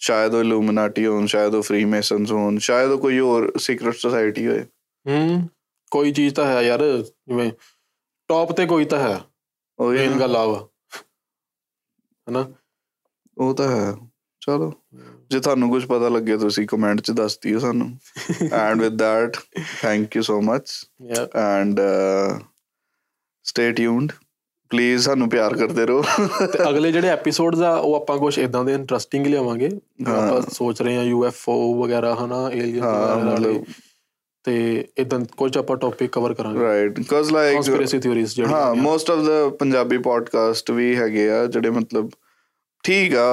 [0.01, 4.47] ਸ਼ਾਇਦ ਉਹ ਇਲੂਮੀਨਾਟੀ ਹੋਣ ਸ਼ਾਇਦ ਉਹ ਫ੍ਰੀ ਮੇਸਨਸ ਹੋਣ ਸ਼ਾਇਦ ਉਹ ਕੋਈ ਹੋਰ ਸੀਕ੍ਰੀਟ ਸੋਸਾਇਟੀ
[4.47, 4.63] ਹੋਏ
[5.08, 5.48] ਹੂੰ
[5.92, 7.50] ਕੋਈ ਚੀਜ਼ ਤਾਂ ਹੈ ਯਾਰ ਜਿਵੇਂ
[8.30, 9.20] ਟੌਪ ਤੇ ਕੋਈ ਤਾਂ ਹੈ
[9.78, 10.68] ਉਹ ਹੀ ਮੇਨ ਨਾ, ਗੱਲ ਆ ਵਾ
[12.26, 12.44] ਹਨਾ?
[13.36, 13.92] ਉਹ ਤਾਂ ਹੈ
[14.42, 14.72] ਚਲੋ।
[15.30, 17.90] ਜੇ ਤੁਹਾਨੂੰ ਕੁਝ ਪਤਾ ਲੱਗੇ ਤੁਸੀਂ ਕਮੈਂਟ 'ਚ ਦੱਸ ਦਿਓ ਸਾਨੂੰ।
[18.52, 19.36] And with that
[19.82, 20.70] thank you so much
[21.36, 21.80] and
[23.46, 24.12] stay tuned
[24.70, 26.02] please ਸਾਨੂੰ ਪਿਆਰ ਕਰਦੇ ਰਹੋ।
[26.52, 29.70] ਤੇ ਅਗਲੇ ਜਿਹੜੇ ਐਪੀਸੋਡਸ ਆ ਉਹ ਆਪਾਂ ਕੁਝ ਇਦਾਂ ਦੇ ਇੰਟਰਸਟਿੰਗ ਲਿਆਵਾਂਗੇ।
[30.08, 33.52] ਆਪਾਂ ਸੋਚ ਰਹੇ ਹਾਂ ਯੂਐਫਓ ਵਗੈਰਾ ਹਨਾ ਏਲੀਅਨ ਵਗੈਰਾ
[34.44, 34.54] ਤੇ
[34.98, 39.24] ਇਦਾਂ ਕੁਝ ਆਪਾਂ ਟੌਪਿਕ ਕਵਰ ਕਰਾਂਗੇ right because like conspiracy theories ਜਿਹੜੀ ਹਾਂ। Most of
[39.24, 42.10] the Punjabi podcast ਵੀ ਹੈਗੇ ਆ ਜਿਹੜੇ ਮਤਲਬ
[42.84, 43.26] ਠੀਕ ਆ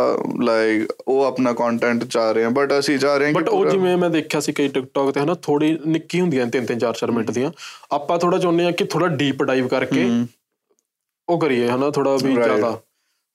[0.43, 3.95] ਲਾਈਕ ਉਹ ਆਪਣਾ ਕੰਟੈਂਟ ਚਾਹ ਰਹੇ ਆ ਬਟ ਅਸੀਂ ਚਾਹ ਰਹੇ ਹਾਂ ਬਟ ਉਹ ਜਿਵੇਂ
[3.97, 7.32] ਮੈਂ ਦੇਖਿਆ ਸੀ ਕਈ ਟਿਕਟੌਕ ਤੇ ਹਨਾ ਥੋੜੀ ਨਿੱਕੀ ਹੁੰਦੀਆਂ ਤਿੰਨ ਤਿੰਨ ਚਾਰ ਚਾਰ ਮਿੰਟ
[7.32, 7.51] ਦੀਆਂ
[7.91, 10.08] ਆਪਾਂ ਥੋੜਾ ਚਾਹੁੰਦੇ ਆ ਕਿ ਥੋੜਾ ਡੀਪ ਡਾਈਵ ਕਰਕੇ
[11.28, 12.34] ਉਹ ਕਰੀਏ ਹਨਾ ਥੋੜਾ ਵੀ.
[12.34, 12.80] ਜ਼ਿਆਦਾ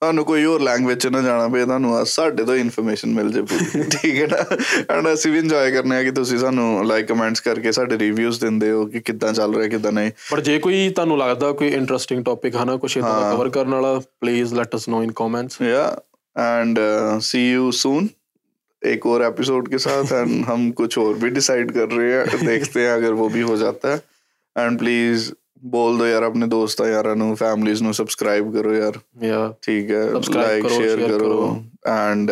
[0.02, 3.82] ਤੁਹਾਨੂੰ ਕੋਈ ਹੋਰ ਲੈਂਗੁਏਜ ਚ ਨਾ ਜਾਣਾ ਪਏ ਤੁਹਾਨੂੰ ਸਾਡੇ ਤੋਂ ਇਨਫੋਰਮੇਸ਼ਨ ਮਿਲ ਜੇ ਪੂਰੀ।
[3.96, 4.56] ਠੀਕ ਹੈ ਨਾ?
[4.94, 8.70] ਐਂਡ ਅਸੀਂ ਵੀ ਇੰਜੋਏ ਕਰਨੇ ਆ ਕਿ ਤੁਸੀਂ ਸਾਨੂੰ ਲਾਈਕ ਕਮੈਂਟਸ ਕਰਕੇ ਸਾਡੇ ਰਿਵਿਊਜ਼ ਦਿੰਦੇ
[8.70, 12.56] ਹੋ ਕਿ ਕਿੱਦਾਂ ਚੱਲ ਰਿਹਾ ਕਿੱਦਾਂ ਨਹੀਂ। ਪਰ ਜੇ ਕੋਈ ਤੁਹਾਨੂੰ ਲੱਗਦਾ ਕੋਈ ਇੰਟਰਸਟਿੰਗ ਟੌਪਿਕ
[12.56, 15.96] ਹੈ ਨਾ ਕੁਝ ਇਦਾਂ ਦਾ ਕਵਰ ਕਰਨ ਵਾਲਾ please let us know in comments yeah
[16.36, 16.78] and
[17.20, 18.08] see you soon
[18.82, 22.84] एक और एपिसोड के साथ एंड हम कुछ और भी डिसाइड कर रहे हैं देखते
[22.84, 23.98] हैं अगर वो भी हो जाता है
[24.56, 25.26] एंड प्लीज़
[25.73, 30.03] बोल दो यार अपने दोस्तों यारा नु फैमिलीज नु सब्सक्राइब करो यार ਯਾ ठीक है
[30.11, 31.47] Subscribe लाइक करो, शेयर share करो करो।
[31.87, 32.31] And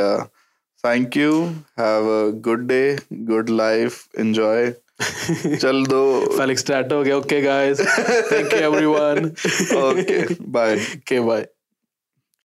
[0.83, 1.31] thank you
[1.79, 2.81] have a good day
[3.31, 4.71] good life enjoy
[5.61, 6.01] चल दो
[6.37, 7.77] ਫੈਲਿਕਸ ਟੈਟ ਹੋ ਗਿਆ okay guys
[8.29, 9.29] thank you everyone
[9.79, 10.19] okay
[10.57, 11.45] bye okay bye